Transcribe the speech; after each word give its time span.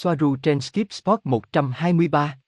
Soaru 0.00 0.36
trên 0.36 0.60
Skip 0.60 0.92
Spot 0.92 1.20
123. 1.24 2.38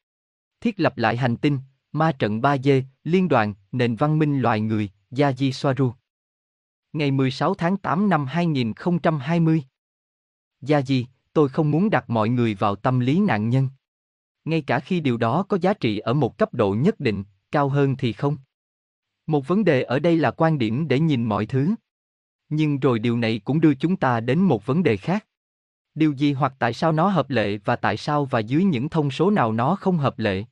Thiết 0.61 0.81
lập 0.81 0.99
lại 0.99 1.17
hành 1.17 1.37
tinh, 1.37 1.59
ma 1.93 2.13
trận 2.13 2.41
3D, 2.41 2.83
liên 3.05 3.29
đoàn, 3.29 3.55
nền 3.73 3.97
văn 3.97 4.19
minh 4.19 4.41
loài 4.41 4.61
người, 4.61 4.91
Yaji 5.11 5.51
Soaru. 5.53 5.93
Ngày 6.93 7.11
16 7.11 7.55
tháng 7.55 7.77
8 7.77 8.09
năm 8.09 8.27
2020. 8.27 9.63
Yaji, 10.63 11.05
tôi 11.33 11.49
không 11.49 11.71
muốn 11.71 11.91
đặt 11.91 12.11
mọi 12.11 12.29
người 12.29 12.55
vào 12.55 12.77
tâm 12.77 13.01
lý 13.01 13.21
nạn 13.21 13.49
nhân. 13.49 13.69
Ngay 14.45 14.63
cả 14.63 14.81
khi 14.81 15.01
điều 15.01 15.17
đó 15.17 15.43
có 15.43 15.59
giá 15.61 15.75
trị 15.75 15.99
ở 15.99 16.15
một 16.15 16.39
cấp 16.39 16.55
độ 16.55 16.75
nhất 16.75 17.01
định, 17.01 17.25
cao 17.53 17.69
hơn 17.69 17.97
thì 17.97 18.13
không. 18.13 18.37
Một 19.27 19.49
vấn 19.49 19.65
đề 19.65 19.83
ở 19.83 19.99
đây 19.99 20.17
là 20.17 20.31
quan 20.31 20.59
điểm 20.59 20.89
để 20.89 21.01
nhìn 21.01 21.25
mọi 21.25 21.47
thứ. 21.47 21.75
Nhưng 22.49 22.81
rồi 22.81 22.99
điều 22.99 23.17
này 23.17 23.41
cũng 23.45 23.61
đưa 23.61 23.75
chúng 23.75 23.97
ta 23.97 24.21
đến 24.21 24.39
một 24.39 24.67
vấn 24.67 24.83
đề 24.83 24.97
khác. 24.97 25.27
Điều 25.95 26.13
gì 26.13 26.33
hoặc 26.33 26.55
tại 26.59 26.73
sao 26.73 26.93
nó 26.93 27.09
hợp 27.09 27.31
lệ 27.31 27.59
và 27.65 27.77
tại 27.77 27.97
sao 27.97 28.25
và 28.25 28.39
dưới 28.39 28.65
những 28.65 28.89
thông 28.89 29.11
số 29.11 29.31
nào 29.31 29.53
nó 29.53 29.77
không 29.77 29.99
hợp 29.99 30.19
lệ? 30.19 30.45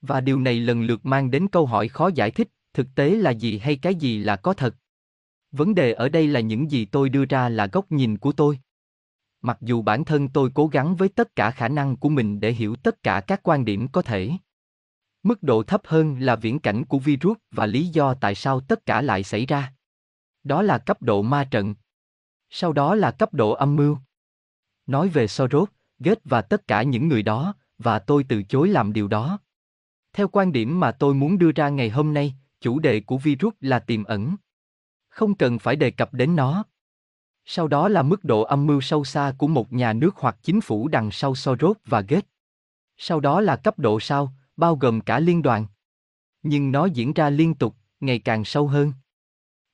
Và 0.00 0.20
điều 0.20 0.40
này 0.40 0.60
lần 0.60 0.82
lượt 0.82 1.06
mang 1.06 1.30
đến 1.30 1.48
câu 1.48 1.66
hỏi 1.66 1.88
khó 1.88 2.10
giải 2.14 2.30
thích, 2.30 2.48
thực 2.72 2.86
tế 2.94 3.10
là 3.10 3.30
gì 3.30 3.58
hay 3.58 3.76
cái 3.76 3.94
gì 3.94 4.18
là 4.18 4.36
có 4.36 4.54
thật? 4.54 4.74
Vấn 5.52 5.74
đề 5.74 5.92
ở 5.92 6.08
đây 6.08 6.26
là 6.26 6.40
những 6.40 6.70
gì 6.70 6.84
tôi 6.84 7.08
đưa 7.08 7.24
ra 7.24 7.48
là 7.48 7.66
góc 7.66 7.92
nhìn 7.92 8.18
của 8.18 8.32
tôi. 8.32 8.58
Mặc 9.42 9.58
dù 9.60 9.82
bản 9.82 10.04
thân 10.04 10.28
tôi 10.28 10.50
cố 10.54 10.66
gắng 10.66 10.96
với 10.96 11.08
tất 11.08 11.36
cả 11.36 11.50
khả 11.50 11.68
năng 11.68 11.96
của 11.96 12.08
mình 12.08 12.40
để 12.40 12.52
hiểu 12.52 12.76
tất 12.76 13.02
cả 13.02 13.20
các 13.20 13.40
quan 13.42 13.64
điểm 13.64 13.88
có 13.88 14.02
thể. 14.02 14.30
Mức 15.22 15.42
độ 15.42 15.62
thấp 15.62 15.80
hơn 15.84 16.20
là 16.20 16.36
viễn 16.36 16.58
cảnh 16.58 16.84
của 16.84 16.98
virus 16.98 17.36
và 17.50 17.66
lý 17.66 17.86
do 17.86 18.14
tại 18.14 18.34
sao 18.34 18.60
tất 18.60 18.86
cả 18.86 19.02
lại 19.02 19.22
xảy 19.22 19.46
ra. 19.46 19.72
Đó 20.44 20.62
là 20.62 20.78
cấp 20.78 21.02
độ 21.02 21.22
ma 21.22 21.44
trận. 21.44 21.74
Sau 22.50 22.72
đó 22.72 22.94
là 22.94 23.10
cấp 23.10 23.34
độ 23.34 23.50
âm 23.50 23.76
mưu. 23.76 23.98
Nói 24.86 25.08
về 25.08 25.26
Soros, 25.26 25.68
Gates 25.98 26.22
và 26.24 26.42
tất 26.42 26.68
cả 26.68 26.82
những 26.82 27.08
người 27.08 27.22
đó, 27.22 27.54
và 27.78 27.98
tôi 27.98 28.24
từ 28.28 28.42
chối 28.42 28.68
làm 28.68 28.92
điều 28.92 29.08
đó. 29.08 29.38
Theo 30.12 30.28
quan 30.28 30.52
điểm 30.52 30.80
mà 30.80 30.92
tôi 30.92 31.14
muốn 31.14 31.38
đưa 31.38 31.52
ra 31.52 31.68
ngày 31.68 31.90
hôm 31.90 32.14
nay, 32.14 32.34
chủ 32.60 32.78
đề 32.78 33.00
của 33.00 33.18
virus 33.18 33.54
là 33.60 33.78
tiềm 33.78 34.04
ẩn. 34.04 34.36
Không 35.08 35.34
cần 35.34 35.58
phải 35.58 35.76
đề 35.76 35.90
cập 35.90 36.14
đến 36.14 36.36
nó. 36.36 36.64
Sau 37.44 37.68
đó 37.68 37.88
là 37.88 38.02
mức 38.02 38.24
độ 38.24 38.42
âm 38.42 38.66
mưu 38.66 38.80
sâu 38.80 39.04
xa 39.04 39.34
của 39.38 39.46
một 39.46 39.72
nhà 39.72 39.92
nước 39.92 40.16
hoặc 40.16 40.36
chính 40.42 40.60
phủ 40.60 40.88
đằng 40.88 41.10
sau 41.10 41.34
Soros 41.34 41.76
và 41.84 42.00
Gates. 42.00 42.28
Sau 42.96 43.20
đó 43.20 43.40
là 43.40 43.56
cấp 43.56 43.78
độ 43.78 44.00
sau, 44.00 44.32
bao 44.56 44.76
gồm 44.76 45.00
cả 45.00 45.20
liên 45.20 45.42
đoàn. 45.42 45.66
Nhưng 46.42 46.72
nó 46.72 46.86
diễn 46.86 47.12
ra 47.12 47.30
liên 47.30 47.54
tục, 47.54 47.74
ngày 48.00 48.18
càng 48.18 48.44
sâu 48.44 48.68
hơn. 48.68 48.92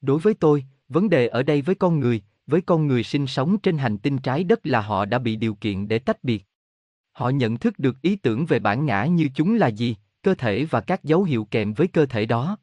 Đối 0.01 0.19
với 0.19 0.35
tôi, 0.35 0.65
vấn 0.89 1.11
đề 1.11 1.29
ở 1.29 1.43
đây 1.43 1.63
với 1.63 1.75
con 1.75 2.01
người, 2.01 2.23
với 2.47 2.61
con 2.61 2.87
người 2.87 3.05
sinh 3.05 3.27
sống 3.27 3.59
trên 3.59 3.79
hành 3.79 3.99
tinh 3.99 4.19
trái 4.19 4.45
đất 4.45 4.67
là 4.67 4.81
họ 4.81 5.05
đã 5.05 5.19
bị 5.19 5.37
điều 5.37 5.55
kiện 5.55 5.89
để 5.89 5.99
tách 5.99 6.25
biệt. 6.25 6.47
Họ 7.13 7.29
nhận 7.29 7.57
thức 7.57 7.79
được 7.79 8.03
ý 8.03 8.17
tưởng 8.17 8.47
về 8.47 8.59
bản 8.59 8.87
ngã 8.87 9.05
như 9.05 9.29
chúng 9.35 9.55
là 9.55 9.67
gì, 9.67 9.97
cơ 10.23 10.35
thể 10.35 10.65
và 10.65 10.81
các 10.81 11.05
dấu 11.05 11.23
hiệu 11.23 11.49
kèm 11.51 11.73
với 11.73 11.87
cơ 11.87 12.07
thể 12.07 12.27
đó. 12.27 12.59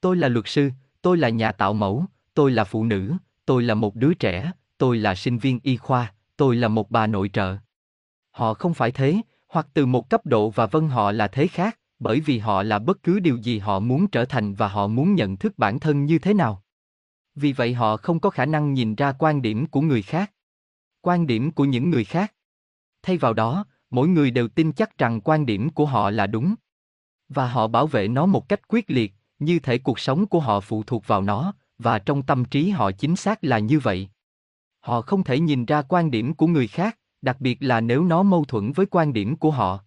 Tôi 0.00 0.16
là 0.16 0.28
luật 0.28 0.48
sư, 0.48 0.70
tôi 1.02 1.16
là 1.16 1.28
nhà 1.28 1.52
tạo 1.52 1.72
mẫu, 1.72 2.04
tôi 2.34 2.50
là 2.50 2.64
phụ 2.64 2.84
nữ, 2.84 3.12
tôi 3.46 3.62
là 3.62 3.74
một 3.74 3.96
đứa 3.96 4.14
trẻ, 4.14 4.52
tôi 4.78 4.98
là 4.98 5.14
sinh 5.14 5.38
viên 5.38 5.60
y 5.62 5.76
khoa, 5.76 6.14
tôi 6.36 6.56
là 6.56 6.68
một 6.68 6.90
bà 6.90 7.06
nội 7.06 7.30
trợ. 7.32 7.56
Họ 8.30 8.54
không 8.54 8.74
phải 8.74 8.92
thế, 8.92 9.20
hoặc 9.48 9.66
từ 9.74 9.86
một 9.86 10.10
cấp 10.10 10.26
độ 10.26 10.50
và 10.50 10.66
vân 10.66 10.88
họ 10.88 11.12
là 11.12 11.28
thế 11.28 11.46
khác, 11.46 11.78
bởi 11.98 12.20
vì 12.20 12.38
họ 12.38 12.62
là 12.62 12.78
bất 12.78 13.02
cứ 13.02 13.20
điều 13.20 13.36
gì 13.36 13.58
họ 13.58 13.80
muốn 13.80 14.08
trở 14.08 14.24
thành 14.24 14.54
và 14.54 14.68
họ 14.68 14.86
muốn 14.86 15.14
nhận 15.14 15.36
thức 15.36 15.58
bản 15.58 15.80
thân 15.80 16.04
như 16.04 16.18
thế 16.18 16.34
nào. 16.34 16.62
Vì 17.34 17.52
vậy 17.52 17.74
họ 17.74 17.96
không 17.96 18.20
có 18.20 18.30
khả 18.30 18.46
năng 18.46 18.74
nhìn 18.74 18.94
ra 18.94 19.12
quan 19.12 19.42
điểm 19.42 19.66
của 19.66 19.80
người 19.80 20.02
khác. 20.02 20.32
Quan 21.00 21.26
điểm 21.26 21.50
của 21.50 21.64
những 21.64 21.90
người 21.90 22.04
khác. 22.04 22.34
Thay 23.02 23.16
vào 23.16 23.32
đó, 23.32 23.64
mỗi 23.90 24.08
người 24.08 24.30
đều 24.30 24.48
tin 24.48 24.72
chắc 24.72 24.98
rằng 24.98 25.20
quan 25.20 25.46
điểm 25.46 25.70
của 25.70 25.86
họ 25.86 26.10
là 26.10 26.26
đúng. 26.26 26.54
Và 27.28 27.48
họ 27.48 27.68
bảo 27.68 27.86
vệ 27.86 28.08
nó 28.08 28.26
một 28.26 28.48
cách 28.48 28.68
quyết 28.68 28.90
liệt, 28.90 29.12
như 29.38 29.58
thể 29.58 29.78
cuộc 29.78 29.98
sống 29.98 30.26
của 30.26 30.40
họ 30.40 30.60
phụ 30.60 30.82
thuộc 30.82 31.06
vào 31.06 31.22
nó, 31.22 31.54
và 31.78 31.98
trong 31.98 32.22
tâm 32.22 32.44
trí 32.44 32.70
họ 32.70 32.92
chính 32.92 33.16
xác 33.16 33.44
là 33.44 33.58
như 33.58 33.78
vậy. 33.78 34.08
Họ 34.80 35.00
không 35.00 35.24
thể 35.24 35.40
nhìn 35.40 35.64
ra 35.64 35.82
quan 35.82 36.10
điểm 36.10 36.34
của 36.34 36.46
người 36.46 36.66
khác, 36.66 36.98
đặc 37.22 37.40
biệt 37.40 37.58
là 37.60 37.80
nếu 37.80 38.04
nó 38.04 38.22
mâu 38.22 38.44
thuẫn 38.44 38.72
với 38.72 38.86
quan 38.86 39.12
điểm 39.12 39.36
của 39.36 39.50
họ. 39.50 39.84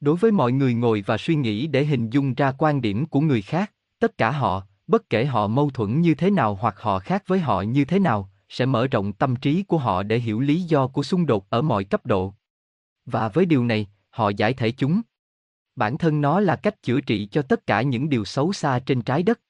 Đối 0.00 0.16
với 0.16 0.32
mọi 0.32 0.52
người 0.52 0.74
ngồi 0.74 1.04
và 1.06 1.18
suy 1.18 1.34
nghĩ 1.34 1.66
để 1.66 1.84
hình 1.84 2.10
dung 2.10 2.34
ra 2.34 2.52
quan 2.58 2.80
điểm 2.80 3.06
của 3.06 3.20
người 3.20 3.42
khác, 3.42 3.72
tất 3.98 4.18
cả 4.18 4.30
họ, 4.30 4.66
bất 4.86 5.10
kể 5.10 5.24
họ 5.24 5.46
mâu 5.46 5.70
thuẫn 5.70 6.00
như 6.00 6.14
thế 6.14 6.30
nào 6.30 6.54
hoặc 6.60 6.74
họ 6.78 6.98
khác 6.98 7.22
với 7.26 7.38
họ 7.38 7.62
như 7.62 7.84
thế 7.84 7.98
nào, 7.98 8.30
sẽ 8.48 8.66
mở 8.66 8.86
rộng 8.86 9.12
tâm 9.12 9.36
trí 9.36 9.62
của 9.62 9.78
họ 9.78 10.02
để 10.02 10.18
hiểu 10.18 10.40
lý 10.40 10.62
do 10.62 10.86
của 10.86 11.02
xung 11.02 11.26
đột 11.26 11.50
ở 11.50 11.62
mọi 11.62 11.84
cấp 11.84 12.06
độ. 12.06 12.34
Và 13.06 13.28
với 13.28 13.46
điều 13.46 13.64
này, 13.64 13.86
họ 14.10 14.28
giải 14.28 14.54
thể 14.54 14.70
chúng. 14.70 15.02
Bản 15.76 15.98
thân 15.98 16.20
nó 16.20 16.40
là 16.40 16.56
cách 16.56 16.82
chữa 16.82 17.00
trị 17.00 17.28
cho 17.30 17.42
tất 17.42 17.66
cả 17.66 17.82
những 17.82 18.08
điều 18.08 18.24
xấu 18.24 18.52
xa 18.52 18.78
trên 18.78 19.02
trái 19.02 19.22
đất. 19.22 19.40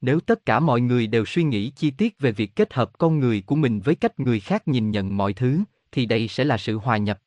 Nếu 0.00 0.20
tất 0.20 0.46
cả 0.46 0.60
mọi 0.60 0.80
người 0.80 1.06
đều 1.06 1.24
suy 1.24 1.42
nghĩ 1.42 1.70
chi 1.70 1.90
tiết 1.90 2.18
về 2.18 2.32
việc 2.32 2.56
kết 2.56 2.74
hợp 2.74 2.98
con 2.98 3.18
người 3.18 3.42
của 3.46 3.56
mình 3.56 3.80
với 3.80 3.94
cách 3.94 4.20
người 4.20 4.40
khác 4.40 4.68
nhìn 4.68 4.90
nhận 4.90 5.16
mọi 5.16 5.32
thứ, 5.32 5.60
thì 5.92 6.06
đây 6.06 6.28
sẽ 6.28 6.44
là 6.44 6.58
sự 6.58 6.78
hòa 6.78 6.96
nhập. 6.96 7.20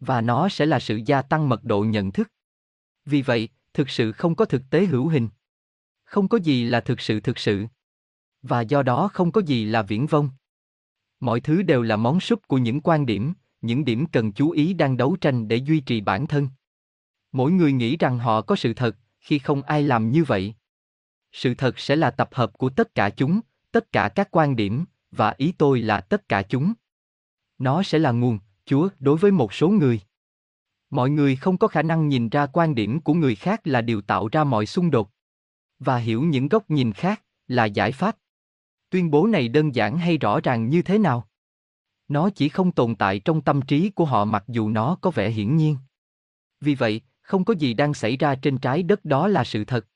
Và 0.00 0.20
nó 0.20 0.48
sẽ 0.48 0.66
là 0.66 0.80
sự 0.80 1.00
gia 1.06 1.22
tăng 1.22 1.48
mật 1.48 1.64
độ 1.64 1.84
nhận 1.84 2.12
thức. 2.12 2.32
Vì 3.04 3.22
vậy, 3.22 3.48
thực 3.74 3.90
sự 3.90 4.12
không 4.12 4.34
có 4.34 4.44
thực 4.44 4.62
tế 4.70 4.86
hữu 4.86 5.08
hình. 5.08 5.28
Không 6.08 6.28
có 6.28 6.38
gì 6.38 6.64
là 6.64 6.80
thực 6.80 7.00
sự 7.00 7.20
thực 7.20 7.38
sự. 7.38 7.66
Và 8.42 8.60
do 8.60 8.82
đó 8.82 9.10
không 9.12 9.32
có 9.32 9.40
gì 9.40 9.64
là 9.64 9.82
viễn 9.82 10.06
vông. 10.06 10.30
Mọi 11.20 11.40
thứ 11.40 11.62
đều 11.62 11.82
là 11.82 11.96
món 11.96 12.20
súp 12.20 12.48
của 12.48 12.58
những 12.58 12.80
quan 12.80 13.06
điểm, 13.06 13.32
những 13.60 13.84
điểm 13.84 14.06
cần 14.06 14.32
chú 14.32 14.50
ý 14.50 14.74
đang 14.74 14.96
đấu 14.96 15.16
tranh 15.20 15.48
để 15.48 15.56
duy 15.56 15.80
trì 15.80 16.00
bản 16.00 16.26
thân. 16.26 16.48
Mỗi 17.32 17.52
người 17.52 17.72
nghĩ 17.72 17.96
rằng 17.96 18.18
họ 18.18 18.42
có 18.42 18.56
sự 18.56 18.74
thật, 18.74 18.96
khi 19.20 19.38
không 19.38 19.62
ai 19.62 19.82
làm 19.82 20.10
như 20.10 20.24
vậy. 20.24 20.54
Sự 21.32 21.54
thật 21.54 21.78
sẽ 21.78 21.96
là 21.96 22.10
tập 22.10 22.28
hợp 22.32 22.52
của 22.52 22.70
tất 22.70 22.94
cả 22.94 23.10
chúng, 23.10 23.40
tất 23.72 23.92
cả 23.92 24.08
các 24.08 24.28
quan 24.30 24.56
điểm, 24.56 24.84
và 25.10 25.34
ý 25.36 25.52
tôi 25.58 25.80
là 25.80 26.00
tất 26.00 26.28
cả 26.28 26.42
chúng. 26.42 26.72
Nó 27.58 27.82
sẽ 27.82 27.98
là 27.98 28.10
nguồn, 28.10 28.38
Chúa, 28.64 28.88
đối 28.98 29.16
với 29.16 29.30
một 29.30 29.54
số 29.54 29.68
người. 29.68 30.00
Mọi 30.90 31.10
người 31.10 31.36
không 31.36 31.58
có 31.58 31.68
khả 31.68 31.82
năng 31.82 32.08
nhìn 32.08 32.28
ra 32.28 32.46
quan 32.46 32.74
điểm 32.74 33.00
của 33.00 33.14
người 33.14 33.34
khác 33.34 33.66
là 33.66 33.80
điều 33.80 34.00
tạo 34.00 34.28
ra 34.32 34.44
mọi 34.44 34.66
xung 34.66 34.90
đột. 34.90 35.10
Và 35.78 35.96
hiểu 35.96 36.22
những 36.22 36.48
góc 36.48 36.70
nhìn 36.70 36.92
khác, 36.92 37.22
là 37.46 37.64
giải 37.64 37.92
pháp. 37.92 38.16
Tuyên 38.90 39.10
bố 39.10 39.26
này 39.26 39.48
đơn 39.48 39.74
giản 39.74 39.98
hay 39.98 40.18
rõ 40.18 40.40
ràng 40.40 40.68
như 40.68 40.82
thế 40.82 40.98
nào? 40.98 41.28
Nó 42.08 42.30
chỉ 42.30 42.48
không 42.48 42.72
tồn 42.72 42.94
tại 42.94 43.20
trong 43.20 43.40
tâm 43.40 43.62
trí 43.62 43.90
của 43.90 44.04
họ 44.04 44.24
mặc 44.24 44.44
dù 44.48 44.68
nó 44.68 44.96
có 45.00 45.10
vẻ 45.10 45.30
hiển 45.30 45.56
nhiên. 45.56 45.76
Vì 46.60 46.74
vậy, 46.74 47.00
không 47.20 47.44
có 47.44 47.54
gì 47.54 47.74
đang 47.74 47.94
xảy 47.94 48.16
ra 48.16 48.34
trên 48.34 48.58
trái 48.58 48.82
đất 48.82 49.04
đó 49.04 49.28
là 49.28 49.44
sự 49.44 49.64
thật. 49.64 49.86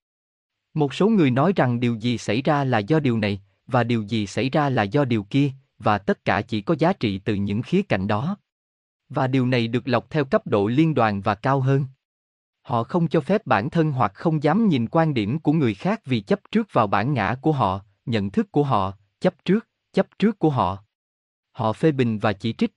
Một 0.75 0.95
số 0.95 1.09
người 1.09 1.31
nói 1.31 1.53
rằng 1.57 1.81
điều 1.81 1.95
gì 1.95 2.19
xảy 2.19 2.43
ra 2.43 2.65
là 2.65 2.79
do 2.79 3.01
điều 3.01 3.19
này, 3.19 3.43
và 3.67 3.85
điều 3.85 4.03
gì 4.03 4.27
xảy 4.27 4.51
ra 4.51 4.69
là 4.69 4.83
do 4.83 5.05
điều 5.05 5.23
kia, 5.23 5.51
và 5.79 5.99
tất 5.99 6.25
cả 6.25 6.43
chỉ 6.43 6.61
có 6.61 6.75
giá 6.79 6.93
trị 6.93 7.19
từ 7.19 7.35
những 7.35 7.63
khía 7.63 7.83
cạnh 7.83 8.07
đó. 8.07 8.37
Và 9.09 9.27
điều 9.27 9.47
này 9.47 9.69
được 9.69 9.89
lọc 9.89 10.11
theo 10.11 10.25
cấp 10.25 10.47
độ 10.47 10.67
liên 10.67 10.95
đoàn 10.95 11.21
và 11.21 11.35
cao 11.35 11.61
hơn. 11.61 11.85
Họ 12.63 12.85
không 12.85 13.09
cho 13.09 13.21
phép 13.21 13.47
bản 13.47 13.71
thân 13.71 13.93
hoặc 13.93 14.13
không 14.15 14.43
dám 14.43 14.69
nhìn 14.69 14.87
quan 14.89 15.15
điểm 15.15 15.39
của 15.39 15.53
người 15.53 15.75
khác 15.75 16.01
vì 16.05 16.21
chấp 16.21 16.41
trước 16.51 16.69
vào 16.73 16.87
bản 16.87 17.15
ngã 17.15 17.37
của 17.43 17.53
họ, 17.53 17.81
nhận 18.07 18.31
thức 18.31 18.53
của 18.53 18.63
họ, 18.63 18.93
chấp 19.21 19.45
trước, 19.45 19.69
chấp 19.93 20.07
trước 20.19 20.39
của 20.39 20.51
họ. 20.51 20.85
Họ 21.53 21.73
phê 21.73 21.93
bình 21.93 22.19
và 22.19 22.33
chỉ 22.33 22.53
trích. 22.53 22.73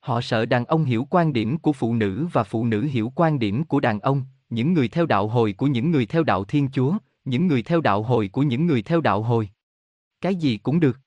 Họ 0.00 0.20
sợ 0.20 0.46
đàn 0.46 0.64
ông 0.64 0.84
hiểu 0.84 1.06
quan 1.10 1.32
điểm 1.32 1.58
của 1.58 1.72
phụ 1.72 1.94
nữ 1.94 2.26
và 2.32 2.44
phụ 2.44 2.64
nữ 2.64 2.82
hiểu 2.82 3.12
quan 3.14 3.38
điểm 3.38 3.64
của 3.64 3.80
đàn 3.80 4.00
ông, 4.00 4.24
những 4.50 4.72
người 4.72 4.88
theo 4.88 5.06
đạo 5.06 5.28
hồi 5.28 5.52
của 5.52 5.66
những 5.66 5.90
người 5.90 6.06
theo 6.06 6.22
đạo 6.22 6.44
Thiên 6.44 6.68
Chúa, 6.72 6.98
những 7.24 7.46
người 7.46 7.62
theo 7.62 7.80
đạo 7.80 8.02
hồi 8.02 8.28
của 8.28 8.42
những 8.42 8.66
người 8.66 8.82
theo 8.82 9.00
đạo 9.00 9.22
hồi. 9.22 9.50
Cái 10.20 10.34
gì 10.34 10.56
cũng 10.56 10.80
được. 10.80 10.98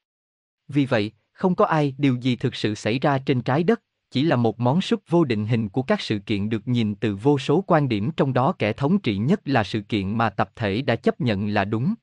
Vì 0.68 0.86
vậy, 0.86 1.12
không 1.32 1.56
có 1.56 1.66
ai, 1.66 1.96
điều 1.98 2.16
gì 2.16 2.36
thực 2.36 2.56
sự 2.56 2.76
xảy 2.76 3.00
ra 3.00 3.18
trên 3.18 3.42
trái 3.42 3.64
đất, 3.64 3.82
chỉ 4.12 4.24
là 4.24 4.36
một 4.36 4.60
món 4.60 4.82
súp 4.82 5.02
vô 5.10 5.24
định 5.24 5.46
hình 5.46 5.70
của 5.70 5.82
các 5.82 6.02
sự 6.02 6.20
kiện 6.20 6.50
được 6.50 6.68
nhìn 6.68 6.96
từ 6.96 7.16
vô 7.16 7.40
số 7.40 7.64
quan 7.68 7.90
điểm 7.90 8.12
trong 8.18 8.34
đó 8.34 8.54
kẻ 8.60 8.74
thống 8.74 9.00
trị 9.00 9.18
nhất 9.18 9.42
là 9.46 9.64
sự 9.64 9.82
kiện 9.82 10.18
mà 10.18 10.30
tập 10.30 10.52
thể 10.56 10.82
đã 10.82 10.96
chấp 10.96 11.22
nhận 11.22 11.48
là 11.48 11.66
đúng. 11.66 11.94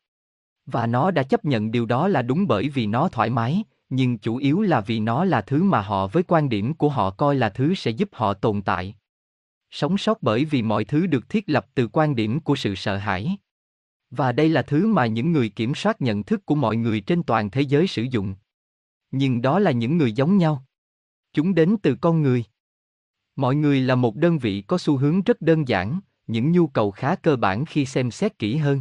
Và 0.66 0.86
nó 0.86 1.10
đã 1.10 1.22
chấp 1.22 1.44
nhận 1.44 1.70
điều 1.70 1.86
đó 1.86 2.08
là 2.08 2.22
đúng 2.22 2.46
bởi 2.46 2.68
vì 2.68 2.86
nó 2.86 3.08
thoải 3.08 3.30
mái, 3.30 3.64
nhưng 3.88 4.18
chủ 4.18 4.36
yếu 4.36 4.62
là 4.62 4.80
vì 4.80 5.00
nó 5.00 5.24
là 5.24 5.40
thứ 5.40 5.62
mà 5.62 5.80
họ 5.80 6.06
với 6.06 6.22
quan 6.22 6.48
điểm 6.48 6.74
của 6.74 6.88
họ 6.88 7.10
coi 7.10 7.36
là 7.36 7.48
thứ 7.48 7.74
sẽ 7.74 7.90
giúp 7.90 8.08
họ 8.12 8.34
tồn 8.34 8.62
tại. 8.62 8.94
Sống 9.70 9.98
sót 9.98 10.22
bởi 10.22 10.44
vì 10.44 10.62
mọi 10.62 10.84
thứ 10.84 11.06
được 11.06 11.28
thiết 11.28 11.44
lập 11.46 11.66
từ 11.74 11.88
quan 11.92 12.16
điểm 12.16 12.40
của 12.40 12.56
sự 12.56 12.74
sợ 12.74 12.96
hãi. 12.96 13.36
Và 14.10 14.32
đây 14.32 14.48
là 14.48 14.62
thứ 14.62 14.86
mà 14.86 15.06
những 15.06 15.32
người 15.32 15.48
kiểm 15.48 15.74
soát 15.74 16.02
nhận 16.02 16.22
thức 16.22 16.46
của 16.46 16.54
mọi 16.54 16.76
người 16.76 17.00
trên 17.00 17.22
toàn 17.22 17.50
thế 17.50 17.60
giới 17.60 17.86
sử 17.86 18.02
dụng. 18.02 18.34
Nhưng 19.10 19.42
đó 19.42 19.58
là 19.58 19.70
những 19.70 19.98
người 19.98 20.12
giống 20.12 20.36
nhau. 20.36 20.65
Chúng 21.36 21.54
đến 21.54 21.76
từ 21.82 21.94
con 22.00 22.22
người. 22.22 22.44
Mọi 23.36 23.54
người 23.54 23.80
là 23.80 23.94
một 23.94 24.16
đơn 24.16 24.38
vị 24.38 24.60
có 24.60 24.78
xu 24.78 24.96
hướng 24.96 25.22
rất 25.22 25.40
đơn 25.40 25.68
giản, 25.68 26.00
những 26.26 26.52
nhu 26.52 26.66
cầu 26.66 26.90
khá 26.90 27.14
cơ 27.16 27.36
bản 27.36 27.64
khi 27.64 27.86
xem 27.86 28.10
xét 28.10 28.38
kỹ 28.38 28.56
hơn. 28.56 28.80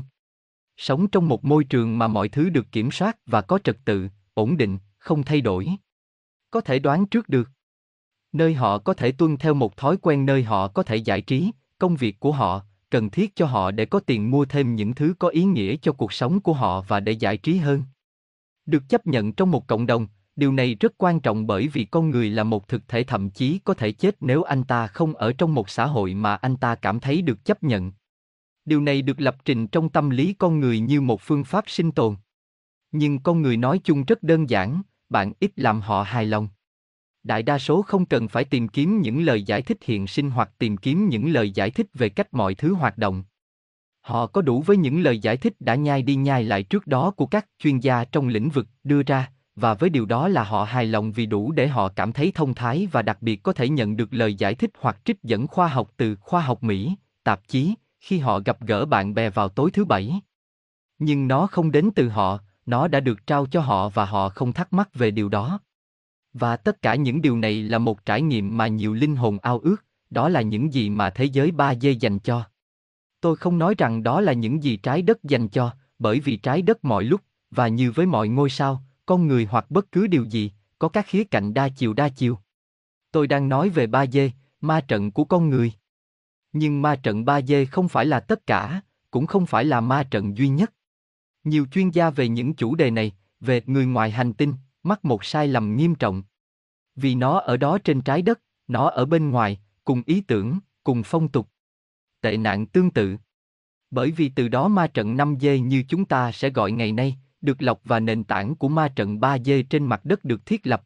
Sống 0.78 1.08
trong 1.08 1.28
một 1.28 1.46
môi 1.46 1.64
trường 1.64 1.98
mà 1.98 2.08
mọi 2.08 2.30
thứ 2.30 2.50
được 2.50 2.72
kiểm 2.72 2.92
soát 2.92 3.18
và 3.26 3.42
có 3.42 3.60
trật 3.64 3.78
tự, 3.86 4.10
ổn 4.34 4.58
định, 4.58 4.78
không 4.98 5.24
thay 5.24 5.42
đổi. 5.42 5.70
Có 6.52 6.62
thể 6.62 6.80
đoán 6.80 7.06
trước 7.06 7.30
được. 7.30 7.50
Nơi 8.32 8.54
họ 8.54 8.78
có 8.78 8.94
thể 8.94 9.12
tuân 9.12 9.38
theo 9.38 9.54
một 9.54 9.78
thói 9.78 9.98
quen 9.98 10.26
nơi 10.26 10.44
họ 10.44 10.68
có 10.68 10.84
thể 10.84 10.96
giải 10.96 11.22
trí, 11.22 11.52
công 11.78 11.96
việc 11.96 12.20
của 12.20 12.32
họ, 12.32 12.62
cần 12.90 13.10
thiết 13.10 13.36
cho 13.36 13.46
họ 13.46 13.72
để 13.72 13.86
có 13.86 14.00
tiền 14.00 14.32
mua 14.32 14.46
thêm 14.46 14.76
những 14.76 14.96
thứ 14.96 15.14
có 15.20 15.28
ý 15.28 15.44
nghĩa 15.44 15.76
cho 15.82 15.92
cuộc 15.92 16.14
sống 16.14 16.40
của 16.40 16.54
họ 16.54 16.82
và 16.82 17.00
để 17.00 17.12
giải 17.12 17.38
trí 17.38 17.58
hơn. 17.58 17.84
Được 18.66 18.84
chấp 18.90 19.08
nhận 19.08 19.34
trong 19.34 19.52
một 19.52 19.68
cộng 19.68 19.86
đồng, 19.86 20.08
điều 20.36 20.52
này 20.52 20.76
rất 20.76 20.94
quan 20.98 21.20
trọng 21.20 21.48
bởi 21.48 21.68
vì 21.68 21.86
con 21.86 22.10
người 22.10 22.30
là 22.30 22.44
một 22.44 22.68
thực 22.68 22.88
thể 22.88 23.04
thậm 23.04 23.30
chí 23.30 23.60
có 23.64 23.74
thể 23.74 23.92
chết 23.92 24.16
nếu 24.20 24.44
anh 24.44 24.64
ta 24.64 24.88
không 24.88 25.14
ở 25.14 25.34
trong 25.34 25.54
một 25.54 25.70
xã 25.70 25.86
hội 25.86 26.14
mà 26.14 26.36
anh 26.36 26.58
ta 26.58 26.76
cảm 26.76 27.00
thấy 27.00 27.22
được 27.22 27.46
chấp 27.46 27.64
nhận. 27.64 27.92
Điều 28.66 28.82
này 28.82 29.02
được 29.02 29.22
lập 29.22 29.36
trình 29.46 29.68
trong 29.68 29.90
tâm 29.90 30.10
lý 30.10 30.34
con 30.34 30.60
người 30.60 30.80
như 30.80 31.02
một 31.02 31.22
phương 31.22 31.44
pháp 31.44 31.64
sinh 31.68 31.92
tồn. 31.92 32.16
Nhưng 32.92 33.20
con 33.20 33.42
người 33.42 33.58
nói 33.58 33.80
chung 33.84 34.04
rất 34.06 34.24
đơn 34.24 34.50
giản, 34.50 34.82
bạn 35.10 35.34
ít 35.40 35.52
làm 35.56 35.82
họ 35.82 36.04
hài 36.04 36.26
lòng. 36.26 36.48
Đại 37.24 37.44
đa 37.44 37.60
số 37.60 37.82
không 37.82 38.06
cần 38.06 38.28
phải 38.28 38.44
tìm 38.44 38.68
kiếm 38.68 39.02
những 39.02 39.22
lời 39.22 39.44
giải 39.44 39.62
thích 39.62 39.78
hiện 39.82 40.08
sinh 40.08 40.32
hoặc 40.32 40.52
tìm 40.58 40.78
kiếm 40.78 41.10
những 41.10 41.30
lời 41.30 41.52
giải 41.52 41.72
thích 41.72 41.88
về 41.94 42.10
cách 42.10 42.34
mọi 42.34 42.56
thứ 42.56 42.74
hoạt 42.74 42.98
động. 42.98 43.24
Họ 44.02 44.28
có 44.28 44.42
đủ 44.42 44.62
với 44.62 44.78
những 44.78 45.02
lời 45.02 45.20
giải 45.20 45.38
thích 45.38 45.54
đã 45.60 45.76
nhai 45.76 46.02
đi 46.02 46.16
nhai 46.16 46.44
lại 46.44 46.64
trước 46.64 46.88
đó 46.88 47.12
của 47.12 47.26
các 47.26 47.48
chuyên 47.60 47.80
gia 47.80 48.06
trong 48.06 48.28
lĩnh 48.28 48.50
vực 48.50 48.68
đưa 48.84 49.04
ra, 49.04 49.32
và 49.56 49.74
với 49.74 49.90
điều 49.90 50.06
đó 50.06 50.28
là 50.28 50.44
họ 50.44 50.64
hài 50.64 50.86
lòng 50.86 51.12
vì 51.12 51.26
đủ 51.26 51.52
để 51.52 51.68
họ 51.68 51.90
cảm 51.90 52.14
thấy 52.14 52.32
thông 52.36 52.54
thái 52.54 52.88
và 52.92 53.02
đặc 53.02 53.18
biệt 53.22 53.44
có 53.44 53.54
thể 53.54 53.70
nhận 53.70 53.98
được 53.98 54.14
lời 54.14 54.36
giải 54.36 54.56
thích 54.56 54.72
hoặc 54.80 54.98
trích 55.06 55.24
dẫn 55.24 55.48
khoa 55.48 55.68
học 55.68 55.92
từ 55.98 56.16
khoa 56.16 56.42
học 56.42 56.64
Mỹ, 56.64 56.96
tạp 57.24 57.48
chí, 57.48 57.74
khi 58.00 58.20
họ 58.20 58.40
gặp 58.40 58.62
gỡ 58.62 58.86
bạn 58.86 59.14
bè 59.14 59.30
vào 59.30 59.50
tối 59.50 59.72
thứ 59.72 59.86
bảy. 59.86 60.22
Nhưng 61.00 61.28
nó 61.28 61.48
không 61.48 61.72
đến 61.72 61.90
từ 61.96 62.10
họ, 62.10 62.40
nó 62.66 62.88
đã 62.88 63.00
được 63.00 63.28
trao 63.28 63.46
cho 63.46 63.62
họ 63.62 63.90
và 63.90 64.06
họ 64.06 64.30
không 64.30 64.54
thắc 64.54 64.74
mắc 64.74 64.90
về 64.94 65.12
điều 65.12 65.30
đó. 65.30 65.60
Và 66.34 66.58
tất 66.58 66.82
cả 66.82 66.96
những 66.96 67.22
điều 67.22 67.38
này 67.38 67.64
là 67.64 67.78
một 67.78 68.06
trải 68.06 68.22
nghiệm 68.22 68.58
mà 68.58 68.68
nhiều 68.68 68.94
linh 68.94 69.16
hồn 69.16 69.38
ao 69.42 69.60
ước, 69.60 69.86
đó 70.10 70.30
là 70.30 70.42
những 70.42 70.74
gì 70.74 70.90
mà 70.90 71.10
thế 71.10 71.26
giới 71.26 71.52
ba 71.52 71.76
d 71.76 71.88
dành 72.00 72.20
cho. 72.20 72.44
Tôi 73.22 73.36
không 73.36 73.58
nói 73.58 73.76
rằng 73.78 74.04
đó 74.04 74.22
là 74.22 74.34
những 74.34 74.64
gì 74.64 74.78
trái 74.78 75.02
đất 75.02 75.24
dành 75.24 75.48
cho, 75.48 75.72
bởi 76.00 76.20
vì 76.20 76.38
trái 76.38 76.62
đất 76.62 76.86
mọi 76.86 77.04
lúc, 77.04 77.22
và 77.52 77.68
như 77.68 77.92
với 77.92 78.06
mọi 78.06 78.28
ngôi 78.28 78.50
sao, 78.50 78.84
con 79.06 79.28
người 79.28 79.48
hoặc 79.52 79.72
bất 79.72 79.92
cứ 79.92 80.08
điều 80.08 80.24
gì, 80.24 80.52
có 80.80 80.90
các 80.90 81.06
khía 81.08 81.24
cạnh 81.24 81.54
đa 81.54 81.70
chiều 81.70 81.94
đa 81.94 82.10
chiều. 82.10 82.40
Tôi 83.12 83.28
đang 83.28 83.50
nói 83.50 83.70
về 83.70 83.88
ba 83.88 84.06
d 84.06 84.18
ma 84.62 84.82
trận 84.82 85.12
của 85.12 85.26
con 85.26 85.50
người. 85.50 85.74
Nhưng 86.54 86.82
ma 86.82 86.96
trận 86.96 87.26
ba 87.26 87.42
d 87.42 87.54
không 87.72 87.90
phải 87.90 88.06
là 88.06 88.20
tất 88.20 88.48
cả, 88.48 88.82
cũng 89.12 89.28
không 89.28 89.46
phải 89.46 89.66
là 89.66 89.82
ma 89.82 90.04
trận 90.12 90.38
duy 90.38 90.50
nhất. 90.50 90.74
Nhiều 91.44 91.66
chuyên 91.72 91.90
gia 91.90 92.10
về 92.10 92.28
những 92.28 92.54
chủ 92.54 92.76
đề 92.76 92.92
này, 92.92 93.12
về 93.40 93.62
người 93.66 93.86
ngoài 93.86 94.12
hành 94.12 94.34
tinh, 94.34 94.54
mắc 94.84 95.06
một 95.06 95.26
sai 95.26 95.48
lầm 95.48 95.76
nghiêm 95.76 95.96
trọng. 95.96 96.24
Vì 96.96 97.16
nó 97.16 97.40
ở 97.40 97.58
đó 97.58 97.78
trên 97.78 98.02
trái 98.02 98.22
đất, 98.22 98.42
nó 98.68 98.90
ở 98.90 99.06
bên 99.06 99.30
ngoài, 99.30 99.60
cùng 99.84 100.02
ý 100.06 100.22
tưởng, 100.22 100.60
cùng 100.84 101.04
phong 101.06 101.28
tục. 101.28 101.50
Tệ 102.22 102.38
nạn 102.38 102.66
tương 102.66 102.92
tự. 102.92 103.18
Bởi 103.92 104.12
vì 104.12 104.30
từ 104.30 104.48
đó 104.48 104.68
ma 104.68 104.88
trận 104.88 105.18
5 105.18 105.36
dê 105.42 105.60
như 105.60 105.84
chúng 105.88 106.06
ta 106.06 106.32
sẽ 106.32 106.50
gọi 106.50 106.72
ngày 106.72 106.92
nay, 106.92 107.18
được 107.46 107.62
lọc 107.62 107.82
và 107.84 108.00
nền 108.00 108.24
tảng 108.24 108.56
của 108.56 108.68
ma 108.68 108.88
trận 108.88 109.20
3D 109.20 109.64
trên 109.70 109.86
mặt 109.86 110.06
đất 110.06 110.26
được 110.26 110.46
thiết 110.46 110.68
lập. 110.68 110.84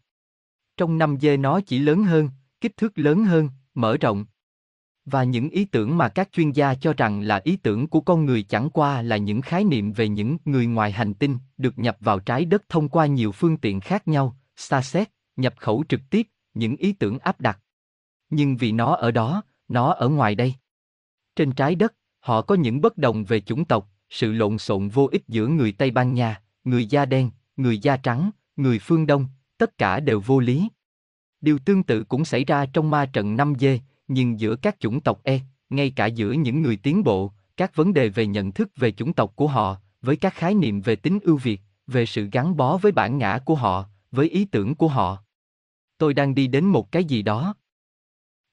Trong 0.78 0.98
5D 0.98 1.42
nó 1.42 1.62
chỉ 1.62 1.80
lớn 1.80 2.04
hơn, 2.04 2.30
kích 2.62 2.78
thước 2.78 2.98
lớn 2.98 3.24
hơn, 3.24 3.50
mở 3.74 3.98
rộng. 3.98 4.26
Và 5.06 5.24
những 5.24 5.50
ý 5.50 5.66
tưởng 5.66 5.98
mà 5.98 6.10
các 6.10 6.30
chuyên 6.32 6.52
gia 6.52 6.76
cho 6.76 6.94
rằng 6.94 7.22
là 7.22 7.42
ý 7.44 7.56
tưởng 7.56 7.88
của 7.88 8.02
con 8.02 8.26
người 8.26 8.44
chẳng 8.44 8.70
qua 8.70 9.02
là 9.02 9.18
những 9.18 9.42
khái 9.42 9.64
niệm 9.64 9.92
về 9.92 10.10
những 10.10 10.38
người 10.46 10.66
ngoài 10.66 10.92
hành 10.92 11.14
tinh 11.14 11.38
được 11.58 11.80
nhập 11.80 11.98
vào 12.00 12.20
trái 12.20 12.46
đất 12.46 12.70
thông 12.70 12.90
qua 12.90 13.06
nhiều 13.06 13.32
phương 13.32 13.58
tiện 13.58 13.80
khác 13.80 14.08
nhau, 14.08 14.38
xa 14.56 14.82
xét, 14.82 15.10
nhập 15.36 15.54
khẩu 15.58 15.84
trực 15.90 16.02
tiếp, 16.10 16.28
những 16.54 16.76
ý 16.76 16.94
tưởng 16.94 17.20
áp 17.20 17.42
đặt. 17.42 17.60
Nhưng 18.30 18.58
vì 18.58 18.72
nó 18.72 18.96
ở 18.96 19.12
đó, 19.12 19.44
nó 19.68 19.94
ở 19.94 20.10
ngoài 20.10 20.36
đây. 20.36 20.54
Trên 21.36 21.52
trái 21.52 21.76
đất, 21.76 21.94
họ 22.20 22.42
có 22.42 22.56
những 22.56 22.82
bất 22.82 22.98
đồng 22.98 23.24
về 23.24 23.42
chủng 23.42 23.66
tộc, 23.66 23.90
sự 24.10 24.32
lộn 24.32 24.58
xộn 24.58 24.90
vô 24.90 25.10
ích 25.12 25.24
giữa 25.28 25.48
người 25.48 25.72
Tây 25.72 25.92
Ban 25.92 26.14
Nha, 26.14 26.42
người 26.64 26.86
da 26.86 27.06
đen, 27.06 27.32
người 27.58 27.80
da 27.80 27.98
trắng, 27.98 28.32
người 28.56 28.80
phương 28.80 29.08
Đông, 29.08 29.26
tất 29.58 29.78
cả 29.78 30.00
đều 30.00 30.20
vô 30.20 30.40
lý. 30.40 30.68
Điều 31.42 31.60
tương 31.60 31.84
tự 31.84 32.04
cũng 32.04 32.26
xảy 32.26 32.46
ra 32.46 32.66
trong 32.66 32.90
ma 32.90 33.06
trận 33.06 33.38
5G, 33.38 33.80
nhưng 34.08 34.40
giữa 34.40 34.56
các 34.56 34.80
chủng 34.80 35.02
tộc 35.02 35.24
E, 35.24 35.40
ngay 35.70 35.90
cả 35.96 36.06
giữa 36.06 36.32
những 36.32 36.62
người 36.62 36.76
tiến 36.76 37.04
bộ, 37.04 37.34
các 37.58 37.76
vấn 37.76 37.94
đề 37.94 38.10
về 38.10 38.28
nhận 38.28 38.52
thức 38.52 38.70
về 38.76 38.92
chủng 38.92 39.14
tộc 39.14 39.36
của 39.36 39.48
họ, 39.48 39.78
với 40.02 40.16
các 40.16 40.34
khái 40.34 40.54
niệm 40.54 40.82
về 40.82 40.96
tính 40.96 41.20
ưu 41.24 41.38
việt, 41.38 41.62
về 41.88 42.06
sự 42.06 42.30
gắn 42.32 42.58
bó 42.58 42.78
với 42.78 42.92
bản 42.92 43.18
ngã 43.18 43.40
của 43.46 43.56
họ, 43.56 43.86
với 44.12 44.30
ý 44.30 44.46
tưởng 44.46 44.76
của 44.76 44.88
họ. 44.88 45.18
Tôi 45.98 46.14
đang 46.14 46.36
đi 46.36 46.48
đến 46.48 46.66
một 46.66 46.92
cái 46.92 47.04
gì 47.04 47.22
đó. 47.22 47.56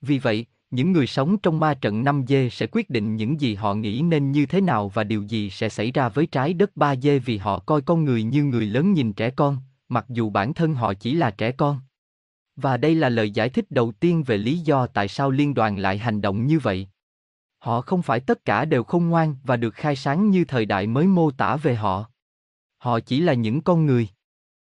Vì 0.01 0.19
vậy, 0.19 0.47
những 0.71 0.93
người 0.93 1.07
sống 1.07 1.39
trong 1.39 1.61
ma 1.61 1.75
trận 1.75 2.05
5 2.05 2.25
dê 2.29 2.49
sẽ 2.51 2.67
quyết 2.73 2.91
định 2.91 3.17
những 3.17 3.41
gì 3.41 3.55
họ 3.55 3.75
nghĩ 3.75 4.03
nên 4.03 4.33
như 4.33 4.47
thế 4.47 4.61
nào 4.61 4.89
và 4.89 5.05
điều 5.05 5.23
gì 5.23 5.51
sẽ 5.51 5.69
xảy 5.69 5.93
ra 5.93 6.09
với 6.09 6.27
trái 6.27 6.55
đất 6.55 6.77
3 6.77 6.97
dê 6.97 7.19
vì 7.19 7.39
họ 7.39 7.59
coi 7.59 7.83
con 7.83 8.05
người 8.05 8.23
như 8.23 8.45
người 8.45 8.67
lớn 8.67 8.93
nhìn 8.93 9.13
trẻ 9.13 9.31
con, 9.31 9.59
mặc 9.89 10.05
dù 10.09 10.31
bản 10.31 10.55
thân 10.55 10.75
họ 10.75 10.95
chỉ 10.95 11.15
là 11.15 11.31
trẻ 11.31 11.53
con. 11.53 11.81
Và 12.57 12.77
đây 12.77 12.95
là 12.95 13.09
lời 13.09 13.31
giải 13.31 13.49
thích 13.49 13.71
đầu 13.71 13.93
tiên 14.01 14.23
về 14.23 14.37
lý 14.37 14.59
do 14.59 14.87
tại 14.87 15.09
sao 15.09 15.31
liên 15.31 15.55
đoàn 15.55 15.79
lại 15.79 15.99
hành 15.99 16.21
động 16.21 16.47
như 16.47 16.59
vậy. 16.59 16.89
Họ 17.59 17.81
không 17.81 18.03
phải 18.03 18.21
tất 18.21 18.45
cả 18.45 18.65
đều 18.65 18.85
không 18.85 19.09
ngoan 19.09 19.37
và 19.45 19.57
được 19.57 19.75
khai 19.75 19.97
sáng 19.97 20.31
như 20.31 20.45
thời 20.45 20.67
đại 20.67 20.87
mới 20.87 21.07
mô 21.07 21.31
tả 21.31 21.57
về 21.57 21.75
họ. 21.75 22.11
Họ 22.79 23.01
chỉ 23.01 23.21
là 23.21 23.35
những 23.35 23.61
con 23.61 23.87
người. 23.87 24.09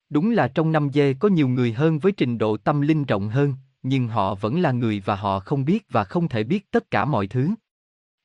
Đúng 0.09 0.31
là 0.31 0.47
trong 0.47 0.71
năm 0.71 0.89
dê 0.94 1.13
có 1.13 1.27
nhiều 1.27 1.47
người 1.47 1.74
hơn 1.74 2.00
với 2.00 2.12
trình 2.12 2.38
độ 2.38 2.57
tâm 2.57 2.81
linh 2.81 3.06
rộng 3.06 3.30
hơn, 3.30 3.53
nhưng 3.83 4.07
họ 4.07 4.35
vẫn 4.35 4.59
là 4.61 4.71
người 4.71 5.01
và 5.05 5.15
họ 5.15 5.39
không 5.39 5.65
biết 5.65 5.85
và 5.89 6.03
không 6.03 6.27
thể 6.27 6.43
biết 6.43 6.71
tất 6.71 6.91
cả 6.91 7.05
mọi 7.05 7.27
thứ. 7.27 7.49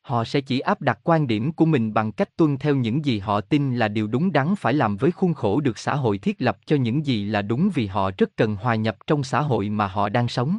Họ 0.03 0.25
sẽ 0.25 0.41
chỉ 0.41 0.61
áp 0.61 0.81
đặt 0.83 0.99
quan 1.05 1.27
điểm 1.27 1.53
của 1.53 1.67
mình 1.67 1.95
bằng 1.95 2.13
cách 2.13 2.37
tuân 2.37 2.59
theo 2.59 2.75
những 2.75 3.05
gì 3.05 3.19
họ 3.19 3.41
tin 3.41 3.77
là 3.77 3.89
điều 3.89 4.07
đúng 4.07 4.33
đắn 4.33 4.55
phải 4.57 4.75
làm 4.75 4.97
với 4.97 5.11
khuôn 5.11 5.35
khổ 5.35 5.61
được 5.61 5.79
xã 5.79 5.95
hội 5.95 6.19
thiết 6.19 6.43
lập 6.43 6.59
cho 6.67 6.77
những 6.77 7.07
gì 7.07 7.25
là 7.25 7.43
đúng 7.43 7.71
vì 7.75 7.87
họ 7.87 8.11
rất 8.19 8.37
cần 8.37 8.57
hòa 8.57 8.75
nhập 8.75 8.97
trong 9.07 9.25
xã 9.25 9.41
hội 9.41 9.69
mà 9.69 9.87
họ 9.87 10.09
đang 10.09 10.29
sống. 10.29 10.59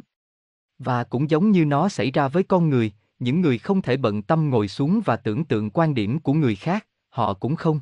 Và 0.78 1.04
cũng 1.04 1.30
giống 1.30 1.50
như 1.50 1.64
nó 1.64 1.88
xảy 1.88 2.10
ra 2.10 2.28
với 2.28 2.42
con 2.42 2.70
người, 2.70 2.92
những 3.18 3.40
người 3.40 3.58
không 3.58 3.82
thể 3.82 3.96
bận 3.96 4.22
tâm 4.22 4.50
ngồi 4.50 4.68
xuống 4.68 5.00
và 5.04 5.16
tưởng 5.16 5.44
tượng 5.44 5.70
quan 5.70 5.94
điểm 5.94 6.18
của 6.18 6.32
người 6.32 6.56
khác, 6.56 6.86
họ 7.08 7.34
cũng 7.34 7.56
không. 7.56 7.80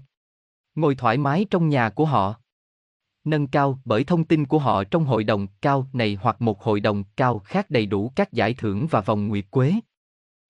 Ngồi 0.74 0.94
thoải 0.94 1.18
mái 1.18 1.46
trong 1.50 1.68
nhà 1.68 1.90
của 1.90 2.04
họ. 2.04 2.34
Nâng 3.24 3.46
cao 3.46 3.78
bởi 3.84 4.04
thông 4.04 4.24
tin 4.24 4.46
của 4.46 4.58
họ 4.58 4.84
trong 4.84 5.04
hội 5.04 5.24
đồng 5.24 5.46
cao 5.62 5.88
này 5.92 6.18
hoặc 6.20 6.42
một 6.42 6.62
hội 6.62 6.80
đồng 6.80 7.04
cao 7.16 7.38
khác 7.38 7.70
đầy 7.70 7.86
đủ 7.86 8.12
các 8.16 8.32
giải 8.32 8.54
thưởng 8.54 8.86
và 8.90 9.00
vòng 9.00 9.28
nguyệt 9.28 9.44
quế. 9.50 9.74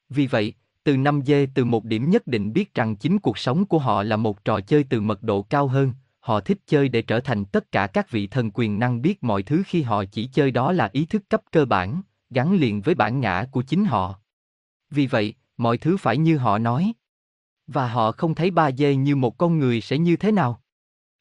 Vì 0.09 0.27
vậy, 0.27 0.55
từ 0.85 0.97
5 0.97 1.21
dê 1.27 1.47
từ 1.55 1.65
một 1.65 1.85
điểm 1.85 2.11
nhất 2.11 2.27
định 2.27 2.53
biết 2.53 2.75
rằng 2.75 2.97
chính 2.97 3.19
cuộc 3.19 3.39
sống 3.39 3.67
của 3.67 3.79
họ 3.79 4.03
là 4.03 4.17
một 4.17 4.45
trò 4.45 4.61
chơi 4.61 4.85
từ 4.85 5.01
mật 5.01 5.23
độ 5.23 5.43
cao 5.43 5.67
hơn, 5.67 5.93
họ 6.21 6.41
thích 6.41 6.59
chơi 6.67 6.89
để 6.89 7.03
trở 7.03 7.21
thành 7.21 7.45
tất 7.45 7.73
cả 7.73 7.87
các 7.87 8.11
vị 8.11 8.27
thần 8.27 8.51
quyền 8.55 8.79
năng 8.79 9.03
biết 9.03 9.25
mọi 9.25 9.43
thứ 9.43 9.63
khi 9.67 9.83
họ 9.83 10.05
chỉ 10.05 10.27
chơi 10.27 10.51
đó 10.51 10.73
là 10.73 10.89
ý 10.93 11.05
thức 11.05 11.29
cấp 11.29 11.43
cơ 11.53 11.65
bản, 11.65 12.03
gắn 12.31 12.55
liền 12.55 12.81
với 12.81 12.95
bản 12.95 13.21
ngã 13.21 13.47
của 13.51 13.63
chính 13.63 13.85
họ. 13.85 14.21
Vì 14.91 15.07
vậy, 15.07 15.35
mọi 15.57 15.79
thứ 15.79 15.97
phải 15.97 16.17
như 16.17 16.37
họ 16.37 16.59
nói. 16.59 16.93
Và 17.67 17.89
họ 17.89 18.13
không 18.13 18.35
thấy 18.35 18.51
ba 18.51 18.71
dê 18.71 18.97
như 18.97 19.17
một 19.17 19.39
con 19.39 19.59
người 19.59 19.81
sẽ 19.81 19.99
như 19.99 20.17
thế 20.17 20.33
nào. 20.33 20.61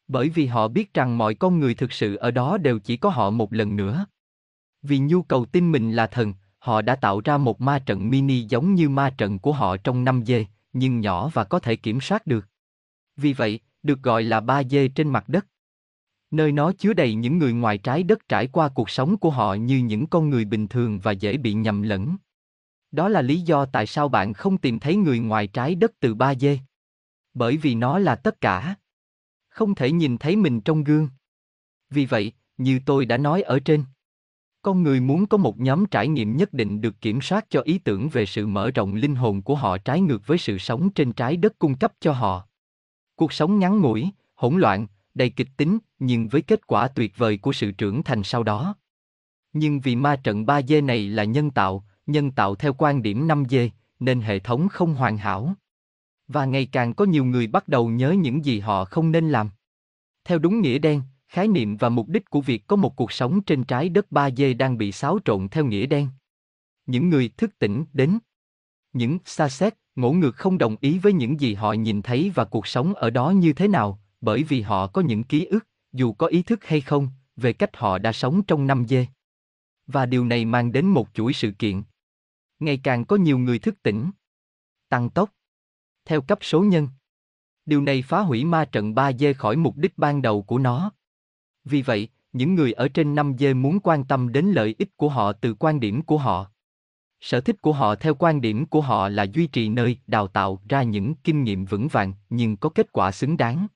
Bởi 0.08 0.30
vì 0.30 0.46
họ 0.46 0.68
biết 0.68 0.94
rằng 0.94 1.18
mọi 1.18 1.36
con 1.36 1.60
người 1.60 1.74
thực 1.74 1.92
sự 1.92 2.16
ở 2.16 2.32
đó 2.32 2.58
đều 2.58 2.80
chỉ 2.80 2.98
có 2.98 3.10
họ 3.10 3.30
một 3.30 3.54
lần 3.54 3.76
nữa. 3.76 4.06
Vì 4.82 5.00
nhu 5.00 5.22
cầu 5.22 5.46
tin 5.46 5.72
mình 5.72 5.92
là 5.92 6.08
thần, 6.08 6.34
họ 6.60 6.82
đã 6.82 6.96
tạo 6.96 7.22
ra 7.22 7.38
một 7.38 7.62
ma 7.62 7.80
trận 7.80 8.10
mini 8.10 8.42
giống 8.42 8.76
như 8.76 8.90
ma 8.90 9.10
trận 9.18 9.40
của 9.40 9.52
họ 9.52 9.78
trong 9.78 10.04
5 10.04 10.24
dê, 10.26 10.46
nhưng 10.74 11.00
nhỏ 11.00 11.30
và 11.34 11.44
có 11.44 11.60
thể 11.60 11.76
kiểm 11.76 12.02
soát 12.02 12.28
được. 12.28 12.46
Vì 13.18 13.34
vậy, 13.34 13.60
được 13.84 14.02
gọi 14.02 14.24
là 14.24 14.40
ba 14.40 14.64
dê 14.64 14.88
trên 14.88 15.10
mặt 15.10 15.30
đất. 15.30 15.48
Nơi 16.32 16.52
nó 16.52 16.72
chứa 16.72 16.94
đầy 16.94 17.16
những 17.16 17.38
người 17.38 17.54
ngoài 17.54 17.78
trái 17.78 18.04
đất 18.04 18.30
trải 18.30 18.48
qua 18.48 18.70
cuộc 18.70 18.90
sống 18.90 19.18
của 19.18 19.30
họ 19.30 19.54
như 19.54 19.78
những 19.78 20.08
con 20.08 20.30
người 20.30 20.46
bình 20.46 20.68
thường 20.68 21.00
và 21.00 21.12
dễ 21.12 21.38
bị 21.38 21.54
nhầm 21.54 21.82
lẫn. 21.82 22.18
Đó 22.92 23.10
là 23.10 23.22
lý 23.22 23.42
do 23.42 23.66
tại 23.66 23.88
sao 23.88 24.10
bạn 24.10 24.34
không 24.34 24.58
tìm 24.58 24.80
thấy 24.80 24.96
người 24.96 25.20
ngoài 25.20 25.48
trái 25.48 25.76
đất 25.76 25.92
từ 26.00 26.16
ba 26.16 26.36
dê. 26.36 26.60
Bởi 27.34 27.58
vì 27.58 27.76
nó 27.76 28.00
là 28.00 28.16
tất 28.16 28.42
cả. 28.42 28.76
Không 29.54 29.76
thể 29.76 29.92
nhìn 29.92 30.18
thấy 30.18 30.36
mình 30.36 30.62
trong 30.62 30.84
gương. 30.84 31.10
Vì 31.90 32.06
vậy, 32.06 32.32
như 32.58 32.80
tôi 32.86 33.06
đã 33.06 33.18
nói 33.18 33.42
ở 33.42 33.60
trên, 33.60 33.84
con 34.64 34.84
người 34.84 35.00
muốn 35.00 35.26
có 35.26 35.38
một 35.38 35.60
nhóm 35.60 35.86
trải 35.86 36.08
nghiệm 36.08 36.38
nhất 36.38 36.54
định 36.54 36.82
được 36.82 37.02
kiểm 37.02 37.22
soát 37.22 37.46
cho 37.50 37.62
ý 37.62 37.78
tưởng 37.78 38.10
về 38.10 38.26
sự 38.26 38.48
mở 38.48 38.72
rộng 38.72 38.96
linh 38.96 39.16
hồn 39.16 39.42
của 39.42 39.56
họ 39.56 39.78
trái 39.78 40.02
ngược 40.02 40.28
với 40.28 40.38
sự 40.38 40.58
sống 40.58 40.90
trên 40.90 41.14
trái 41.14 41.38
đất 41.38 41.60
cung 41.60 41.76
cấp 41.76 41.94
cho 42.00 42.12
họ. 42.12 42.48
Cuộc 43.16 43.34
sống 43.34 43.60
ngắn 43.60 43.82
ngủi, 43.82 44.10
hỗn 44.36 44.58
loạn, 44.58 44.88
đầy 45.14 45.30
kịch 45.30 45.48
tính, 45.58 45.78
nhưng 46.00 46.28
với 46.28 46.42
kết 46.42 46.68
quả 46.68 46.88
tuyệt 46.88 47.18
vời 47.18 47.38
của 47.38 47.54
sự 47.54 47.72
trưởng 47.72 48.04
thành 48.04 48.24
sau 48.24 48.44
đó. 48.44 48.76
Nhưng 49.54 49.80
vì 49.80 49.96
ma 49.96 50.16
trận 50.16 50.46
3D 50.46 50.86
này 50.86 51.10
là 51.10 51.24
nhân 51.24 51.52
tạo, 51.52 51.86
nhân 52.06 52.32
tạo 52.32 52.56
theo 52.56 52.74
quan 52.74 53.04
điểm 53.04 53.28
5D, 53.28 53.70
nên 54.00 54.22
hệ 54.22 54.40
thống 54.40 54.68
không 54.70 54.96
hoàn 54.96 55.18
hảo. 55.18 55.54
Và 56.34 56.46
ngày 56.46 56.66
càng 56.66 56.94
có 56.94 57.06
nhiều 57.06 57.26
người 57.26 57.48
bắt 57.48 57.68
đầu 57.68 57.90
nhớ 57.90 58.12
những 58.12 58.46
gì 58.46 58.60
họ 58.60 58.86
không 58.86 59.12
nên 59.12 59.30
làm. 59.30 59.50
Theo 60.24 60.40
đúng 60.40 60.62
nghĩa 60.62 60.78
đen, 60.78 61.02
khái 61.28 61.48
niệm 61.48 61.78
và 61.78 61.90
mục 61.90 62.08
đích 62.10 62.30
của 62.30 62.42
việc 62.42 62.68
có 62.68 62.76
một 62.76 62.96
cuộc 62.96 63.12
sống 63.12 63.42
trên 63.44 63.64
trái 63.64 63.90
đất 63.90 64.06
3D 64.12 64.58
đang 64.58 64.78
bị 64.78 64.92
xáo 64.92 65.20
trộn 65.26 65.48
theo 65.50 65.66
nghĩa 65.66 65.86
đen. 65.86 66.08
Những 66.86 67.10
người 67.10 67.30
thức 67.38 67.60
tỉnh 67.60 67.86
đến. 67.94 68.20
Những 68.94 69.18
xa 69.26 69.50
xét, 69.50 69.74
ngỗ 69.96 70.12
ngược 70.12 70.36
không 70.36 70.58
đồng 70.58 70.76
ý 70.82 71.00
với 71.00 71.14
những 71.14 71.40
gì 71.40 71.54
họ 71.54 71.74
nhìn 71.74 72.02
thấy 72.02 72.32
và 72.36 72.46
cuộc 72.46 72.68
sống 72.68 72.94
ở 72.94 73.10
đó 73.10 73.30
như 73.30 73.54
thế 73.54 73.68
nào, 73.68 74.00
bởi 74.22 74.44
vì 74.44 74.62
họ 74.62 74.88
có 74.88 75.02
những 75.02 75.24
ký 75.24 75.46
ức, 75.46 75.68
dù 75.92 76.14
có 76.14 76.28
ý 76.28 76.44
thức 76.44 76.66
hay 76.66 76.82
không, 76.82 77.10
về 77.36 77.54
cách 77.54 77.78
họ 77.78 77.98
đã 77.98 78.12
sống 78.12 78.44
trong 78.44 78.68
năm 78.68 78.86
dê. 78.88 79.08
Và 79.88 80.06
điều 80.06 80.26
này 80.26 80.46
mang 80.46 80.72
đến 80.72 80.86
một 80.86 81.10
chuỗi 81.14 81.34
sự 81.34 81.52
kiện. 81.52 81.84
Ngày 82.60 82.80
càng 82.84 83.06
có 83.06 83.16
nhiều 83.16 83.38
người 83.38 83.60
thức 83.60 83.84
tỉnh. 83.84 84.12
Tăng 84.90 85.10
tốc. 85.10 85.30
Theo 86.06 86.22
cấp 86.22 86.40
số 86.42 86.62
nhân. 86.62 86.88
Điều 87.66 87.82
này 87.82 88.02
phá 88.02 88.20
hủy 88.20 88.46
ma 88.46 88.66
trận 88.66 88.96
3 88.96 89.14
dê 89.14 89.34
khỏi 89.34 89.56
mục 89.56 89.78
đích 89.78 89.98
ban 89.98 90.22
đầu 90.22 90.42
của 90.42 90.58
nó. 90.58 90.92
Vì 91.66 91.82
vậy, 91.82 92.10
những 92.34 92.56
người 92.56 92.74
ở 92.74 92.88
trên 92.88 93.16
5 93.16 93.36
dê 93.40 93.54
muốn 93.54 93.80
quan 93.80 94.04
tâm 94.04 94.32
đến 94.32 94.46
lợi 94.46 94.76
ích 94.78 94.98
của 94.98 95.10
họ 95.10 95.32
từ 95.32 95.54
quan 95.54 95.80
điểm 95.80 96.02
của 96.02 96.18
họ. 96.18 96.50
Sở 97.22 97.42
thích 97.42 97.62
của 97.62 97.74
họ 97.74 97.96
theo 97.96 98.16
quan 98.16 98.42
điểm 98.42 98.66
của 98.66 98.82
họ 98.82 99.10
là 99.10 99.24
duy 99.24 99.48
trì 99.48 99.70
nơi 99.70 99.98
đào 100.08 100.28
tạo 100.28 100.62
ra 100.70 100.84
những 100.84 101.16
kinh 101.16 101.44
nghiệm 101.44 101.66
vững 101.66 101.88
vàng 101.88 102.14
nhưng 102.30 102.58
có 102.58 102.70
kết 102.70 102.92
quả 102.92 103.12
xứng 103.12 103.38
đáng. 103.38 103.68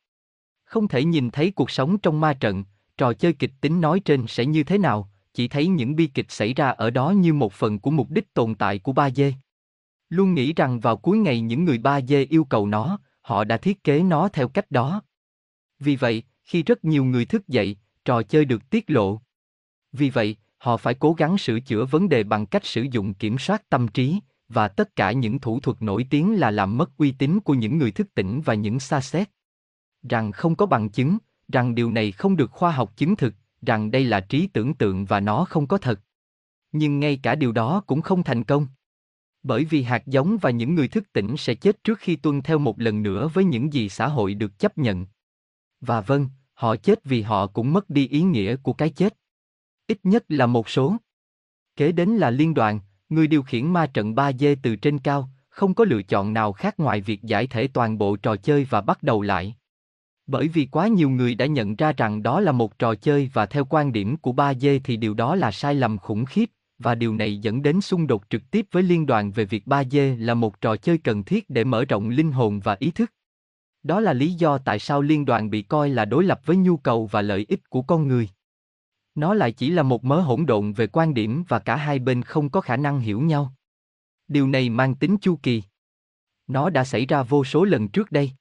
Không 0.64 0.88
thể 0.88 1.04
nhìn 1.04 1.30
thấy 1.32 1.52
cuộc 1.52 1.72
sống 1.72 1.98
trong 1.98 2.20
ma 2.20 2.34
trận, 2.34 2.64
trò 2.98 3.14
chơi 3.14 3.34
kịch 3.34 3.52
tính 3.62 3.82
nói 3.82 4.00
trên 4.00 4.28
sẽ 4.28 4.46
như 4.46 4.64
thế 4.64 4.78
nào, 4.78 5.12
chỉ 5.34 5.48
thấy 5.48 5.68
những 5.68 5.96
bi 5.96 6.08
kịch 6.08 6.32
xảy 6.32 6.54
ra 6.54 6.70
ở 6.70 6.90
đó 6.90 7.10
như 7.10 7.34
một 7.34 7.54
phần 7.54 7.80
của 7.80 7.92
mục 7.92 8.10
đích 8.10 8.34
tồn 8.34 8.56
tại 8.56 8.80
của 8.80 8.94
ba 8.94 9.10
dê. 9.10 9.34
Luôn 10.10 10.34
nghĩ 10.34 10.54
rằng 10.54 10.80
vào 10.80 10.98
cuối 10.98 11.18
ngày 11.18 11.42
những 11.42 11.66
người 11.66 11.78
ba 11.78 12.02
dê 12.02 12.24
yêu 12.24 12.44
cầu 12.44 12.68
nó, 12.68 13.00
họ 13.22 13.44
đã 13.44 13.58
thiết 13.58 13.84
kế 13.84 14.04
nó 14.04 14.28
theo 14.28 14.48
cách 14.48 14.72
đó. 14.72 15.02
Vì 15.80 15.96
vậy, 15.96 16.24
khi 16.44 16.64
rất 16.64 16.86
nhiều 16.86 17.04
người 17.04 17.26
thức 17.26 17.48
dậy, 17.48 17.78
trò 18.06 18.24
chơi 18.24 18.46
được 18.46 18.70
tiết 18.70 18.90
lộ. 18.90 19.22
Vì 19.92 20.10
vậy, 20.10 20.36
họ 20.58 20.78
phải 20.78 20.94
cố 20.94 21.14
gắng 21.14 21.38
sửa 21.38 21.60
chữa 21.60 21.86
vấn 21.86 22.10
đề 22.10 22.24
bằng 22.24 22.46
cách 22.46 22.66
sử 22.66 22.86
dụng 22.92 23.14
kiểm 23.14 23.38
soát 23.38 23.70
tâm 23.70 23.88
trí, 23.88 24.20
và 24.50 24.68
tất 24.68 24.96
cả 24.96 25.12
những 25.12 25.40
thủ 25.40 25.60
thuật 25.60 25.82
nổi 25.82 26.08
tiếng 26.10 26.40
là 26.40 26.52
làm 26.52 26.78
mất 26.78 26.98
uy 26.98 27.12
tín 27.12 27.40
của 27.40 27.54
những 27.54 27.78
người 27.78 27.92
thức 27.92 28.08
tỉnh 28.14 28.42
và 28.42 28.54
những 28.54 28.80
xa 28.80 29.02
xét. 29.02 29.30
Rằng 30.10 30.32
không 30.32 30.56
có 30.56 30.66
bằng 30.66 30.90
chứng, 30.90 31.18
rằng 31.48 31.76
điều 31.76 31.92
này 31.92 32.12
không 32.12 32.36
được 32.36 32.52
khoa 32.52 32.72
học 32.72 32.98
chứng 32.98 33.16
thực, 33.16 33.34
rằng 33.62 33.92
đây 33.92 34.04
là 34.04 34.20
trí 34.20 34.48
tưởng 34.48 34.74
tượng 34.74 35.06
và 35.06 35.20
nó 35.20 35.46
không 35.46 35.68
có 35.68 35.78
thật. 35.78 36.00
Nhưng 36.72 37.00
ngay 37.00 37.20
cả 37.24 37.36
điều 37.36 37.52
đó 37.52 37.84
cũng 37.88 38.02
không 38.02 38.24
thành 38.24 38.44
công. 38.44 38.68
Bởi 39.48 39.66
vì 39.66 39.84
hạt 39.84 40.08
giống 40.08 40.38
và 40.38 40.50
những 40.50 40.76
người 40.76 40.88
thức 40.88 41.14
tỉnh 41.14 41.38
sẽ 41.38 41.56
chết 41.56 41.84
trước 41.84 42.00
khi 42.00 42.16
tuân 42.16 42.42
theo 42.42 42.58
một 42.58 42.80
lần 42.80 43.04
nữa 43.04 43.30
với 43.34 43.44
những 43.44 43.74
gì 43.74 43.90
xã 43.90 44.08
hội 44.08 44.34
được 44.34 44.60
chấp 44.60 44.78
nhận. 44.78 45.06
Và 45.82 46.02
vâng, 46.02 46.30
họ 46.54 46.76
chết 46.76 47.04
vì 47.04 47.22
họ 47.22 47.48
cũng 47.48 47.74
mất 47.74 47.90
đi 47.90 48.08
ý 48.08 48.22
nghĩa 48.22 48.56
của 48.56 48.74
cái 48.74 48.90
chết. 48.90 49.18
Ít 49.88 50.00
nhất 50.04 50.26
là 50.28 50.46
một 50.46 50.70
số. 50.70 50.96
Kế 51.76 51.92
đến 51.92 52.10
là 52.10 52.30
liên 52.30 52.54
đoàn, 52.54 52.80
người 53.10 53.28
điều 53.28 53.44
khiển 53.44 53.74
ma 53.74 53.88
trận 53.88 54.16
3D 54.16 54.56
từ 54.64 54.76
trên 54.76 55.00
cao, 55.00 55.30
không 55.50 55.74
có 55.74 55.86
lựa 55.86 56.02
chọn 56.02 56.34
nào 56.34 56.54
khác 56.54 56.80
ngoài 56.80 57.02
việc 57.02 57.24
giải 57.24 57.48
thể 57.48 57.68
toàn 57.68 57.98
bộ 57.98 58.16
trò 58.16 58.36
chơi 58.36 58.64
và 58.70 58.82
bắt 58.82 59.04
đầu 59.04 59.22
lại. 59.22 59.56
Bởi 60.28 60.48
vì 60.48 60.66
quá 60.66 60.88
nhiều 60.88 61.10
người 61.10 61.36
đã 61.36 61.46
nhận 61.46 61.76
ra 61.76 61.94
rằng 61.98 62.24
đó 62.24 62.40
là 62.40 62.52
một 62.52 62.80
trò 62.80 62.96
chơi 62.96 63.30
và 63.34 63.46
theo 63.46 63.66
quan 63.66 63.92
điểm 63.92 64.18
của 64.18 64.32
3D 64.32 64.80
thì 64.84 64.98
điều 64.98 65.14
đó 65.14 65.36
là 65.36 65.52
sai 65.52 65.76
lầm 65.76 65.98
khủng 65.98 66.26
khiếp, 66.26 66.50
và 66.80 66.96
điều 66.96 67.16
này 67.16 67.38
dẫn 67.38 67.62
đến 67.62 67.82
xung 67.82 68.08
đột 68.08 68.24
trực 68.30 68.52
tiếp 68.52 68.68
với 68.72 68.84
liên 68.84 69.06
đoàn 69.06 69.32
về 69.32 69.46
việc 69.46 69.64
3D 69.66 70.26
là 70.26 70.34
một 70.34 70.62
trò 70.62 70.76
chơi 70.76 70.98
cần 70.98 71.24
thiết 71.24 71.50
để 71.50 71.64
mở 71.64 71.86
rộng 71.86 72.10
linh 72.10 72.32
hồn 72.32 72.60
và 72.60 72.76
ý 72.80 72.92
thức. 72.92 73.14
Đó 73.84 74.00
là 74.00 74.14
lý 74.14 74.34
do 74.34 74.58
tại 74.58 74.80
sao 74.80 75.02
liên 75.02 75.26
đoàn 75.26 75.50
bị 75.50 75.62
coi 75.62 75.90
là 75.90 76.06
đối 76.06 76.24
lập 76.24 76.42
với 76.46 76.58
nhu 76.58 76.78
cầu 76.78 77.06
và 77.06 77.22
lợi 77.22 77.46
ích 77.50 77.70
của 77.70 77.82
con 77.82 78.08
người. 78.08 78.30
Nó 79.16 79.34
lại 79.34 79.52
chỉ 79.52 79.70
là 79.70 79.84
một 79.84 80.04
mớ 80.04 80.20
hỗn 80.20 80.46
độn 80.46 80.74
về 80.74 80.88
quan 80.88 81.14
điểm 81.14 81.44
và 81.48 81.60
cả 81.60 81.76
hai 81.76 82.00
bên 82.00 82.22
không 82.22 82.50
có 82.50 82.62
khả 82.62 82.78
năng 82.78 83.00
hiểu 83.00 83.22
nhau. 83.22 83.54
Điều 84.28 84.48
này 84.48 84.70
mang 84.70 84.96
tính 84.96 85.18
chu 85.22 85.40
kỳ. 85.44 85.64
Nó 86.48 86.70
đã 86.70 86.84
xảy 86.84 87.06
ra 87.06 87.24
vô 87.24 87.44
số 87.44 87.64
lần 87.64 87.88
trước 87.88 88.12
đây. 88.12 88.32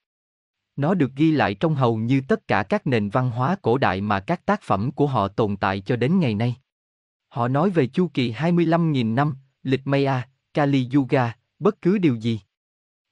Nó 0.77 0.95
được 0.95 1.13
ghi 1.17 1.33
lại 1.33 1.55
trong 1.55 1.75
hầu 1.75 1.97
như 1.97 2.21
tất 2.29 2.49
cả 2.49 2.63
các 2.63 2.87
nền 2.87 3.09
văn 3.09 3.31
hóa 3.31 3.57
cổ 3.63 3.79
đại 3.79 4.01
mà 4.01 4.21
các 4.21 4.47
tác 4.47 4.63
phẩm 4.63 4.91
của 4.93 5.07
họ 5.07 5.29
tồn 5.29 5.57
tại 5.57 5.81
cho 5.81 5.97
đến 5.97 6.21
ngày 6.21 6.35
nay. 6.35 6.57
Họ 7.37 7.49
nói 7.49 7.71
về 7.71 7.87
chu 7.87 8.11
kỳ 8.15 8.33
25.000 8.33 9.15
năm, 9.15 9.35
lịch 9.63 9.87
Maya, 9.87 10.29
Kali 10.55 10.89
Yuga, 10.95 11.37
bất 11.59 11.83
cứ 11.83 11.99
điều 11.99 12.15
gì. 12.15 12.41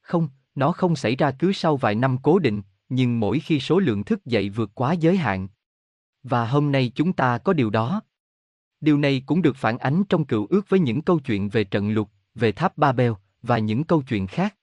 Không, 0.00 0.28
nó 0.54 0.72
không 0.72 0.96
xảy 0.96 1.16
ra 1.16 1.30
cứ 1.30 1.52
sau 1.52 1.76
vài 1.76 1.94
năm 1.94 2.18
cố 2.22 2.38
định, 2.38 2.62
nhưng 2.88 3.20
mỗi 3.20 3.40
khi 3.40 3.60
số 3.60 3.78
lượng 3.78 4.04
thức 4.04 4.24
dậy 4.26 4.48
vượt 4.48 4.70
quá 4.74 4.92
giới 4.92 5.16
hạn. 5.16 5.48
Và 6.22 6.46
hôm 6.46 6.72
nay 6.72 6.92
chúng 6.94 7.12
ta 7.12 7.38
có 7.38 7.52
điều 7.52 7.70
đó. 7.70 8.02
Điều 8.80 8.98
này 8.98 9.22
cũng 9.26 9.42
được 9.42 9.56
phản 9.56 9.78
ánh 9.78 10.04
trong 10.08 10.24
cựu 10.24 10.46
ước 10.50 10.68
với 10.68 10.80
những 10.80 11.02
câu 11.02 11.18
chuyện 11.18 11.48
về 11.48 11.64
trận 11.64 11.90
lục, 11.90 12.10
về 12.34 12.52
tháp 12.52 12.78
Babel 12.78 13.12
và 13.42 13.58
những 13.58 13.84
câu 13.84 14.02
chuyện 14.02 14.26
khác. 14.26 14.56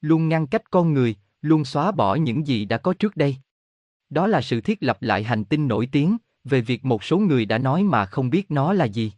Luôn 0.00 0.28
ngăn 0.28 0.46
cách 0.46 0.70
con 0.70 0.94
người, 0.94 1.16
luôn 1.42 1.64
xóa 1.64 1.92
bỏ 1.92 2.14
những 2.14 2.46
gì 2.46 2.64
đã 2.64 2.78
có 2.78 2.94
trước 2.94 3.16
đây. 3.16 3.36
Đó 4.10 4.26
là 4.26 4.40
sự 4.40 4.60
thiết 4.60 4.82
lập 4.82 5.02
lại 5.02 5.24
hành 5.24 5.44
tinh 5.44 5.68
nổi 5.68 5.88
tiếng, 5.92 6.16
về 6.50 6.60
việc 6.60 6.84
một 6.84 7.04
số 7.04 7.18
người 7.18 7.44
đã 7.46 7.58
nói 7.58 7.82
mà 7.82 8.06
không 8.06 8.30
biết 8.30 8.50
nó 8.50 8.72
là 8.72 8.84
gì. 8.84 9.12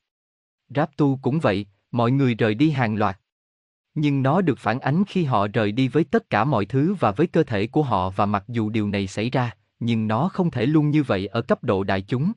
Raptu 0.68 1.18
cũng 1.22 1.40
vậy, 1.40 1.66
mọi 1.90 2.10
người 2.10 2.34
rời 2.34 2.54
đi 2.54 2.70
hàng 2.70 2.96
loạt. 2.96 3.18
Nhưng 3.94 4.22
nó 4.22 4.40
được 4.40 4.58
phản 4.58 4.80
ánh 4.80 5.04
khi 5.08 5.24
họ 5.24 5.48
rời 5.48 5.72
đi 5.72 5.88
với 5.88 6.04
tất 6.04 6.30
cả 6.30 6.44
mọi 6.44 6.66
thứ 6.66 6.94
và 7.00 7.10
với 7.10 7.26
cơ 7.26 7.42
thể 7.42 7.66
của 7.66 7.82
họ 7.82 8.10
và 8.10 8.26
mặc 8.26 8.44
dù 8.48 8.70
điều 8.70 8.88
này 8.88 9.06
xảy 9.06 9.30
ra, 9.30 9.50
nhưng 9.80 10.08
nó 10.08 10.28
không 10.28 10.50
thể 10.50 10.66
luôn 10.66 10.90
như 10.90 11.02
vậy 11.02 11.26
ở 11.26 11.42
cấp 11.42 11.64
độ 11.64 11.84
đại 11.84 12.02
chúng. 12.02 12.32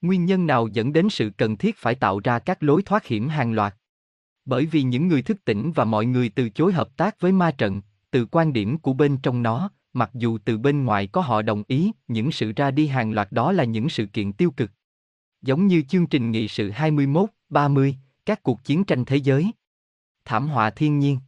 Nguyên 0.00 0.24
nhân 0.24 0.46
nào 0.46 0.68
dẫn 0.72 0.92
đến 0.92 1.08
sự 1.10 1.30
cần 1.36 1.56
thiết 1.56 1.76
phải 1.76 1.94
tạo 1.94 2.20
ra 2.24 2.38
các 2.38 2.62
lối 2.62 2.82
thoát 2.82 3.06
hiểm 3.06 3.28
hàng 3.28 3.52
loạt? 3.52 3.74
Bởi 4.44 4.66
vì 4.66 4.82
những 4.82 5.08
người 5.08 5.22
thức 5.22 5.44
tỉnh 5.44 5.72
và 5.72 5.84
mọi 5.84 6.06
người 6.06 6.28
từ 6.28 6.48
chối 6.48 6.72
hợp 6.72 6.96
tác 6.96 7.20
với 7.20 7.32
ma 7.32 7.50
trận, 7.50 7.80
từ 8.10 8.26
quan 8.26 8.52
điểm 8.52 8.78
của 8.78 8.92
bên 8.92 9.16
trong 9.22 9.42
nó, 9.42 9.70
mặc 9.96 10.10
dù 10.14 10.38
từ 10.44 10.58
bên 10.58 10.84
ngoài 10.84 11.06
có 11.06 11.20
họ 11.20 11.42
đồng 11.42 11.62
ý, 11.66 11.92
những 12.08 12.32
sự 12.32 12.52
ra 12.56 12.70
đi 12.70 12.86
hàng 12.86 13.12
loạt 13.12 13.32
đó 13.32 13.52
là 13.52 13.64
những 13.64 13.88
sự 13.88 14.06
kiện 14.06 14.32
tiêu 14.32 14.50
cực. 14.50 14.70
Giống 15.42 15.66
như 15.66 15.82
chương 15.88 16.06
trình 16.06 16.30
nghị 16.30 16.48
sự 16.48 16.70
21, 16.70 17.30
30, 17.48 17.96
các 18.26 18.42
cuộc 18.42 18.64
chiến 18.64 18.84
tranh 18.84 19.04
thế 19.04 19.16
giới. 19.16 19.50
Thảm 20.24 20.48
họa 20.48 20.70
thiên 20.70 20.98
nhiên. 20.98 21.18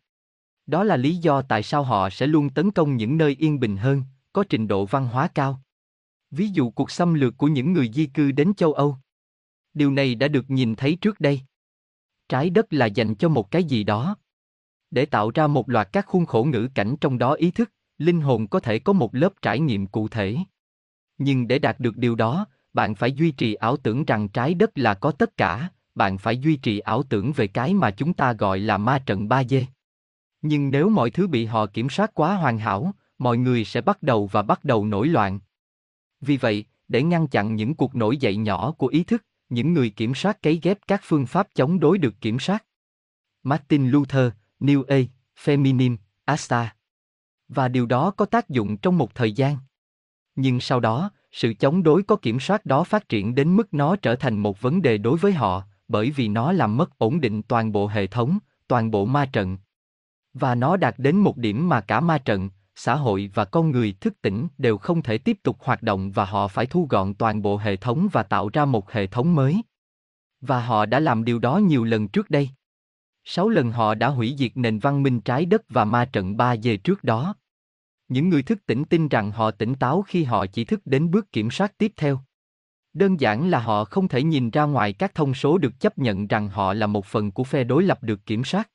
Đó 0.66 0.84
là 0.84 0.96
lý 0.96 1.16
do 1.16 1.42
tại 1.42 1.62
sao 1.62 1.82
họ 1.82 2.10
sẽ 2.10 2.26
luôn 2.26 2.50
tấn 2.50 2.70
công 2.70 2.96
những 2.96 3.18
nơi 3.18 3.36
yên 3.38 3.60
bình 3.60 3.76
hơn, 3.76 4.02
có 4.32 4.44
trình 4.48 4.68
độ 4.68 4.86
văn 4.86 5.06
hóa 5.06 5.28
cao. 5.28 5.62
Ví 6.30 6.48
dụ 6.48 6.70
cuộc 6.70 6.90
xâm 6.90 7.14
lược 7.14 7.38
của 7.38 7.48
những 7.48 7.72
người 7.72 7.90
di 7.94 8.06
cư 8.06 8.32
đến 8.32 8.54
châu 8.54 8.72
Âu. 8.72 8.96
Điều 9.74 9.90
này 9.90 10.14
đã 10.14 10.28
được 10.28 10.50
nhìn 10.50 10.76
thấy 10.76 10.96
trước 11.00 11.20
đây. 11.20 11.40
Trái 12.28 12.50
đất 12.50 12.72
là 12.72 12.86
dành 12.86 13.14
cho 13.14 13.28
một 13.28 13.50
cái 13.50 13.64
gì 13.64 13.84
đó. 13.84 14.16
Để 14.90 15.06
tạo 15.06 15.30
ra 15.30 15.46
một 15.46 15.68
loạt 15.68 15.88
các 15.92 16.06
khuôn 16.06 16.26
khổ 16.26 16.44
ngữ 16.44 16.68
cảnh 16.74 16.96
trong 17.00 17.18
đó 17.18 17.32
ý 17.32 17.50
thức, 17.50 17.70
linh 17.98 18.20
hồn 18.20 18.46
có 18.46 18.60
thể 18.60 18.78
có 18.78 18.92
một 18.92 19.14
lớp 19.14 19.32
trải 19.42 19.60
nghiệm 19.60 19.86
cụ 19.86 20.08
thể. 20.08 20.36
Nhưng 21.18 21.48
để 21.48 21.58
đạt 21.58 21.80
được 21.80 21.96
điều 21.96 22.14
đó, 22.14 22.46
bạn 22.72 22.94
phải 22.94 23.12
duy 23.12 23.30
trì 23.30 23.54
ảo 23.54 23.76
tưởng 23.76 24.04
rằng 24.04 24.28
trái 24.28 24.54
đất 24.54 24.78
là 24.78 24.94
có 24.94 25.10
tất 25.10 25.36
cả, 25.36 25.68
bạn 25.94 26.18
phải 26.18 26.38
duy 26.38 26.56
trì 26.56 26.78
ảo 26.78 27.02
tưởng 27.02 27.32
về 27.32 27.46
cái 27.46 27.74
mà 27.74 27.90
chúng 27.90 28.14
ta 28.14 28.32
gọi 28.32 28.58
là 28.58 28.78
ma 28.78 28.98
trận 29.06 29.28
3D. 29.28 29.64
Nhưng 30.42 30.70
nếu 30.70 30.88
mọi 30.88 31.10
thứ 31.10 31.26
bị 31.26 31.44
họ 31.44 31.66
kiểm 31.66 31.88
soát 31.88 32.14
quá 32.14 32.34
hoàn 32.34 32.58
hảo, 32.58 32.92
mọi 33.18 33.38
người 33.38 33.64
sẽ 33.64 33.80
bắt 33.80 34.02
đầu 34.02 34.26
và 34.26 34.42
bắt 34.42 34.64
đầu 34.64 34.84
nổi 34.84 35.08
loạn. 35.08 35.40
Vì 36.20 36.36
vậy, 36.36 36.64
để 36.88 37.02
ngăn 37.02 37.26
chặn 37.26 37.54
những 37.54 37.74
cuộc 37.74 37.94
nổi 37.94 38.16
dậy 38.16 38.36
nhỏ 38.36 38.72
của 38.72 38.86
ý 38.86 39.04
thức, 39.04 39.24
những 39.48 39.74
người 39.74 39.90
kiểm 39.90 40.14
soát 40.14 40.42
cấy 40.42 40.60
ghép 40.62 40.78
các 40.86 41.00
phương 41.04 41.26
pháp 41.26 41.48
chống 41.54 41.80
đối 41.80 41.98
được 41.98 42.14
kiểm 42.20 42.38
soát. 42.38 42.64
Martin 43.42 43.90
Luther, 43.90 44.32
New 44.60 44.84
Age, 44.84 45.06
Feminim, 45.44 45.96
Asta. 46.24 46.74
Và 47.48 47.68
điều 47.68 47.86
đó 47.86 48.10
có 48.10 48.24
tác 48.24 48.48
dụng 48.48 48.76
trong 48.76 48.98
một 48.98 49.14
thời 49.14 49.32
gian. 49.32 49.56
Nhưng 50.36 50.60
sau 50.60 50.80
đó, 50.80 51.10
sự 51.32 51.54
chống 51.54 51.82
đối 51.82 52.02
có 52.02 52.16
kiểm 52.16 52.40
soát 52.40 52.66
đó 52.66 52.84
phát 52.84 53.08
triển 53.08 53.34
đến 53.34 53.56
mức 53.56 53.74
nó 53.74 53.96
trở 53.96 54.16
thành 54.16 54.38
một 54.38 54.60
vấn 54.60 54.82
đề 54.82 54.98
đối 54.98 55.18
với 55.18 55.32
họ, 55.32 55.62
bởi 55.88 56.10
vì 56.10 56.28
nó 56.28 56.52
làm 56.52 56.76
mất 56.76 56.98
ổn 56.98 57.20
định 57.20 57.42
toàn 57.42 57.72
bộ 57.72 57.86
hệ 57.86 58.06
thống, 58.06 58.38
toàn 58.68 58.90
bộ 58.90 59.04
ma 59.04 59.26
trận. 59.26 59.58
Và 60.34 60.54
nó 60.54 60.76
đạt 60.76 60.94
đến 60.98 61.16
một 61.16 61.36
điểm 61.36 61.68
mà 61.68 61.80
cả 61.80 62.00
ma 62.00 62.18
trận, 62.18 62.50
xã 62.74 62.94
hội 62.94 63.30
và 63.34 63.44
con 63.44 63.70
người 63.70 63.94
thức 64.00 64.14
tỉnh 64.22 64.48
đều 64.58 64.78
không 64.78 65.02
thể 65.02 65.18
tiếp 65.18 65.38
tục 65.42 65.56
hoạt 65.60 65.82
động 65.82 66.12
và 66.12 66.24
họ 66.24 66.48
phải 66.48 66.66
thu 66.66 66.86
gọn 66.90 67.14
toàn 67.14 67.42
bộ 67.42 67.56
hệ 67.56 67.76
thống 67.76 68.08
và 68.12 68.22
tạo 68.22 68.50
ra 68.52 68.64
một 68.64 68.92
hệ 68.92 69.06
thống 69.06 69.34
mới. 69.34 69.62
Và 70.40 70.60
họ 70.60 70.86
đã 70.86 71.00
làm 71.00 71.24
điều 71.24 71.38
đó 71.38 71.56
nhiều 71.56 71.84
lần 71.84 72.08
trước 72.08 72.30
đây. 72.30 72.50
Sáu 73.30 73.48
lần 73.48 73.72
họ 73.72 73.94
đã 73.94 74.08
hủy 74.08 74.34
diệt 74.38 74.52
nền 74.54 74.78
văn 74.78 75.02
minh 75.02 75.20
trái 75.20 75.46
đất 75.46 75.62
và 75.68 75.84
ma 75.84 76.04
trận 76.04 76.36
ba 76.36 76.54
về 76.62 76.76
trước 76.76 77.04
đó. 77.04 77.34
Những 78.08 78.28
người 78.28 78.42
thức 78.42 78.66
tỉnh 78.66 78.84
tin 78.84 79.08
rằng 79.08 79.30
họ 79.30 79.50
tỉnh 79.50 79.74
táo 79.74 80.02
khi 80.02 80.24
họ 80.24 80.46
chỉ 80.46 80.64
thức 80.64 80.80
đến 80.84 81.10
bước 81.10 81.32
kiểm 81.32 81.50
soát 81.50 81.78
tiếp 81.78 81.92
theo. 81.96 82.20
Đơn 82.92 83.20
giản 83.20 83.50
là 83.50 83.58
họ 83.58 83.84
không 83.84 84.08
thể 84.08 84.22
nhìn 84.22 84.50
ra 84.50 84.62
ngoài 84.64 84.92
các 84.92 85.14
thông 85.14 85.34
số 85.34 85.58
được 85.58 85.80
chấp 85.80 85.98
nhận 85.98 86.26
rằng 86.26 86.48
họ 86.48 86.74
là 86.74 86.86
một 86.86 87.06
phần 87.06 87.30
của 87.30 87.44
phe 87.44 87.64
đối 87.64 87.82
lập 87.82 88.02
được 88.02 88.26
kiểm 88.26 88.44
soát. 88.44 88.70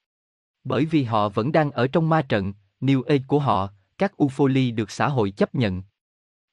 Bởi 0.64 0.86
vì 0.86 1.04
họ 1.04 1.30
vẫn 1.30 1.52
đang 1.52 1.72
ở 1.72 1.88
trong 1.88 2.10
ma 2.10 2.22
trận, 2.22 2.54
New 2.82 3.04
Age 3.04 3.24
của 3.28 3.40
họ, 3.40 3.70
các 3.98 4.14
Ufoli 4.18 4.76
được 4.76 4.92
xã 4.92 5.08
hội 5.08 5.32
chấp 5.32 5.56
nhận. 5.56 5.84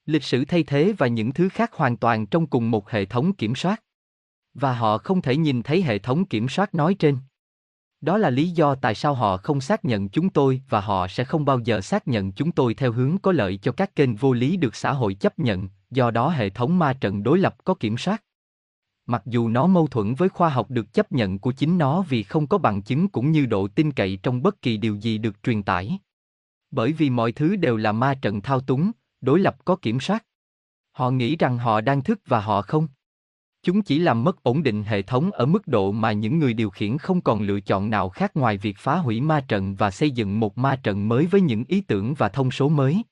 lịch 0.06 0.24
sử 0.24 0.44
thay 0.44 0.62
thế 0.62 0.92
và 0.98 1.06
những 1.06 1.32
thứ 1.32 1.48
khác 1.48 1.72
hoàn 1.72 1.96
toàn 1.96 2.26
trong 2.26 2.46
cùng 2.46 2.70
một 2.70 2.90
hệ 2.90 3.04
thống 3.04 3.32
kiểm 3.32 3.54
soát. 3.54 3.82
Và 4.54 4.74
họ 4.74 4.98
không 4.98 5.22
thể 5.22 5.36
nhìn 5.36 5.62
thấy 5.62 5.82
hệ 5.82 5.98
thống 5.98 6.24
kiểm 6.24 6.48
soát 6.48 6.74
nói 6.74 6.94
trên. 6.94 7.18
Đó 8.00 8.18
là 8.18 8.30
lý 8.30 8.48
do 8.48 8.74
tại 8.74 8.94
sao 8.94 9.14
họ 9.14 9.36
không 9.36 9.60
xác 9.60 9.84
nhận 9.84 10.08
chúng 10.08 10.30
tôi 10.30 10.62
và 10.68 10.80
họ 10.80 11.08
sẽ 11.08 11.24
không 11.24 11.44
bao 11.44 11.58
giờ 11.58 11.80
xác 11.80 12.08
nhận 12.08 12.32
chúng 12.32 12.52
tôi 12.52 12.74
theo 12.74 12.92
hướng 12.92 13.18
có 13.18 13.32
lợi 13.32 13.56
cho 13.56 13.72
các 13.72 13.96
kênh 13.96 14.16
vô 14.16 14.32
lý 14.32 14.56
được 14.56 14.76
xã 14.76 14.92
hội 14.92 15.14
chấp 15.14 15.38
nhận, 15.38 15.68
do 15.90 16.10
đó 16.10 16.28
hệ 16.28 16.50
thống 16.50 16.78
ma 16.78 16.92
trận 16.92 17.22
đối 17.22 17.38
lập 17.38 17.56
có 17.64 17.74
kiểm 17.74 17.98
soát. 17.98 18.22
Mặc 19.06 19.22
dù 19.26 19.48
nó 19.48 19.66
mâu 19.66 19.86
thuẫn 19.86 20.14
với 20.14 20.28
khoa 20.28 20.48
học 20.48 20.70
được 20.70 20.92
chấp 20.92 21.12
nhận 21.12 21.38
của 21.38 21.52
chính 21.52 21.78
nó 21.78 22.02
vì 22.02 22.22
không 22.22 22.46
có 22.46 22.58
bằng 22.58 22.82
chứng 22.82 23.08
cũng 23.08 23.30
như 23.30 23.46
độ 23.46 23.68
tin 23.68 23.92
cậy 23.92 24.18
trong 24.22 24.42
bất 24.42 24.62
kỳ 24.62 24.76
điều 24.76 24.96
gì 24.96 25.18
được 25.18 25.42
truyền 25.42 25.62
tải. 25.62 25.98
Bởi 26.70 26.92
vì 26.92 27.10
mọi 27.10 27.32
thứ 27.32 27.56
đều 27.56 27.76
là 27.76 27.92
ma 27.92 28.14
trận 28.14 28.40
thao 28.40 28.60
túng, 28.60 28.90
đối 29.20 29.40
lập 29.40 29.56
có 29.64 29.76
kiểm 29.76 30.00
soát. 30.00 30.24
Họ 30.92 31.10
nghĩ 31.10 31.36
rằng 31.36 31.58
họ 31.58 31.80
đang 31.80 32.02
thức 32.02 32.20
và 32.26 32.40
họ 32.40 32.62
không. 32.62 32.88
Chúng 33.62 33.82
chỉ 33.82 33.98
làm 33.98 34.24
mất 34.24 34.42
ổn 34.42 34.62
định 34.62 34.82
hệ 34.82 35.02
thống 35.02 35.30
ở 35.30 35.46
mức 35.46 35.66
độ 35.66 35.92
mà 35.92 36.12
những 36.12 36.38
người 36.38 36.54
điều 36.54 36.70
khiển 36.70 36.98
không 36.98 37.20
còn 37.20 37.42
lựa 37.42 37.60
chọn 37.60 37.90
nào 37.90 38.08
khác 38.08 38.36
ngoài 38.36 38.56
việc 38.56 38.76
phá 38.78 38.96
hủy 38.96 39.20
ma 39.20 39.44
trận 39.48 39.74
và 39.74 39.90
xây 39.90 40.10
dựng 40.10 40.40
một 40.40 40.58
ma 40.58 40.76
trận 40.82 41.08
mới 41.08 41.26
với 41.26 41.40
những 41.40 41.64
ý 41.68 41.80
tưởng 41.80 42.14
và 42.14 42.28
thông 42.28 42.50
số 42.50 42.68
mới. 42.68 43.02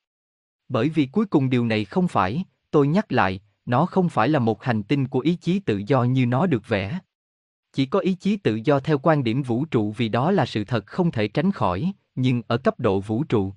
Bởi 0.69 0.88
vì 0.88 1.07
cuối 1.07 1.26
cùng 1.26 1.50
điều 1.50 1.67
này 1.67 1.85
không 1.85 2.09
phải, 2.09 2.45
tôi 2.71 2.88
nhắc 2.88 3.12
lại, 3.12 3.40
nó 3.67 3.87
không 3.87 4.09
phải 4.09 4.28
là 4.28 4.38
một 4.38 4.62
hành 4.62 4.83
tinh 4.83 5.09
của 5.09 5.21
ý 5.21 5.35
chí 5.35 5.59
tự 5.59 5.83
do 5.87 6.05
như 6.05 6.26
nó 6.26 6.47
được 6.47 6.69
vẽ. 6.69 6.99
Chỉ 7.73 7.87
có 7.87 7.99
ý 7.99 8.14
chí 8.14 8.37
tự 8.37 8.61
do 8.64 8.81
theo 8.81 8.99
quan 8.99 9.25
điểm 9.25 9.43
vũ 9.43 9.64
trụ 9.64 9.93
vì 9.97 10.09
đó 10.09 10.31
là 10.31 10.47
sự 10.47 10.64
thật 10.64 10.87
không 10.87 11.11
thể 11.11 11.28
tránh 11.28 11.52
khỏi, 11.52 11.93
nhưng 12.14 12.43
ở 12.47 12.59
cấp 12.59 12.81
độ 12.81 13.00
vũ 13.00 13.25
trụ. 13.25 13.52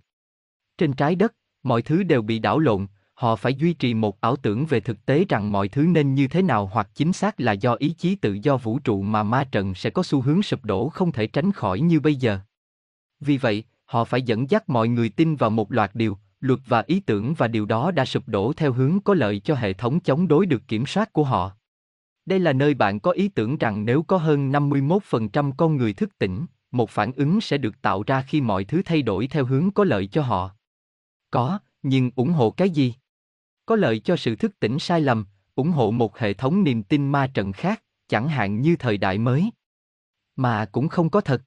Trên 0.78 0.94
trái 0.94 1.16
đất, 1.16 1.34
mọi 1.64 1.82
thứ 1.82 2.04
đều 2.04 2.22
bị 2.22 2.40
đảo 2.40 2.60
lộn, 2.60 2.88
họ 3.22 3.36
phải 3.36 3.54
duy 3.54 3.74
trì 3.74 3.94
một 3.94 4.22
ảo 4.22 4.36
tưởng 4.36 4.66
về 4.66 4.80
thực 4.80 5.06
tế 5.06 5.26
rằng 5.30 5.52
mọi 5.52 5.68
thứ 5.68 5.82
nên 5.82 6.16
như 6.16 6.28
thế 6.28 6.42
nào 6.42 6.70
hoặc 6.74 6.90
chính 6.96 7.14
xác 7.14 7.40
là 7.40 7.52
do 7.52 7.74
ý 7.74 7.90
chí 7.90 8.16
tự 8.16 8.38
do 8.44 8.58
vũ 8.58 8.80
trụ 8.80 9.02
mà 9.02 9.24
ma 9.24 9.44
trận 9.44 9.76
sẽ 9.76 9.90
có 9.90 10.04
xu 10.04 10.22
hướng 10.22 10.44
sụp 10.44 10.66
đổ 10.66 10.90
không 10.90 11.12
thể 11.12 11.28
tránh 11.28 11.52
khỏi 11.52 11.80
như 11.80 12.00
bây 12.00 12.16
giờ. 12.16 12.40
Vì 13.20 13.38
vậy, 13.38 13.64
họ 13.86 14.04
phải 14.04 14.22
dẫn 14.22 14.50
dắt 14.50 14.70
mọi 14.70 14.88
người 14.88 15.10
tin 15.10 15.36
vào 15.36 15.50
một 15.50 15.72
loạt 15.72 15.96
điều, 15.96 16.18
luật 16.40 16.60
và 16.68 16.84
ý 16.88 17.00
tưởng 17.00 17.34
và 17.34 17.48
điều 17.48 17.66
đó 17.66 17.92
đã 17.92 18.06
sụp 18.06 18.24
đổ 18.28 18.54
theo 18.54 18.74
hướng 18.74 19.00
có 19.00 19.14
lợi 19.14 19.40
cho 19.40 19.56
hệ 19.56 19.74
thống 19.74 20.00
chống 20.00 20.28
đối 20.28 20.46
được 20.46 20.68
kiểm 20.68 20.86
soát 20.86 21.14
của 21.14 21.24
họ. 21.24 21.52
Đây 22.26 22.40
là 22.40 22.54
nơi 22.54 22.74
bạn 22.74 23.00
có 23.00 23.12
ý 23.12 23.28
tưởng 23.28 23.58
rằng 23.58 23.86
nếu 23.86 24.04
có 24.04 24.18
hơn 24.18 24.52
51% 24.52 25.52
con 25.58 25.78
người 25.78 25.94
thức 25.94 26.18
tỉnh, 26.18 26.46
một 26.72 26.90
phản 26.90 27.12
ứng 27.12 27.42
sẽ 27.42 27.58
được 27.58 27.82
tạo 27.82 28.04
ra 28.08 28.22
khi 28.22 28.42
mọi 28.42 28.64
thứ 28.64 28.82
thay 28.86 29.02
đổi 29.02 29.28
theo 29.28 29.46
hướng 29.46 29.72
có 29.72 29.84
lợi 29.84 30.08
cho 30.08 30.22
họ. 30.22 30.52
Có, 31.32 31.60
nhưng 31.84 32.12
ủng 32.16 32.30
hộ 32.30 32.52
cái 32.52 32.70
gì? 32.70 32.94
Có 33.66 33.76
lợi 33.76 34.00
cho 34.00 34.16
sự 34.16 34.36
thức 34.36 34.60
tỉnh 34.60 34.80
sai 34.80 35.02
lầm, 35.02 35.26
ủng 35.56 35.72
hộ 35.72 35.92
một 35.92 36.18
hệ 36.18 36.34
thống 36.34 36.64
niềm 36.64 36.84
tin 36.84 37.12
ma 37.12 37.28
trận 37.28 37.52
khác, 37.52 37.84
chẳng 38.08 38.30
hạn 38.30 38.62
như 38.62 38.76
thời 38.76 38.98
đại 38.98 39.18
mới. 39.18 39.52
Mà 40.36 40.66
cũng 40.66 40.88
không 40.88 41.10
có 41.10 41.22
thật. 41.22 41.42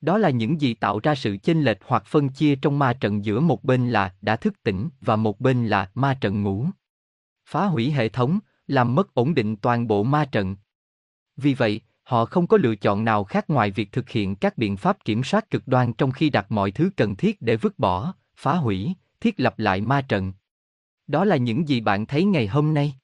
Đó 0.00 0.18
là 0.18 0.30
những 0.30 0.60
gì 0.60 0.74
tạo 0.74 1.00
ra 1.02 1.14
sự 1.14 1.36
chênh 1.36 1.62
lệch 1.62 1.78
hoặc 1.84 2.06
phân 2.06 2.28
chia 2.28 2.56
trong 2.56 2.78
ma 2.78 2.92
trận 2.92 3.24
giữa 3.24 3.40
một 3.40 3.64
bên 3.64 3.90
là 3.90 4.14
đã 4.20 4.36
thức 4.36 4.62
tỉnh 4.62 4.88
và 5.00 5.16
một 5.16 5.40
bên 5.40 5.66
là 5.66 5.90
ma 5.94 6.18
trận 6.20 6.42
ngủ. 6.42 6.66
Phá 7.46 7.66
hủy 7.66 7.90
hệ 7.90 8.08
thống, 8.08 8.38
làm 8.66 8.94
mất 8.94 9.14
ổn 9.14 9.34
định 9.34 9.56
toàn 9.56 9.86
bộ 9.86 10.02
ma 10.02 10.24
trận. 10.24 10.56
Vì 11.36 11.54
vậy, 11.54 11.80
họ 12.02 12.24
không 12.24 12.46
có 12.46 12.56
lựa 12.56 12.76
chọn 12.76 13.04
nào 13.04 13.24
khác 13.24 13.50
ngoài 13.50 13.70
việc 13.70 13.92
thực 13.92 14.10
hiện 14.10 14.36
các 14.36 14.58
biện 14.58 14.76
pháp 14.76 15.04
kiểm 15.04 15.24
soát 15.24 15.50
cực 15.50 15.68
đoan 15.68 15.92
trong 15.92 16.10
khi 16.10 16.30
đặt 16.30 16.52
mọi 16.52 16.70
thứ 16.70 16.90
cần 16.96 17.16
thiết 17.16 17.42
để 17.42 17.56
vứt 17.56 17.78
bỏ, 17.78 18.14
phá 18.36 18.56
hủy, 18.56 18.94
thiết 19.20 19.40
lập 19.40 19.58
lại 19.58 19.80
ma 19.80 20.02
trận. 20.02 20.32
Đó 21.10 21.24
là 21.24 21.36
những 21.36 21.68
gì 21.68 21.80
bạn 21.80 22.06
thấy 22.06 22.24
ngày 22.24 22.46
hôm 22.46 22.74
nay. 22.74 22.94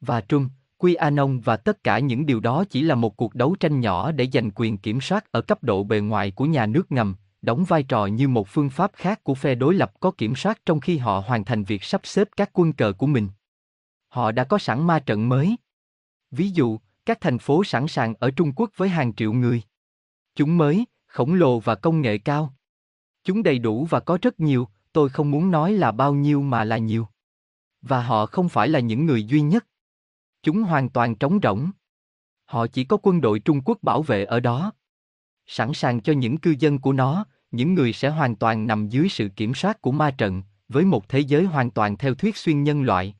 Và 0.00 0.20
Trung, 0.20 0.48
Quy 0.78 0.94
Anon 0.94 1.40
và 1.40 1.56
tất 1.56 1.84
cả 1.84 1.98
những 1.98 2.26
điều 2.26 2.40
đó 2.40 2.64
chỉ 2.70 2.82
là 2.82 2.94
một 2.94 3.16
cuộc 3.16 3.34
đấu 3.34 3.56
tranh 3.60 3.80
nhỏ 3.80 4.12
để 4.12 4.28
giành 4.32 4.50
quyền 4.54 4.78
kiểm 4.78 5.00
soát 5.00 5.32
ở 5.32 5.40
cấp 5.40 5.62
độ 5.62 5.84
bề 5.84 6.00
ngoài 6.00 6.30
của 6.30 6.44
nhà 6.44 6.66
nước 6.66 6.92
ngầm, 6.92 7.16
đóng 7.42 7.64
vai 7.64 7.82
trò 7.82 8.06
như 8.06 8.28
một 8.28 8.48
phương 8.48 8.70
pháp 8.70 8.90
khác 8.94 9.24
của 9.24 9.34
phe 9.34 9.54
đối 9.54 9.74
lập 9.74 9.92
có 10.00 10.10
kiểm 10.10 10.34
soát 10.36 10.58
trong 10.66 10.80
khi 10.80 10.98
họ 10.98 11.22
hoàn 11.26 11.44
thành 11.44 11.64
việc 11.64 11.84
sắp 11.84 12.00
xếp 12.04 12.28
các 12.36 12.50
quân 12.52 12.72
cờ 12.72 12.92
của 12.92 13.06
mình. 13.06 13.28
Họ 14.08 14.32
đã 14.32 14.44
có 14.44 14.58
sẵn 14.58 14.86
ma 14.86 14.98
trận 14.98 15.28
mới. 15.28 15.56
Ví 16.30 16.50
dụ, 16.50 16.78
các 17.06 17.20
thành 17.20 17.38
phố 17.38 17.64
sẵn 17.64 17.88
sàng 17.88 18.14
ở 18.18 18.30
Trung 18.30 18.52
Quốc 18.56 18.70
với 18.76 18.88
hàng 18.88 19.14
triệu 19.14 19.32
người. 19.32 19.62
Chúng 20.36 20.56
mới, 20.56 20.84
khổng 21.06 21.34
lồ 21.34 21.60
và 21.60 21.74
công 21.74 22.00
nghệ 22.00 22.18
cao. 22.18 22.54
Chúng 23.24 23.42
đầy 23.42 23.58
đủ 23.58 23.84
và 23.84 24.00
có 24.00 24.18
rất 24.22 24.40
nhiều, 24.40 24.68
tôi 24.92 25.08
không 25.08 25.30
muốn 25.30 25.50
nói 25.50 25.72
là 25.72 25.92
bao 25.92 26.14
nhiêu 26.14 26.42
mà 26.42 26.64
là 26.64 26.78
nhiều. 26.78 27.06
Và 27.82 28.02
họ 28.02 28.26
không 28.26 28.48
phải 28.48 28.68
là 28.68 28.80
những 28.80 29.06
người 29.06 29.24
duy 29.24 29.40
nhất. 29.40 29.66
Chúng 30.42 30.62
hoàn 30.62 30.88
toàn 30.88 31.14
trống 31.14 31.38
rỗng. 31.42 31.70
Họ 32.44 32.66
chỉ 32.66 32.84
có 32.84 32.96
quân 33.02 33.20
đội 33.20 33.38
Trung 33.38 33.60
Quốc 33.64 33.78
bảo 33.82 34.02
vệ 34.02 34.24
ở 34.24 34.40
đó. 34.40 34.72
Sẵn 35.46 35.74
sàng 35.74 36.00
cho 36.00 36.12
những 36.12 36.38
cư 36.38 36.54
dân 36.58 36.78
của 36.78 36.92
nó, 36.92 37.24
những 37.50 37.74
người 37.74 37.92
sẽ 37.92 38.08
hoàn 38.08 38.36
toàn 38.36 38.66
nằm 38.66 38.88
dưới 38.88 39.08
sự 39.08 39.28
kiểm 39.28 39.54
soát 39.54 39.82
của 39.82 39.92
ma 39.92 40.10
trận, 40.10 40.42
với 40.68 40.84
một 40.84 41.08
thế 41.08 41.20
giới 41.20 41.44
hoàn 41.44 41.70
toàn 41.70 41.96
theo 41.96 42.14
thuyết 42.14 42.36
xuyên 42.36 42.62
nhân 42.62 42.82
loại. 42.82 43.14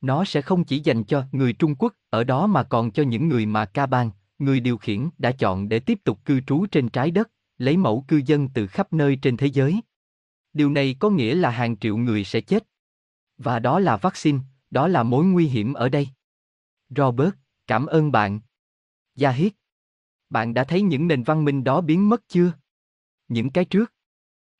Nó 0.00 0.24
sẽ 0.24 0.42
không 0.42 0.64
chỉ 0.64 0.80
dành 0.84 1.04
cho 1.04 1.24
người 1.32 1.52
Trung 1.52 1.74
Quốc 1.74 1.94
ở 2.10 2.24
đó 2.24 2.46
mà 2.46 2.62
còn 2.62 2.90
cho 2.90 3.02
những 3.02 3.28
người 3.28 3.46
mà 3.46 3.64
ca 3.64 3.86
bang, 3.86 4.10
người 4.38 4.60
điều 4.60 4.78
khiển 4.78 5.08
đã 5.18 5.32
chọn 5.32 5.68
để 5.68 5.78
tiếp 5.78 5.98
tục 6.04 6.18
cư 6.24 6.40
trú 6.40 6.66
trên 6.66 6.88
trái 6.88 7.10
đất, 7.10 7.30
lấy 7.58 7.76
mẫu 7.76 8.04
cư 8.08 8.20
dân 8.26 8.48
từ 8.48 8.66
khắp 8.66 8.92
nơi 8.92 9.16
trên 9.16 9.36
thế 9.36 9.46
giới. 9.46 9.80
Điều 10.52 10.70
này 10.70 10.96
có 10.98 11.10
nghĩa 11.10 11.34
là 11.34 11.50
hàng 11.50 11.76
triệu 11.76 11.96
người 11.96 12.24
sẽ 12.24 12.40
chết. 12.40 12.64
Và 13.38 13.58
đó 13.58 13.78
là 13.78 13.96
vaccine, 13.96 14.38
đó 14.70 14.88
là 14.88 15.02
mối 15.02 15.24
nguy 15.24 15.46
hiểm 15.46 15.74
ở 15.74 15.88
đây. 15.88 16.08
Robert, 16.96 17.34
cảm 17.66 17.86
ơn 17.86 18.12
bạn. 18.12 18.40
Gia 19.14 19.30
Hiết. 19.30 19.56
Bạn 20.30 20.54
đã 20.54 20.64
thấy 20.64 20.82
những 20.82 21.08
nền 21.08 21.22
văn 21.22 21.44
minh 21.44 21.64
đó 21.64 21.80
biến 21.80 22.08
mất 22.08 22.28
chưa? 22.28 22.52
Những 23.28 23.50
cái 23.50 23.64
trước. 23.64 23.92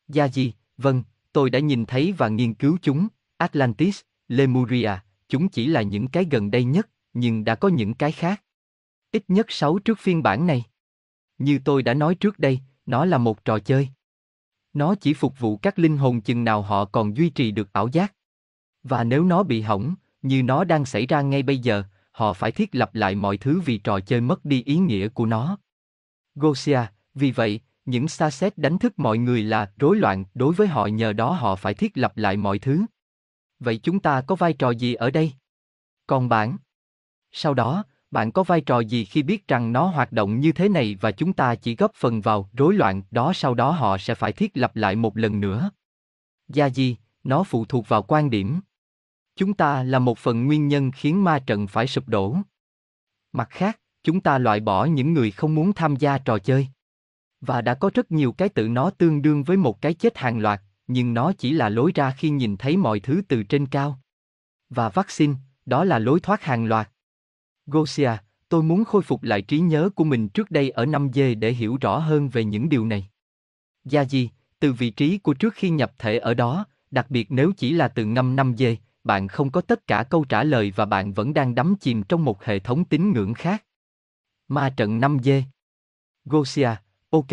Gia 0.08 0.28
gì, 0.28 0.52
vâng, 0.76 1.02
tôi 1.32 1.50
đã 1.50 1.58
nhìn 1.58 1.87
thấy 1.87 2.12
và 2.12 2.28
nghiên 2.28 2.54
cứu 2.54 2.78
chúng, 2.82 3.08
Atlantis, 3.37 4.00
Lemuria, 4.28 4.90
chúng 5.28 5.48
chỉ 5.48 5.66
là 5.66 5.82
những 5.82 6.08
cái 6.08 6.26
gần 6.30 6.50
đây 6.50 6.64
nhất, 6.64 6.88
nhưng 7.12 7.44
đã 7.44 7.54
có 7.54 7.68
những 7.68 7.94
cái 7.94 8.12
khác. 8.12 8.42
Ít 9.12 9.24
nhất 9.28 9.46
sáu 9.48 9.78
trước 9.78 9.98
phiên 9.98 10.22
bản 10.22 10.46
này. 10.46 10.64
Như 11.38 11.58
tôi 11.64 11.82
đã 11.82 11.94
nói 11.94 12.14
trước 12.14 12.38
đây, 12.38 12.61
nó 12.87 13.04
là 13.04 13.18
một 13.18 13.44
trò 13.44 13.58
chơi. 13.58 13.88
Nó 14.72 14.94
chỉ 14.94 15.14
phục 15.14 15.38
vụ 15.38 15.56
các 15.56 15.78
linh 15.78 15.96
hồn 15.96 16.20
chừng 16.20 16.44
nào 16.44 16.62
họ 16.62 16.85
còn 16.85 17.16
duy 17.16 17.30
trì 17.30 17.50
được 17.50 17.72
ảo 17.72 17.88
giác. 17.88 18.14
Và 18.83 19.05
nếu 19.05 19.25
nó 19.25 19.42
bị 19.42 19.61
hỏng, 19.61 19.95
như 20.23 20.42
nó 20.42 20.64
đang 20.64 20.85
xảy 20.85 21.07
ra 21.07 21.21
ngay 21.23 21.42
bây 21.42 21.59
giờ, 21.59 21.83
họ 22.12 22.33
phải 22.33 22.53
thiết 22.53 22.75
lập 22.75 22.95
lại 22.95 23.14
mọi 23.14 23.37
thứ 23.37 23.61
vì 23.61 23.79
trò 23.79 24.01
chơi 24.01 24.21
mất 24.21 24.45
đi 24.45 24.62
ý 24.62 24.77
nghĩa 24.77 25.09
của 25.09 25.27
nó. 25.27 25.59
Gosia, 26.35 26.81
vì 27.14 27.31
vậy, 27.31 27.61
những 27.85 28.09
xa 28.09 28.31
xét 28.31 28.59
đánh 28.59 28.79
thức 28.79 28.99
mọi 28.99 29.18
người 29.18 29.42
là 29.42 29.73
rối 29.77 29.97
loạn 29.97 30.25
đối 30.35 30.55
với 30.55 30.66
họ 30.66 30.87
nhờ 30.87 31.12
đó 31.12 31.33
họ 31.33 31.57
phải 31.57 31.75
thiết 31.75 31.99
lập 31.99 32.16
lại 32.16 32.37
mọi 32.37 32.59
thứ. 32.59 32.83
Vậy 33.61 33.81
chúng 33.83 34.01
ta 34.01 34.21
có 34.21 34.35
vai 34.35 34.53
trò 34.53 34.71
gì 34.71 34.95
ở 34.95 35.11
đây? 35.11 35.33
Còn 36.07 36.29
bạn? 36.29 36.57
Sau 37.33 37.55
đó, 37.55 37.85
bạn 38.11 38.33
có 38.33 38.42
vai 38.42 38.61
trò 38.61 38.81
gì 38.81 39.05
khi 39.05 39.23
biết 39.23 39.49
rằng 39.49 39.73
nó 39.73 39.87
hoạt 39.87 40.12
động 40.12 40.40
như 40.40 40.53
thế 40.53 40.68
này 40.68 40.97
và 41.01 41.12
chúng 41.12 41.33
ta 41.33 41.55
chỉ 41.55 41.77
góp 41.77 41.95
phần 41.95 42.21
vào 42.21 42.51
rối 42.53 42.75
loạn 42.75 43.03
đó 43.11 43.33
sau 43.33 43.55
đó 43.55 43.71
họ 43.71 43.99
sẽ 43.99 44.14
phải 44.14 44.33
thiết 44.33 44.57
lập 44.57 44.77
lại 44.77 44.97
một 44.97 45.16
lần 45.16 45.40
nữa? 45.40 45.71
Gia 46.49 46.66
gì, 46.66 46.97
nó 47.25 47.42
phụ 47.42 47.64
thuộc 47.64 47.88
vào 47.88 48.03
quan 48.03 48.31
điểm. 48.31 48.61
Chúng 49.37 49.55
ta 49.55 49.83
là 49.83 49.99
một 49.99 50.18
phần 50.18 50.47
nguyên 50.47 50.68
nhân 50.68 50.90
khiến 50.90 51.25
ma 51.25 51.38
trận 51.38 51.66
phải 51.66 51.87
sụp 51.87 52.09
đổ. 52.09 52.37
Mặt 53.33 53.49
khác, 53.51 53.81
chúng 54.05 54.21
ta 54.21 54.38
loại 54.38 54.61
bỏ 54.61 54.85
những 54.85 55.14
người 55.14 55.31
không 55.31 55.55
muốn 55.55 55.73
tham 55.73 55.97
gia 55.97 56.18
trò 56.18 56.38
chơi. 56.38 56.68
Và 57.40 57.61
đã 57.61 57.75
có 57.75 57.90
rất 57.95 58.12
nhiều 58.12 58.33
cái 58.33 58.49
tự 58.49 58.68
nó 58.68 58.90
tương 58.90 59.23
đương 59.23 59.42
với 59.42 59.57
một 59.57 59.83
cái 59.83 59.95
chết 59.95 60.18
hàng 60.18 60.38
loạt, 60.38 60.62
nhưng 60.87 61.14
nó 61.14 61.33
chỉ 61.38 61.53
là 61.53 61.68
lối 61.68 61.92
ra 61.95 62.11
khi 62.11 62.31
nhìn 62.31 62.57
thấy 62.57 62.77
mọi 62.77 63.01
thứ 63.01 63.23
từ 63.29 63.42
trên 63.42 63.66
cao. 63.66 64.01
Và 64.71 64.88
vaccine, 64.88 65.35
đó 65.66 65.85
là 65.85 65.99
lối 65.99 66.21
thoát 66.21 66.42
hàng 66.42 66.64
loạt. 66.64 66.90
Gosia, 67.66 68.11
tôi 68.49 68.62
muốn 68.62 68.85
khôi 68.85 69.03
phục 69.03 69.23
lại 69.23 69.42
trí 69.42 69.59
nhớ 69.59 69.90
của 69.95 70.05
mình 70.05 70.29
trước 70.29 70.51
đây 70.51 70.71
ở 70.71 70.87
năm 70.87 71.09
d 71.14 71.21
để 71.38 71.53
hiểu 71.53 71.79
rõ 71.81 71.99
hơn 71.99 72.29
về 72.29 72.45
những 72.45 72.68
điều 72.68 72.87
này. 72.87 73.09
Gia 73.85 74.05
di 74.05 74.31
từ 74.61 74.73
vị 74.73 74.90
trí 74.90 75.18
của 75.18 75.35
trước 75.35 75.55
khi 75.55 75.71
nhập 75.71 75.92
thể 75.99 76.18
ở 76.18 76.35
đó, 76.35 76.66
đặc 76.90 77.11
biệt 77.11 77.27
nếu 77.31 77.53
chỉ 77.57 77.73
là 77.73 77.88
từ 77.88 78.05
ngâm 78.05 78.37
5G, 78.37 78.77
bạn 79.05 79.29
không 79.29 79.51
có 79.51 79.61
tất 79.61 79.87
cả 79.87 80.03
câu 80.03 80.25
trả 80.25 80.45
lời 80.45 80.73
và 80.77 80.87
bạn 80.87 81.12
vẫn 81.12 81.35
đang 81.35 81.55
đắm 81.55 81.75
chìm 81.81 82.03
trong 82.03 82.25
một 82.25 82.45
hệ 82.45 82.59
thống 82.59 82.85
tín 82.85 83.12
ngưỡng 83.12 83.35
khác. 83.35 83.65
Ma 84.49 84.71
trận 84.77 85.01
5G 85.01 85.43
Gosia, 86.25 86.71
ok, 87.11 87.27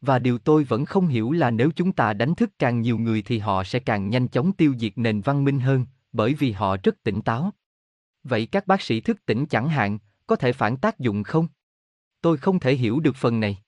và 0.00 0.18
điều 0.18 0.38
tôi 0.38 0.64
vẫn 0.64 0.84
không 0.84 1.06
hiểu 1.06 1.32
là 1.32 1.50
nếu 1.50 1.70
chúng 1.76 1.92
ta 1.92 2.12
đánh 2.12 2.34
thức 2.34 2.50
càng 2.58 2.80
nhiều 2.80 2.98
người 2.98 3.22
thì 3.22 3.38
họ 3.38 3.64
sẽ 3.64 3.78
càng 3.78 4.10
nhanh 4.10 4.28
chóng 4.28 4.52
tiêu 4.52 4.74
diệt 4.78 4.92
nền 4.98 5.20
văn 5.20 5.44
minh 5.44 5.60
hơn, 5.60 5.86
bởi 6.12 6.34
vì 6.34 6.52
họ 6.52 6.76
rất 6.82 7.02
tỉnh 7.02 7.22
táo. 7.22 7.50
Vậy 8.24 8.46
các 8.46 8.66
bác 8.66 8.82
sĩ 8.82 9.00
thức 9.00 9.26
tỉnh 9.26 9.46
chẳng 9.46 9.68
hạn, 9.68 9.98
có 10.26 10.36
thể 10.36 10.52
phản 10.52 10.76
tác 10.76 10.98
dụng 10.98 11.22
không? 11.22 11.48
Tôi 12.20 12.36
không 12.36 12.60
thể 12.60 12.74
hiểu 12.74 13.00
được 13.00 13.16
phần 13.16 13.40
này. 13.40 13.58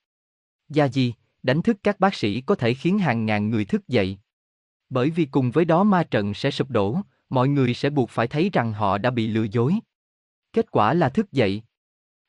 Gia 0.69 0.85
gì, 0.85 1.13
đánh 1.43 1.61
thức 1.61 1.77
các 1.83 1.99
bác 1.99 2.15
sĩ 2.15 2.41
có 2.41 2.55
thể 2.55 2.73
khiến 2.73 2.99
hàng 2.99 3.25
ngàn 3.25 3.49
người 3.49 3.65
thức 3.65 3.87
dậy. 3.87 4.17
Bởi 4.89 5.09
vì 5.09 5.25
cùng 5.25 5.51
với 5.51 5.65
đó 5.65 5.83
ma 5.83 6.03
trận 6.03 6.33
sẽ 6.33 6.51
sụp 6.51 6.69
đổ, 6.69 7.01
mọi 7.29 7.47
người 7.47 7.73
sẽ 7.73 7.89
buộc 7.89 8.09
phải 8.09 8.27
thấy 8.27 8.49
rằng 8.53 8.73
họ 8.73 8.97
đã 8.97 9.09
bị 9.09 9.27
lừa 9.27 9.45
dối. 9.51 9.73
Kết 10.53 10.71
quả 10.71 10.93
là 10.93 11.09
thức 11.09 11.31
dậy. 11.31 11.61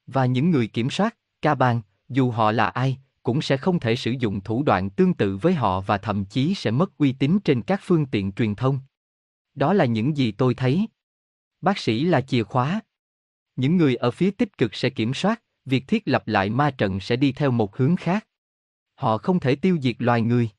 Và 0.06 0.26
những 0.26 0.50
người 0.50 0.66
kiểm 0.66 0.90
soát, 0.90 1.16
ca 1.42 1.54
bàn, 1.54 1.82
dù 2.08 2.30
họ 2.30 2.52
là 2.52 2.66
ai, 2.66 2.98
cũng 3.22 3.42
sẽ 3.42 3.56
không 3.56 3.80
thể 3.80 3.96
sử 3.96 4.10
dụng 4.10 4.40
thủ 4.40 4.62
đoạn 4.62 4.90
tương 4.90 5.14
tự 5.14 5.36
với 5.36 5.54
họ 5.54 5.80
và 5.80 5.98
thậm 5.98 6.24
chí 6.24 6.54
sẽ 6.54 6.70
mất 6.70 6.98
uy 6.98 7.12
tín 7.12 7.38
trên 7.44 7.62
các 7.62 7.80
phương 7.82 8.06
tiện 8.06 8.32
truyền 8.32 8.54
thông. 8.54 8.80
Đó 9.54 9.72
là 9.72 9.84
những 9.84 10.16
gì 10.16 10.32
tôi 10.32 10.54
thấy. 10.54 10.86
Bác 11.60 11.78
sĩ 11.78 12.04
là 12.04 12.20
chìa 12.20 12.42
khóa. 12.42 12.80
Những 13.56 13.76
người 13.76 13.96
ở 13.96 14.10
phía 14.10 14.30
tích 14.30 14.58
cực 14.58 14.74
sẽ 14.74 14.90
kiểm 14.90 15.14
soát, 15.14 15.42
việc 15.64 15.84
thiết 15.88 16.02
lập 16.08 16.22
lại 16.28 16.50
ma 16.50 16.70
trận 16.70 17.00
sẽ 17.00 17.16
đi 17.16 17.32
theo 17.32 17.50
một 17.50 17.76
hướng 17.76 17.96
khác. 17.96 18.26
Họ 18.94 19.18
không 19.18 19.40
thể 19.40 19.56
tiêu 19.56 19.78
diệt 19.82 19.96
loài 19.98 20.20
người. 20.22 20.50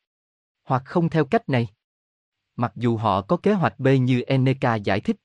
Hoặc 0.63 0.84
không 0.86 1.10
theo 1.10 1.25
cách 1.25 1.49
này. 1.49 1.67
Mặc 2.56 2.74
dù 2.76 2.98
họ 2.98 3.22
có 3.22 3.38
kế 3.38 3.54
hoạch 3.54 3.80
B 3.80 3.88
như 4.02 4.22
Eneka 4.22 4.76
giải 4.76 5.00
thích. 5.00 5.16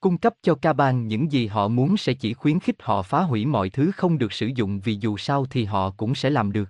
Cung 0.00 0.18
cấp 0.18 0.34
cho 0.42 0.54
Kaban 0.54 1.08
những 1.08 1.32
gì 1.32 1.46
họ 1.46 1.68
muốn 1.68 1.96
sẽ 1.96 2.14
chỉ 2.14 2.34
khuyến 2.34 2.60
khích 2.60 2.76
họ 2.82 3.02
phá 3.02 3.22
hủy 3.22 3.46
mọi 3.46 3.70
thứ 3.70 3.90
không 3.90 4.18
được 4.18 4.32
sử 4.32 4.46
dụng 4.46 4.80
vì 4.80 4.98
dù 5.00 5.16
sao 5.16 5.46
thì 5.50 5.64
họ 5.64 5.90
cũng 5.90 6.14
sẽ 6.14 6.30
làm 6.30 6.52
được. 6.52 6.68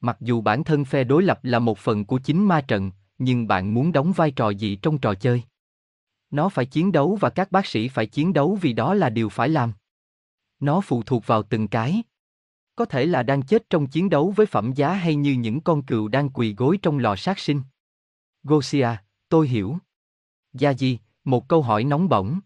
Mặc 0.00 0.16
dù 0.20 0.40
bản 0.40 0.64
thân 0.64 0.84
phe 0.84 1.04
đối 1.04 1.22
lập 1.22 1.40
là 1.42 1.58
một 1.58 1.78
phần 1.78 2.04
của 2.04 2.18
chính 2.18 2.44
ma 2.48 2.60
trận, 2.60 2.90
nhưng 3.18 3.46
bạn 3.46 3.74
muốn 3.74 3.92
đóng 3.92 4.12
vai 4.12 4.30
trò 4.30 4.50
gì 4.50 4.76
trong 4.76 4.98
trò 4.98 5.14
chơi? 5.14 5.42
Nó 6.30 6.48
phải 6.48 6.66
chiến 6.66 6.92
đấu 6.92 7.18
và 7.20 7.30
các 7.30 7.52
bác 7.52 7.66
sĩ 7.66 7.88
phải 7.88 8.06
chiến 8.06 8.32
đấu 8.32 8.58
vì 8.60 8.72
đó 8.72 8.94
là 8.94 9.10
điều 9.10 9.28
phải 9.28 9.48
làm. 9.48 9.72
Nó 10.60 10.80
phụ 10.80 11.02
thuộc 11.02 11.26
vào 11.26 11.42
từng 11.42 11.68
cái. 11.68 12.02
Có 12.76 12.84
thể 12.84 13.06
là 13.06 13.22
đang 13.22 13.42
chết 13.42 13.70
trong 13.70 13.86
chiến 13.86 14.10
đấu 14.10 14.32
với 14.36 14.46
phẩm 14.46 14.72
giá 14.72 14.92
hay 14.92 15.14
như 15.14 15.32
những 15.32 15.60
con 15.60 15.82
cừu 15.82 16.08
đang 16.08 16.30
quỳ 16.30 16.54
gối 16.54 16.78
trong 16.82 16.98
lò 16.98 17.16
sát 17.16 17.38
sinh. 17.38 17.62
Gosia, 18.44 18.88
tôi 19.28 19.48
hiểu. 19.48 19.78
Gia 20.52 20.72
Di, 20.74 20.98
một 21.24 21.48
câu 21.48 21.62
hỏi 21.62 21.84
nóng 21.84 22.08
bỏng. 22.08 22.40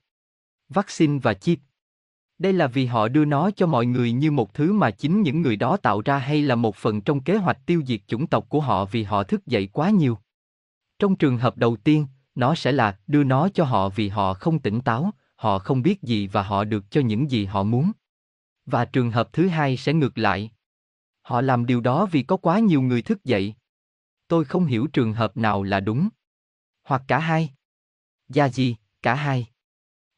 Vaccine 0.68 1.18
và 1.18 1.34
chip. 1.34 1.58
Đây 2.38 2.52
là 2.52 2.66
vì 2.66 2.86
họ 2.86 3.08
đưa 3.08 3.24
nó 3.24 3.50
cho 3.50 3.66
mọi 3.66 3.86
người 3.86 4.12
như 4.12 4.30
một 4.30 4.54
thứ 4.54 4.72
mà 4.72 4.90
chính 4.90 5.22
những 5.22 5.42
người 5.42 5.56
đó 5.56 5.76
tạo 5.76 6.02
ra 6.04 6.18
hay 6.18 6.42
là 6.42 6.54
một 6.54 6.76
phần 6.76 7.00
trong 7.00 7.20
kế 7.20 7.36
hoạch 7.36 7.66
tiêu 7.66 7.82
diệt 7.86 8.00
chủng 8.06 8.26
tộc 8.26 8.46
của 8.48 8.60
họ 8.60 8.84
vì 8.84 9.02
họ 9.02 9.22
thức 9.22 9.46
dậy 9.46 9.68
quá 9.72 9.90
nhiều. 9.90 10.18
Trong 10.98 11.16
trường 11.16 11.38
hợp 11.38 11.56
đầu 11.56 11.76
tiên, 11.76 12.06
nó 12.34 12.54
sẽ 12.54 12.72
là 12.72 12.98
đưa 13.06 13.24
nó 13.24 13.48
cho 13.48 13.64
họ 13.64 13.88
vì 13.88 14.08
họ 14.08 14.34
không 14.34 14.58
tỉnh 14.58 14.80
táo, 14.80 15.10
họ 15.36 15.58
không 15.58 15.82
biết 15.82 16.02
gì 16.02 16.26
và 16.26 16.42
họ 16.42 16.64
được 16.64 16.90
cho 16.90 17.00
những 17.00 17.30
gì 17.30 17.44
họ 17.44 17.62
muốn. 17.62 17.92
Và 18.66 18.84
trường 18.84 19.10
hợp 19.10 19.32
thứ 19.32 19.48
hai 19.48 19.76
sẽ 19.76 19.92
ngược 19.92 20.18
lại. 20.18 20.50
Họ 21.22 21.40
làm 21.40 21.66
điều 21.66 21.80
đó 21.80 22.06
vì 22.06 22.22
có 22.22 22.36
quá 22.36 22.58
nhiều 22.58 22.82
người 22.82 23.02
thức 23.02 23.24
dậy. 23.24 23.54
Tôi 24.28 24.44
không 24.44 24.66
hiểu 24.66 24.86
trường 24.86 25.12
hợp 25.12 25.36
nào 25.36 25.62
là 25.62 25.80
đúng. 25.80 26.08
Hoặc 26.84 27.02
cả 27.08 27.18
hai. 27.18 27.50
Gia 28.28 28.48
gì, 28.48 28.76
cả 29.02 29.14
hai. 29.14 29.46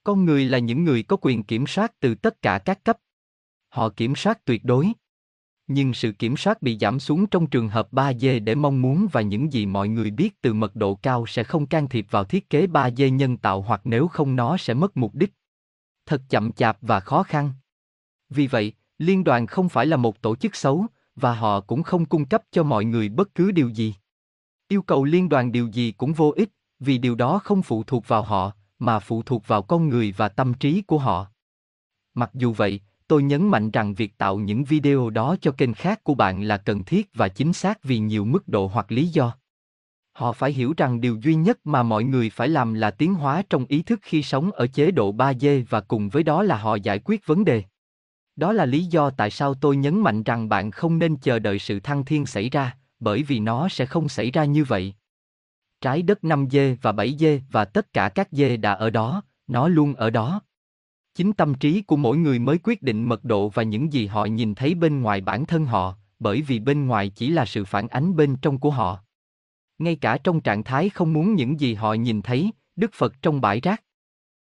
Con 0.05 0.25
người 0.25 0.45
là 0.45 0.59
những 0.59 0.85
người 0.85 1.03
có 1.03 1.17
quyền 1.21 1.43
kiểm 1.43 1.67
soát 1.67 1.93
từ 2.01 2.15
tất 2.15 2.43
cả 2.43 2.59
các 2.59 2.85
cấp. 2.85 2.99
Họ 3.69 3.89
kiểm 3.89 4.17
soát 4.17 4.45
tuyệt 4.45 4.65
đối. 4.65 4.93
Nhưng 5.67 5.95
sự 5.95 6.13
kiểm 6.13 6.37
soát 6.37 6.63
bị 6.63 6.79
giảm 6.79 7.01
xuống 7.01 7.27
trong 7.27 7.47
trường 7.47 7.69
hợp 7.69 7.93
3D 7.93 8.45
để 8.45 8.55
mong 8.55 8.83
muốn 8.83 9.09
và 9.13 9.21
những 9.21 9.53
gì 9.53 9.67
mọi 9.67 9.89
người 9.89 10.11
biết 10.11 10.43
từ 10.43 10.55
mật 10.55 10.77
độ 10.77 10.95
cao 10.95 11.27
sẽ 11.27 11.45
không 11.45 11.67
can 11.67 11.89
thiệp 11.89 12.07
vào 12.11 12.25
thiết 12.25 12.51
kế 12.51 12.67
3D 12.67 13.09
nhân 13.09 13.37
tạo 13.37 13.63
hoặc 13.63 13.81
nếu 13.85 14.09
không 14.09 14.37
nó 14.37 14.57
sẽ 14.57 14.75
mất 14.75 14.97
mục 14.97 15.15
đích. 15.15 15.33
Thật 16.07 16.23
chậm 16.29 16.53
chạp 16.53 16.79
và 16.81 17.01
khó 17.01 17.23
khăn. 17.23 17.53
Vì 18.31 18.47
vậy, 18.47 18.73
liên 18.99 19.25
đoàn 19.25 19.47
không 19.47 19.69
phải 19.69 19.87
là 19.87 19.97
một 19.97 20.23
tổ 20.23 20.37
chức 20.37 20.57
xấu, 20.57 20.87
và 21.21 21.35
họ 21.35 21.61
cũng 21.61 21.83
không 21.83 22.05
cung 22.05 22.25
cấp 22.25 22.43
cho 22.51 22.63
mọi 22.63 22.85
người 22.85 23.09
bất 23.09 23.35
cứ 23.35 23.51
điều 23.51 23.69
gì. 23.69 23.95
Yêu 24.69 24.83
cầu 24.83 25.05
liên 25.05 25.29
đoàn 25.29 25.53
điều 25.53 25.67
gì 25.67 25.93
cũng 25.93 26.13
vô 26.13 26.33
ích, 26.37 26.49
vì 26.81 26.99
điều 26.99 27.15
đó 27.15 27.39
không 27.39 27.63
phụ 27.63 27.83
thuộc 27.83 28.09
vào 28.09 28.23
họ, 28.23 28.53
mà 28.79 28.99
phụ 28.99 29.23
thuộc 29.23 29.47
vào 29.47 29.63
con 29.63 29.89
người 29.89 30.15
và 30.17 30.29
tâm 30.29 30.55
trí 30.55 30.83
của 30.83 30.99
họ. 30.99 31.27
Mặc 32.15 32.31
dù 32.35 32.53
vậy, 32.53 32.81
tôi 33.09 33.23
nhấn 33.23 33.49
mạnh 33.49 33.71
rằng 33.71 33.95
việc 33.95 34.19
tạo 34.19 34.39
những 34.39 34.65
video 34.65 35.11
đó 35.11 35.37
cho 35.41 35.53
kênh 35.53 35.75
khác 35.75 36.05
của 36.05 36.15
bạn 36.15 36.43
là 36.43 36.57
cần 36.57 36.85
thiết 36.85 37.11
và 37.15 37.29
chính 37.29 37.53
xác 37.53 37.85
vì 37.85 37.99
nhiều 37.99 38.25
mức 38.25 38.49
độ 38.49 38.67
hoặc 38.67 38.93
lý 38.93 39.07
do. 39.07 39.35
Họ 40.13 40.33
phải 40.33 40.53
hiểu 40.53 40.75
rằng 40.77 41.01
điều 41.01 41.17
duy 41.23 41.35
nhất 41.35 41.59
mà 41.65 41.83
mọi 41.83 42.05
người 42.05 42.31
phải 42.31 42.49
làm 42.49 42.75
là 42.75 42.91
tiến 42.91 43.15
hóa 43.15 43.43
trong 43.51 43.65
ý 43.69 43.83
thức 43.83 43.99
khi 44.03 44.23
sống 44.23 44.51
ở 44.51 44.67
chế 44.67 44.91
độ 44.91 45.13
3D 45.13 45.65
và 45.69 45.81
cùng 45.81 46.09
với 46.09 46.23
đó 46.23 46.43
là 46.43 46.57
họ 46.57 46.75
giải 46.75 46.99
quyết 47.05 47.27
vấn 47.27 47.45
đề. 47.45 47.63
Đó 48.39 48.53
là 48.53 48.67
lý 48.67 48.85
do 48.85 49.11
tại 49.11 49.31
sao 49.31 49.55
tôi 49.55 49.77
nhấn 49.77 50.01
mạnh 50.01 50.23
rằng 50.23 50.49
bạn 50.49 50.71
không 50.71 50.99
nên 50.99 51.17
chờ 51.17 51.39
đợi 51.39 51.59
sự 51.59 51.81
thăng 51.81 52.05
thiên 52.05 52.27
xảy 52.27 52.51
ra, 52.51 52.77
bởi 53.01 53.23
vì 53.23 53.39
nó 53.39 53.69
sẽ 53.69 53.87
không 53.87 54.09
xảy 54.09 54.31
ra 54.31 54.45
như 54.45 54.65
vậy. 54.65 54.95
Trái 55.81 56.03
đất 56.03 56.25
5 56.25 56.47
dê 56.51 56.77
và 56.83 56.93
7 56.93 57.17
dê 57.19 57.41
và 57.51 57.65
tất 57.65 57.93
cả 57.93 58.09
các 58.09 58.29
dê 58.33 58.57
đã 58.57 58.73
ở 58.73 58.91
đó, 58.91 59.23
nó 59.47 59.69
luôn 59.69 59.95
ở 59.95 60.11
đó. 60.11 60.41
Chính 61.15 61.33
tâm 61.33 61.55
trí 61.55 61.83
của 61.83 61.97
mỗi 61.97 62.17
người 62.17 62.39
mới 62.39 62.59
quyết 62.63 62.83
định 62.83 63.09
mật 63.09 63.25
độ 63.25 63.49
và 63.49 63.63
những 63.63 63.93
gì 63.93 64.07
họ 64.07 64.25
nhìn 64.25 64.55
thấy 64.55 64.75
bên 64.75 65.03
ngoài 65.03 65.21
bản 65.21 65.47
thân 65.47 65.65
họ, 65.65 65.95
bởi 66.19 66.43
vì 66.43 66.59
bên 66.59 66.87
ngoài 66.87 67.09
chỉ 67.09 67.31
là 67.31 67.47
sự 67.47 67.65
phản 67.65 67.89
ánh 67.89 68.17
bên 68.17 68.37
trong 68.37 68.59
của 68.59 68.71
họ. 68.71 68.99
Ngay 69.79 69.97
cả 69.97 70.19
trong 70.25 70.41
trạng 70.41 70.65
thái 70.65 70.89
không 70.89 71.13
muốn 71.13 71.35
những 71.35 71.61
gì 71.61 71.75
họ 71.75 71.95
nhìn 71.95 72.23
thấy, 72.23 72.51
Đức 72.77 72.91
Phật 72.95 73.23
trong 73.23 73.41
bãi 73.41 73.61
rác. 73.61 73.83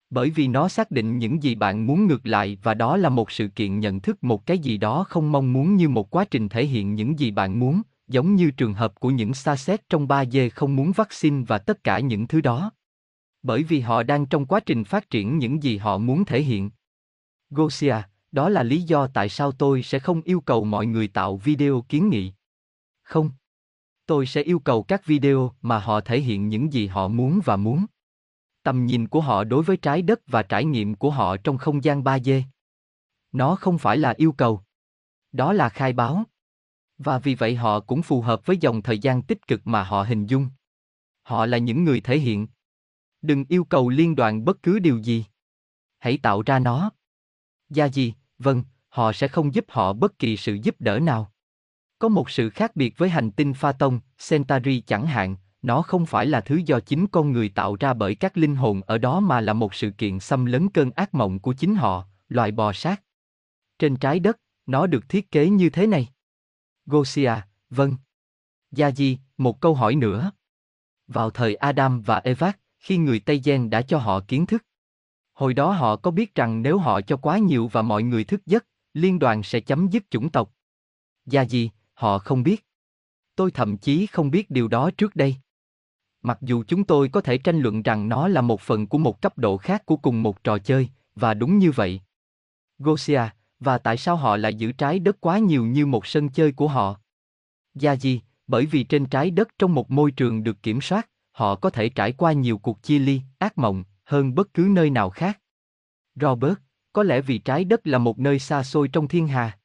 Bởi 0.09 0.29
vì 0.29 0.47
nó 0.47 0.67
xác 0.67 0.91
định 0.91 1.17
những 1.17 1.43
gì 1.43 1.55
bạn 1.55 1.87
muốn 1.87 2.07
ngược 2.07 2.25
lại 2.25 2.57
và 2.63 2.73
đó 2.73 2.97
là 2.97 3.09
một 3.09 3.31
sự 3.31 3.47
kiện 3.47 3.79
nhận 3.79 3.99
thức 3.99 4.23
một 4.23 4.45
cái 4.45 4.59
gì 4.59 4.77
đó 4.77 5.05
không 5.09 5.31
mong 5.31 5.53
muốn 5.53 5.75
như 5.75 5.89
một 5.89 6.09
quá 6.09 6.25
trình 6.25 6.49
thể 6.49 6.65
hiện 6.65 6.95
những 6.95 7.19
gì 7.19 7.31
bạn 7.31 7.59
muốn, 7.59 7.81
giống 8.07 8.35
như 8.35 8.51
trường 8.51 8.73
hợp 8.73 8.99
của 8.99 9.09
những 9.09 9.33
xa 9.33 9.55
xét 9.55 9.89
trong 9.89 10.07
3D 10.07 10.49
không 10.49 10.75
muốn 10.75 10.91
vaccine 10.91 11.43
và 11.47 11.57
tất 11.57 11.83
cả 11.83 11.99
những 11.99 12.27
thứ 12.27 12.41
đó. 12.41 12.71
Bởi 13.43 13.63
vì 13.63 13.79
họ 13.79 14.03
đang 14.03 14.25
trong 14.25 14.45
quá 14.45 14.59
trình 14.59 14.83
phát 14.83 15.09
triển 15.09 15.37
những 15.37 15.63
gì 15.63 15.77
họ 15.77 15.97
muốn 15.97 16.25
thể 16.25 16.41
hiện. 16.41 16.69
Gosia, 17.49 17.95
đó 18.31 18.49
là 18.49 18.63
lý 18.63 18.81
do 18.81 19.07
tại 19.07 19.29
sao 19.29 19.51
tôi 19.51 19.83
sẽ 19.83 19.99
không 19.99 20.21
yêu 20.21 20.41
cầu 20.41 20.63
mọi 20.63 20.85
người 20.85 21.07
tạo 21.07 21.37
video 21.37 21.85
kiến 21.89 22.09
nghị. 22.09 22.33
Không. 23.03 23.31
Tôi 24.05 24.25
sẽ 24.25 24.41
yêu 24.41 24.59
cầu 24.59 24.83
các 24.83 25.05
video 25.05 25.51
mà 25.61 25.79
họ 25.79 26.01
thể 26.01 26.19
hiện 26.19 26.49
những 26.49 26.73
gì 26.73 26.87
họ 26.87 27.07
muốn 27.07 27.39
và 27.45 27.55
muốn. 27.55 27.85
Tầm 28.67 28.85
nhìn 28.85 29.07
của 29.07 29.21
họ 29.21 29.43
đối 29.43 29.63
với 29.63 29.77
trái 29.77 30.01
đất 30.01 30.19
và 30.27 30.43
trải 30.43 30.65
nghiệm 30.65 30.95
của 30.95 31.11
họ 31.11 31.37
trong 31.37 31.57
không 31.57 31.83
gian 31.83 32.03
3D. 32.03 32.41
Nó 33.31 33.55
không 33.55 33.77
phải 33.77 33.97
là 33.97 34.13
yêu 34.17 34.31
cầu. 34.31 34.61
Đó 35.31 35.53
là 35.53 35.69
khai 35.69 35.93
báo. 35.93 36.23
Và 36.97 37.19
vì 37.19 37.35
vậy 37.35 37.55
họ 37.55 37.79
cũng 37.79 38.01
phù 38.01 38.21
hợp 38.21 38.45
với 38.45 38.57
dòng 38.57 38.81
thời 38.81 38.99
gian 38.99 39.21
tích 39.21 39.47
cực 39.47 39.67
mà 39.67 39.83
họ 39.83 40.03
hình 40.03 40.25
dung. 40.25 40.49
Họ 41.23 41.45
là 41.45 41.57
những 41.57 41.83
người 41.83 42.01
thể 42.01 42.17
hiện. 42.17 42.47
Đừng 43.21 43.45
yêu 43.49 43.63
cầu 43.63 43.89
liên 43.89 44.15
đoàn 44.15 44.45
bất 44.45 44.63
cứ 44.63 44.79
điều 44.79 44.97
gì. 44.97 45.25
Hãy 45.99 46.17
tạo 46.17 46.41
ra 46.41 46.59
nó. 46.59 46.91
Gia 47.69 47.85
gì, 47.85 48.13
vâng, 48.39 48.63
họ 48.89 49.13
sẽ 49.13 49.27
không 49.27 49.53
giúp 49.53 49.65
họ 49.67 49.93
bất 49.93 50.19
kỳ 50.19 50.37
sự 50.37 50.53
giúp 50.53 50.75
đỡ 50.79 50.99
nào. 50.99 51.31
Có 51.99 52.09
một 52.09 52.29
sự 52.29 52.49
khác 52.49 52.75
biệt 52.75 52.97
với 52.97 53.09
hành 53.09 53.31
tinh 53.31 53.53
Pha 53.53 53.71
Tông, 53.71 53.99
Centauri 54.29 54.81
chẳng 54.81 55.07
hạn, 55.07 55.35
nó 55.61 55.81
không 55.81 56.05
phải 56.05 56.25
là 56.25 56.41
thứ 56.41 56.55
do 56.55 56.79
chính 56.79 57.07
con 57.07 57.31
người 57.31 57.49
tạo 57.49 57.75
ra 57.79 57.93
bởi 57.93 58.15
các 58.15 58.37
linh 58.37 58.55
hồn 58.55 58.81
ở 58.81 58.97
đó 58.97 59.19
mà 59.19 59.41
là 59.41 59.53
một 59.53 59.73
sự 59.73 59.91
kiện 59.91 60.19
xâm 60.19 60.45
lấn 60.45 60.69
cơn 60.69 60.91
ác 60.91 61.13
mộng 61.13 61.39
của 61.39 61.53
chính 61.53 61.75
họ, 61.75 62.05
loài 62.29 62.51
bò 62.51 62.73
sát. 62.73 63.03
Trên 63.79 63.95
trái 63.95 64.19
đất, 64.19 64.39
nó 64.65 64.87
được 64.87 65.09
thiết 65.09 65.31
kế 65.31 65.49
như 65.49 65.69
thế 65.69 65.87
này. 65.87 66.07
Gosia, 66.85 67.33
vâng. 67.69 67.95
Gia 68.71 68.91
Di, 68.91 69.17
một 69.37 69.61
câu 69.61 69.75
hỏi 69.75 69.95
nữa. 69.95 70.31
Vào 71.07 71.29
thời 71.29 71.55
Adam 71.55 72.01
và 72.01 72.17
Eva, 72.17 72.51
khi 72.79 72.97
người 72.97 73.19
Tây 73.19 73.41
Gen 73.43 73.69
đã 73.69 73.81
cho 73.81 73.97
họ 73.97 74.19
kiến 74.27 74.45
thức. 74.45 74.63
Hồi 75.33 75.53
đó 75.53 75.71
họ 75.71 75.95
có 75.95 76.11
biết 76.11 76.35
rằng 76.35 76.61
nếu 76.61 76.77
họ 76.77 77.01
cho 77.01 77.17
quá 77.17 77.37
nhiều 77.37 77.67
và 77.67 77.81
mọi 77.81 78.03
người 78.03 78.23
thức 78.23 78.45
giấc, 78.45 78.65
liên 78.93 79.19
đoàn 79.19 79.43
sẽ 79.43 79.59
chấm 79.59 79.87
dứt 79.87 80.03
chủng 80.09 80.29
tộc. 80.29 80.53
Gia 81.25 81.45
Di, 81.45 81.69
họ 81.93 82.19
không 82.19 82.43
biết. 82.43 82.65
Tôi 83.35 83.51
thậm 83.51 83.77
chí 83.77 84.05
không 84.05 84.31
biết 84.31 84.49
điều 84.49 84.67
đó 84.67 84.91
trước 84.97 85.15
đây. 85.15 85.35
Mặc 86.27 86.37
dù 86.41 86.63
chúng 86.67 86.83
tôi 86.83 87.09
có 87.09 87.21
thể 87.21 87.37
tranh 87.37 87.59
luận 87.59 87.83
rằng 87.83 88.09
nó 88.09 88.27
là 88.27 88.41
một 88.41 88.61
phần 88.61 88.87
của 88.87 88.97
một 88.97 89.21
cấp 89.21 89.37
độ 89.37 89.57
khác 89.57 89.85
của 89.85 89.97
cùng 89.97 90.23
một 90.23 90.43
trò 90.43 90.57
chơi, 90.57 90.89
và 91.15 91.33
đúng 91.33 91.57
như 91.57 91.71
vậy. 91.71 92.01
Gosia, 92.79 93.21
và 93.59 93.77
tại 93.77 93.97
sao 93.97 94.15
họ 94.15 94.37
lại 94.37 94.55
giữ 94.55 94.71
trái 94.71 94.99
đất 94.99 95.17
quá 95.21 95.37
nhiều 95.37 95.65
như 95.65 95.85
một 95.85 96.05
sân 96.05 96.29
chơi 96.29 96.51
của 96.51 96.67
họ? 96.67 96.99
Gia 97.73 97.95
di, 97.95 98.21
bởi 98.47 98.65
vì 98.65 98.83
trên 98.83 99.05
trái 99.05 99.31
đất 99.31 99.47
trong 99.59 99.73
một 99.73 99.91
môi 99.91 100.11
trường 100.11 100.43
được 100.43 100.63
kiểm 100.63 100.81
soát, 100.81 101.09
họ 101.31 101.55
có 101.55 101.69
thể 101.69 101.89
trải 101.89 102.11
qua 102.11 102.31
nhiều 102.31 102.57
cuộc 102.57 102.83
chia 102.83 102.99
ly, 102.99 103.21
ác 103.39 103.57
mộng, 103.57 103.83
hơn 104.03 104.35
bất 104.35 104.53
cứ 104.53 104.67
nơi 104.71 104.89
nào 104.89 105.09
khác. 105.09 105.39
Robert, 106.15 106.55
có 106.93 107.03
lẽ 107.03 107.21
vì 107.21 107.37
trái 107.37 107.63
đất 107.63 107.87
là 107.87 107.97
một 107.97 108.19
nơi 108.19 108.39
xa 108.39 108.63
xôi 108.63 108.87
trong 108.87 109.07
thiên 109.07 109.27
hà. 109.27 109.59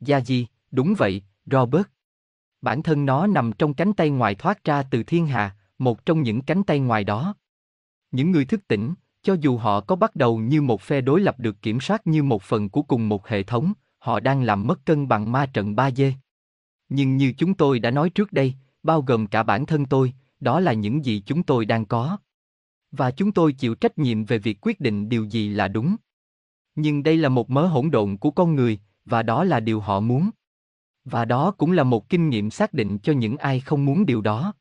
Gia 0.00 0.20
di, 0.20 0.46
đúng 0.70 0.94
vậy, 0.98 1.22
Robert. 1.46 1.86
Bản 2.60 2.82
thân 2.82 3.06
nó 3.06 3.26
nằm 3.26 3.52
trong 3.52 3.74
cánh 3.74 3.92
tay 3.92 4.10
ngoài 4.10 4.34
thoát 4.34 4.64
ra 4.64 4.82
từ 4.82 5.02
thiên 5.02 5.26
hà, 5.26 5.56
một 5.78 6.06
trong 6.06 6.22
những 6.22 6.42
cánh 6.42 6.64
tay 6.64 6.80
ngoài 6.80 7.04
đó. 7.04 7.34
Những 8.10 8.30
người 8.30 8.44
thức 8.44 8.68
tỉnh, 8.68 8.94
cho 9.22 9.36
dù 9.40 9.56
họ 9.56 9.80
có 9.80 9.96
bắt 9.96 10.16
đầu 10.16 10.38
như 10.38 10.62
một 10.62 10.82
phe 10.82 11.00
đối 11.00 11.20
lập 11.20 11.40
được 11.40 11.62
kiểm 11.62 11.80
soát 11.80 12.06
như 12.06 12.22
một 12.22 12.42
phần 12.42 12.68
của 12.68 12.82
cùng 12.82 13.08
một 13.08 13.28
hệ 13.28 13.42
thống, 13.42 13.72
họ 13.98 14.20
đang 14.20 14.42
làm 14.42 14.66
mất 14.66 14.86
cân 14.86 15.08
bằng 15.08 15.32
ma 15.32 15.46
trận 15.46 15.74
3D. 15.74 16.12
Nhưng 16.88 17.16
như 17.16 17.32
chúng 17.38 17.54
tôi 17.54 17.78
đã 17.78 17.90
nói 17.90 18.10
trước 18.10 18.32
đây, 18.32 18.54
bao 18.82 19.02
gồm 19.02 19.26
cả 19.26 19.42
bản 19.42 19.66
thân 19.66 19.86
tôi, 19.86 20.12
đó 20.40 20.60
là 20.60 20.72
những 20.72 21.04
gì 21.04 21.22
chúng 21.26 21.42
tôi 21.42 21.64
đang 21.64 21.86
có. 21.86 22.18
Và 22.90 23.10
chúng 23.10 23.32
tôi 23.32 23.52
chịu 23.52 23.74
trách 23.74 23.98
nhiệm 23.98 24.24
về 24.24 24.38
việc 24.38 24.58
quyết 24.60 24.80
định 24.80 25.08
điều 25.08 25.24
gì 25.24 25.48
là 25.48 25.68
đúng. 25.68 25.96
Nhưng 26.74 27.02
đây 27.02 27.16
là 27.16 27.28
một 27.28 27.50
mớ 27.50 27.66
hỗn 27.66 27.90
độn 27.90 28.16
của 28.16 28.30
con 28.30 28.54
người, 28.54 28.78
và 29.04 29.22
đó 29.22 29.44
là 29.44 29.60
điều 29.60 29.80
họ 29.80 30.00
muốn. 30.00 30.30
Và 31.04 31.24
đó 31.24 31.50
cũng 31.50 31.72
là 31.72 31.84
một 31.84 32.08
kinh 32.08 32.28
nghiệm 32.28 32.50
xác 32.50 32.72
định 32.72 32.98
cho 32.98 33.12
những 33.12 33.36
ai 33.36 33.60
không 33.60 33.84
muốn 33.84 34.06
điều 34.06 34.20
đó. 34.20 34.52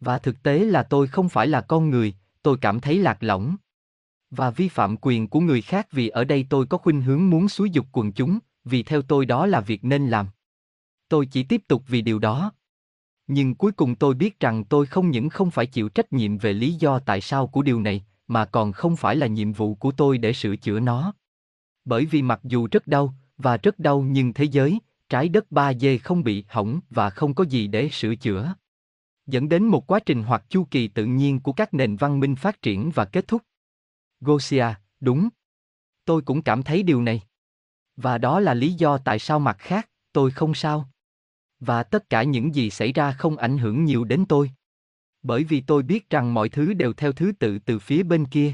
Và 0.00 0.18
thực 0.18 0.42
tế 0.42 0.58
là 0.58 0.82
tôi 0.82 1.06
không 1.06 1.28
phải 1.28 1.46
là 1.46 1.60
con 1.60 1.90
người, 1.90 2.14
tôi 2.42 2.58
cảm 2.60 2.80
thấy 2.80 2.98
lạc 2.98 3.18
lõng. 3.20 3.56
Và 4.30 4.50
vi 4.50 4.68
phạm 4.68 4.96
quyền 5.00 5.28
của 5.28 5.40
người 5.40 5.62
khác 5.62 5.88
vì 5.92 6.08
ở 6.08 6.24
đây 6.24 6.46
tôi 6.50 6.66
có 6.66 6.78
khuynh 6.78 7.02
hướng 7.02 7.30
muốn 7.30 7.48
xúi 7.48 7.70
dục 7.70 7.86
quần 7.92 8.12
chúng, 8.12 8.38
vì 8.64 8.82
theo 8.82 9.02
tôi 9.02 9.26
đó 9.26 9.46
là 9.46 9.60
việc 9.60 9.84
nên 9.84 10.08
làm. 10.08 10.26
Tôi 11.08 11.26
chỉ 11.26 11.42
tiếp 11.42 11.62
tục 11.68 11.82
vì 11.86 12.02
điều 12.02 12.18
đó. 12.18 12.52
Nhưng 13.26 13.54
cuối 13.54 13.72
cùng 13.72 13.94
tôi 13.94 14.14
biết 14.14 14.40
rằng 14.40 14.64
tôi 14.64 14.86
không 14.86 15.10
những 15.10 15.28
không 15.28 15.50
phải 15.50 15.66
chịu 15.66 15.88
trách 15.88 16.12
nhiệm 16.12 16.38
về 16.38 16.52
lý 16.52 16.72
do 16.72 16.98
tại 16.98 17.20
sao 17.20 17.46
của 17.46 17.62
điều 17.62 17.80
này, 17.80 18.04
mà 18.26 18.44
còn 18.44 18.72
không 18.72 18.96
phải 18.96 19.16
là 19.16 19.26
nhiệm 19.26 19.52
vụ 19.52 19.74
của 19.74 19.92
tôi 19.92 20.18
để 20.18 20.32
sửa 20.32 20.56
chữa 20.56 20.80
nó. 20.80 21.12
Bởi 21.84 22.06
vì 22.06 22.22
mặc 22.22 22.40
dù 22.44 22.68
rất 22.70 22.86
đau, 22.86 23.14
và 23.36 23.56
rất 23.56 23.78
đau 23.78 24.00
nhưng 24.00 24.32
thế 24.32 24.44
giới, 24.44 24.78
trái 25.08 25.28
đất 25.28 25.46
3D 25.50 25.98
không 25.98 26.24
bị 26.24 26.44
hỏng 26.48 26.80
và 26.90 27.10
không 27.10 27.34
có 27.34 27.44
gì 27.44 27.66
để 27.66 27.88
sửa 27.88 28.14
chữa. 28.14 28.54
Dẫn 29.28 29.48
đến 29.48 29.64
một 29.64 29.86
quá 29.86 30.00
trình 30.00 30.22
hoặc 30.22 30.44
chu 30.48 30.66
kỳ 30.70 30.88
tự 30.88 31.04
nhiên 31.04 31.40
của 31.40 31.52
các 31.52 31.74
nền 31.74 31.96
văn 31.96 32.20
minh 32.20 32.36
phát 32.36 32.62
triển 32.62 32.90
và 32.94 33.04
kết 33.04 33.28
thúc. 33.28 33.42
Gosia, 34.20 34.66
đúng. 35.00 35.28
Tôi 36.04 36.22
cũng 36.22 36.42
cảm 36.42 36.62
thấy 36.62 36.82
điều 36.82 37.02
này. 37.02 37.22
Và 37.96 38.18
đó 38.18 38.40
là 38.40 38.54
lý 38.54 38.72
do 38.72 38.98
tại 38.98 39.18
sao 39.18 39.38
mặt 39.38 39.56
khác, 39.58 39.90
tôi 40.12 40.30
không 40.30 40.54
sao. 40.54 40.90
Và 41.60 41.82
tất 41.82 42.10
cả 42.10 42.22
những 42.22 42.54
gì 42.54 42.70
xảy 42.70 42.92
ra 42.92 43.12
không 43.12 43.36
ảnh 43.36 43.58
hưởng 43.58 43.84
nhiều 43.84 44.04
đến 44.04 44.24
tôi. 44.28 44.50
Bởi 45.22 45.44
vì 45.44 45.60
tôi 45.60 45.82
biết 45.82 46.10
rằng 46.10 46.34
mọi 46.34 46.48
thứ 46.48 46.74
đều 46.74 46.92
theo 46.92 47.12
thứ 47.12 47.32
tự 47.38 47.58
từ 47.58 47.78
phía 47.78 48.02
bên 48.02 48.26
kia. 48.26 48.52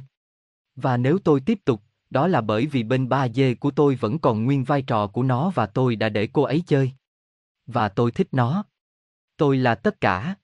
Và 0.76 0.96
nếu 0.96 1.18
tôi 1.18 1.40
tiếp 1.40 1.58
tục, 1.64 1.82
đó 2.10 2.26
là 2.28 2.40
bởi 2.40 2.66
vì 2.66 2.82
bên 2.82 3.08
ba 3.08 3.28
dê 3.28 3.54
của 3.54 3.70
tôi 3.70 3.94
vẫn 3.94 4.18
còn 4.18 4.44
nguyên 4.44 4.64
vai 4.64 4.82
trò 4.82 5.06
của 5.06 5.22
nó 5.22 5.50
và 5.54 5.66
tôi 5.66 5.96
đã 5.96 6.08
để 6.08 6.28
cô 6.32 6.42
ấy 6.42 6.62
chơi. 6.66 6.92
Và 7.66 7.88
tôi 7.88 8.10
thích 8.10 8.28
nó. 8.32 8.64
Tôi 9.36 9.56
là 9.56 9.74
tất 9.74 10.00
cả. 10.00 10.36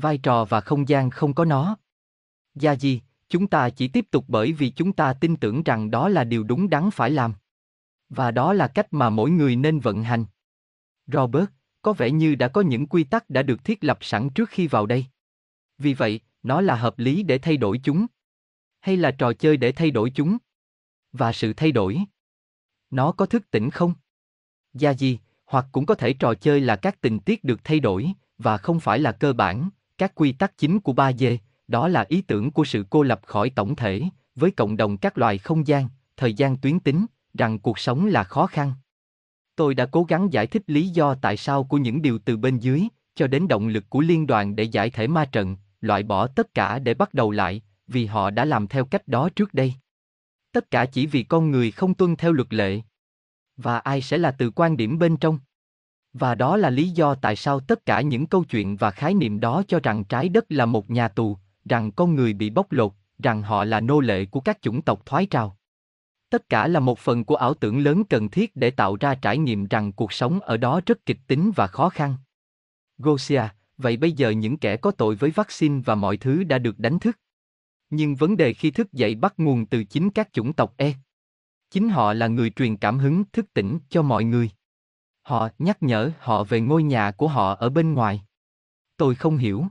Vai 0.00 0.18
trò 0.18 0.44
và 0.44 0.60
không 0.60 0.88
gian 0.88 1.10
không 1.10 1.34
có 1.34 1.44
nó. 1.44 1.76
Gia 2.54 2.72
gì, 2.72 3.00
chúng 3.28 3.46
ta 3.46 3.70
chỉ 3.70 3.88
tiếp 3.88 4.06
tục 4.10 4.24
bởi 4.28 4.52
vì 4.52 4.70
chúng 4.70 4.92
ta 4.92 5.12
tin 5.12 5.36
tưởng 5.36 5.62
rằng 5.62 5.90
đó 5.90 6.08
là 6.08 6.24
điều 6.24 6.42
đúng 6.42 6.70
đắn 6.70 6.90
phải 6.90 7.10
làm. 7.10 7.34
Và 8.08 8.30
đó 8.30 8.52
là 8.52 8.68
cách 8.68 8.86
mà 8.90 9.10
mỗi 9.10 9.30
người 9.30 9.56
nên 9.56 9.80
vận 9.80 10.02
hành. 10.02 10.24
Robert, 11.06 11.44
có 11.82 11.92
vẻ 11.92 12.10
như 12.10 12.34
đã 12.34 12.48
có 12.48 12.60
những 12.60 12.86
quy 12.86 13.04
tắc 13.04 13.30
đã 13.30 13.42
được 13.42 13.64
thiết 13.64 13.84
lập 13.84 13.98
sẵn 14.00 14.30
trước 14.30 14.48
khi 14.48 14.66
vào 14.66 14.86
đây. 14.86 15.06
Vì 15.78 15.94
vậy, 15.94 16.20
nó 16.42 16.60
là 16.60 16.74
hợp 16.74 16.98
lý 16.98 17.22
để 17.22 17.38
thay 17.38 17.56
đổi 17.56 17.80
chúng. 17.82 18.06
Hay 18.80 18.96
là 18.96 19.10
trò 19.10 19.32
chơi 19.32 19.56
để 19.56 19.72
thay 19.72 19.90
đổi 19.90 20.10
chúng? 20.14 20.38
Và 21.12 21.32
sự 21.32 21.52
thay 21.52 21.72
đổi. 21.72 21.98
Nó 22.90 23.12
có 23.12 23.26
thức 23.26 23.50
tỉnh 23.50 23.70
không? 23.70 23.94
Gia 24.74 24.90
gì, 24.90 25.18
hoặc 25.44 25.66
cũng 25.72 25.86
có 25.86 25.94
thể 25.94 26.12
trò 26.12 26.34
chơi 26.34 26.60
là 26.60 26.76
các 26.76 27.00
tình 27.00 27.20
tiết 27.20 27.44
được 27.44 27.60
thay 27.64 27.80
đổi, 27.80 28.12
và 28.38 28.58
không 28.58 28.80
phải 28.80 28.98
là 28.98 29.12
cơ 29.12 29.32
bản, 29.32 29.70
các 30.00 30.12
quy 30.14 30.32
tắc 30.32 30.58
chính 30.58 30.80
của 30.80 30.92
ba 30.92 31.12
d 31.12 31.24
đó 31.68 31.88
là 31.88 32.04
ý 32.08 32.22
tưởng 32.22 32.50
của 32.50 32.64
sự 32.64 32.84
cô 32.90 33.02
lập 33.02 33.20
khỏi 33.26 33.50
tổng 33.50 33.76
thể, 33.76 34.02
với 34.34 34.50
cộng 34.50 34.76
đồng 34.76 34.96
các 34.96 35.18
loài 35.18 35.38
không 35.38 35.66
gian, 35.66 35.88
thời 36.16 36.34
gian 36.34 36.56
tuyến 36.56 36.80
tính, 36.80 37.06
rằng 37.34 37.58
cuộc 37.58 37.78
sống 37.78 38.06
là 38.06 38.24
khó 38.24 38.46
khăn. 38.46 38.72
Tôi 39.56 39.74
đã 39.74 39.86
cố 39.86 40.04
gắng 40.04 40.32
giải 40.32 40.46
thích 40.46 40.62
lý 40.66 40.88
do 40.88 41.14
tại 41.14 41.36
sao 41.36 41.64
của 41.64 41.78
những 41.78 42.02
điều 42.02 42.18
từ 42.18 42.36
bên 42.36 42.58
dưới, 42.58 42.82
cho 43.14 43.26
đến 43.26 43.48
động 43.48 43.68
lực 43.68 43.84
của 43.90 44.00
liên 44.00 44.26
đoàn 44.26 44.56
để 44.56 44.64
giải 44.64 44.90
thể 44.90 45.06
ma 45.06 45.24
trận, 45.24 45.56
loại 45.80 46.02
bỏ 46.02 46.26
tất 46.26 46.54
cả 46.54 46.78
để 46.78 46.94
bắt 46.94 47.14
đầu 47.14 47.30
lại, 47.30 47.62
vì 47.86 48.06
họ 48.06 48.30
đã 48.30 48.44
làm 48.44 48.66
theo 48.66 48.84
cách 48.84 49.08
đó 49.08 49.28
trước 49.36 49.54
đây. 49.54 49.74
Tất 50.52 50.70
cả 50.70 50.86
chỉ 50.86 51.06
vì 51.06 51.22
con 51.22 51.50
người 51.50 51.70
không 51.70 51.94
tuân 51.94 52.16
theo 52.16 52.32
luật 52.32 52.52
lệ. 52.52 52.80
Và 53.56 53.78
ai 53.78 54.00
sẽ 54.00 54.18
là 54.18 54.30
từ 54.30 54.50
quan 54.50 54.76
điểm 54.76 54.98
bên 54.98 55.16
trong? 55.16 55.38
Và 56.12 56.34
đó 56.34 56.56
là 56.56 56.70
lý 56.70 56.88
do 56.88 57.14
tại 57.14 57.36
sao 57.36 57.60
tất 57.60 57.86
cả 57.86 58.00
những 58.00 58.26
câu 58.26 58.44
chuyện 58.44 58.76
và 58.76 58.90
khái 58.90 59.14
niệm 59.14 59.40
đó 59.40 59.62
cho 59.68 59.80
rằng 59.80 60.04
trái 60.04 60.28
đất 60.28 60.44
là 60.48 60.66
một 60.66 60.90
nhà 60.90 61.08
tù, 61.08 61.36
rằng 61.64 61.92
con 61.92 62.14
người 62.14 62.32
bị 62.32 62.50
bóc 62.50 62.72
lột, 62.72 62.92
rằng 63.22 63.42
họ 63.42 63.64
là 63.64 63.80
nô 63.80 64.00
lệ 64.00 64.24
của 64.24 64.40
các 64.40 64.62
chủng 64.62 64.82
tộc 64.82 65.06
thoái 65.06 65.26
trào. 65.26 65.56
Tất 66.30 66.48
cả 66.48 66.68
là 66.68 66.80
một 66.80 66.98
phần 66.98 67.24
của 67.24 67.36
ảo 67.36 67.54
tưởng 67.54 67.78
lớn 67.78 68.04
cần 68.04 68.28
thiết 68.28 68.56
để 68.56 68.70
tạo 68.70 68.96
ra 68.96 69.14
trải 69.14 69.38
nghiệm 69.38 69.66
rằng 69.66 69.92
cuộc 69.92 70.12
sống 70.12 70.40
ở 70.40 70.56
đó 70.56 70.80
rất 70.86 71.06
kịch 71.06 71.18
tính 71.26 71.52
và 71.56 71.66
khó 71.66 71.88
khăn. 71.88 72.16
Gosia, 72.98 73.42
vậy 73.78 73.96
bây 73.96 74.12
giờ 74.12 74.30
những 74.30 74.56
kẻ 74.56 74.76
có 74.76 74.90
tội 74.90 75.14
với 75.14 75.30
vaccine 75.30 75.82
và 75.84 75.94
mọi 75.94 76.16
thứ 76.16 76.44
đã 76.44 76.58
được 76.58 76.78
đánh 76.78 76.98
thức. 76.98 77.18
Nhưng 77.90 78.14
vấn 78.14 78.36
đề 78.36 78.52
khi 78.52 78.70
thức 78.70 78.92
dậy 78.92 79.14
bắt 79.14 79.34
nguồn 79.36 79.66
từ 79.66 79.84
chính 79.84 80.10
các 80.10 80.32
chủng 80.32 80.52
tộc 80.52 80.74
E. 80.76 80.94
Chính 81.70 81.88
họ 81.88 82.12
là 82.12 82.26
người 82.26 82.50
truyền 82.50 82.76
cảm 82.76 82.98
hứng 82.98 83.24
thức 83.32 83.46
tỉnh 83.54 83.78
cho 83.88 84.02
mọi 84.02 84.24
người. 84.24 84.50
Họ 85.22 85.48
nhắc 85.58 85.82
nhở 85.82 86.10
họ 86.20 86.44
về 86.44 86.60
ngôi 86.60 86.82
nhà 86.82 87.10
của 87.10 87.28
họ 87.28 87.54
ở 87.54 87.70
bên 87.70 87.94
ngoài. 87.94 88.22
Tôi 88.96 89.14
không 89.14 89.36
hiểu. 89.36 89.64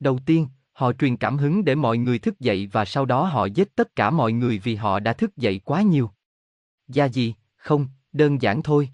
Đầu 0.00 0.18
tiên, 0.26 0.48
họ 0.72 0.92
truyền 0.92 1.16
cảm 1.16 1.38
hứng 1.38 1.64
để 1.64 1.74
mọi 1.74 1.98
người 1.98 2.18
thức 2.18 2.40
dậy 2.40 2.68
và 2.72 2.84
sau 2.84 3.04
đó 3.04 3.24
họ 3.24 3.44
giết 3.44 3.76
tất 3.76 3.96
cả 3.96 4.10
mọi 4.10 4.32
người 4.32 4.58
vì 4.58 4.74
họ 4.74 5.00
đã 5.00 5.12
thức 5.12 5.36
dậy 5.36 5.60
quá 5.64 5.82
nhiều. 5.82 6.10
Gia 6.88 7.04
gì, 7.04 7.34
không, 7.56 7.86
đơn 8.12 8.42
giản 8.42 8.62
thôi. 8.62 8.90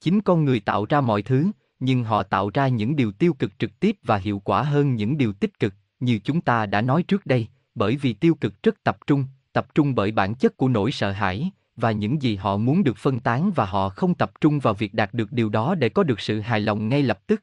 Chính 0.00 0.20
con 0.20 0.44
người 0.44 0.60
tạo 0.60 0.86
ra 0.88 1.00
mọi 1.00 1.22
thứ, 1.22 1.50
nhưng 1.80 2.04
họ 2.04 2.22
tạo 2.22 2.50
ra 2.54 2.68
những 2.68 2.96
điều 2.96 3.12
tiêu 3.12 3.34
cực 3.34 3.58
trực 3.58 3.80
tiếp 3.80 3.96
và 4.02 4.16
hiệu 4.16 4.38
quả 4.38 4.62
hơn 4.62 4.94
những 4.94 5.18
điều 5.18 5.32
tích 5.32 5.58
cực, 5.58 5.74
như 6.00 6.18
chúng 6.18 6.40
ta 6.40 6.66
đã 6.66 6.80
nói 6.80 7.02
trước 7.02 7.26
đây, 7.26 7.48
bởi 7.74 7.96
vì 7.96 8.12
tiêu 8.12 8.34
cực 8.34 8.62
rất 8.62 8.82
tập 8.82 8.98
trung, 9.06 9.24
tập 9.52 9.74
trung 9.74 9.94
bởi 9.94 10.10
bản 10.10 10.34
chất 10.34 10.56
của 10.56 10.68
nỗi 10.68 10.92
sợ 10.92 11.12
hãi, 11.12 11.50
và 11.76 11.92
những 11.92 12.22
gì 12.22 12.36
họ 12.36 12.56
muốn 12.56 12.84
được 12.84 12.96
phân 12.96 13.20
tán 13.20 13.52
và 13.54 13.64
họ 13.64 13.88
không 13.88 14.14
tập 14.14 14.32
trung 14.40 14.58
vào 14.58 14.74
việc 14.74 14.94
đạt 14.94 15.14
được 15.14 15.32
điều 15.32 15.48
đó 15.48 15.74
để 15.74 15.88
có 15.88 16.02
được 16.02 16.20
sự 16.20 16.40
hài 16.40 16.60
lòng 16.60 16.88
ngay 16.88 17.02
lập 17.02 17.26
tức. 17.26 17.42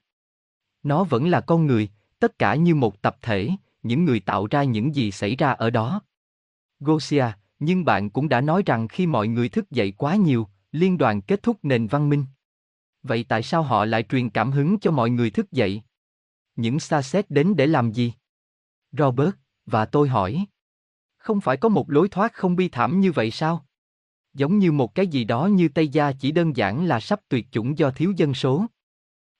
Nó 0.83 1.03
vẫn 1.03 1.29
là 1.29 1.41
con 1.41 1.67
người, 1.67 1.89
tất 2.19 2.39
cả 2.39 2.55
như 2.55 2.75
một 2.75 3.01
tập 3.01 3.17
thể, 3.21 3.49
những 3.83 4.05
người 4.05 4.19
tạo 4.19 4.47
ra 4.47 4.63
những 4.63 4.95
gì 4.95 5.11
xảy 5.11 5.35
ra 5.35 5.51
ở 5.51 5.69
đó. 5.69 6.01
Gosia, 6.79 7.25
nhưng 7.59 7.85
bạn 7.85 8.09
cũng 8.09 8.29
đã 8.29 8.41
nói 8.41 8.63
rằng 8.65 8.87
khi 8.87 9.07
mọi 9.07 9.27
người 9.27 9.49
thức 9.49 9.71
dậy 9.71 9.93
quá 9.97 10.15
nhiều, 10.15 10.47
liên 10.71 10.97
đoàn 10.97 11.21
kết 11.21 11.43
thúc 11.43 11.57
nền 11.63 11.87
văn 11.87 12.09
minh. 12.09 12.25
Vậy 13.03 13.25
tại 13.27 13.43
sao 13.43 13.63
họ 13.63 13.85
lại 13.85 14.03
truyền 14.03 14.29
cảm 14.29 14.51
hứng 14.51 14.79
cho 14.79 14.91
mọi 14.91 15.09
người 15.09 15.29
thức 15.29 15.51
dậy? 15.51 15.81
Những 16.55 16.79
xa 16.79 17.01
xét 17.01 17.29
đến 17.29 17.55
để 17.55 17.67
làm 17.67 17.91
gì? 17.91 18.13
Robert, 18.91 19.35
và 19.65 19.85
tôi 19.85 20.09
hỏi. 20.09 20.45
Không 21.17 21.41
phải 21.41 21.57
có 21.57 21.69
một 21.69 21.91
lối 21.91 22.09
thoát 22.09 22.33
không 22.33 22.55
bi 22.55 22.69
thảm 22.69 22.99
như 22.99 23.11
vậy 23.11 23.31
sao? 23.31 23.65
Giống 24.33 24.59
như 24.59 24.71
một 24.71 24.95
cái 24.95 25.07
gì 25.07 25.23
đó 25.23 25.45
như 25.45 25.67
Tây 25.67 25.87
Gia 25.87 26.11
chỉ 26.11 26.31
đơn 26.31 26.55
giản 26.55 26.85
là 26.85 26.99
sắp 26.99 27.19
tuyệt 27.29 27.47
chủng 27.51 27.77
do 27.77 27.91
thiếu 27.91 28.13
dân 28.17 28.33
số. 28.33 28.65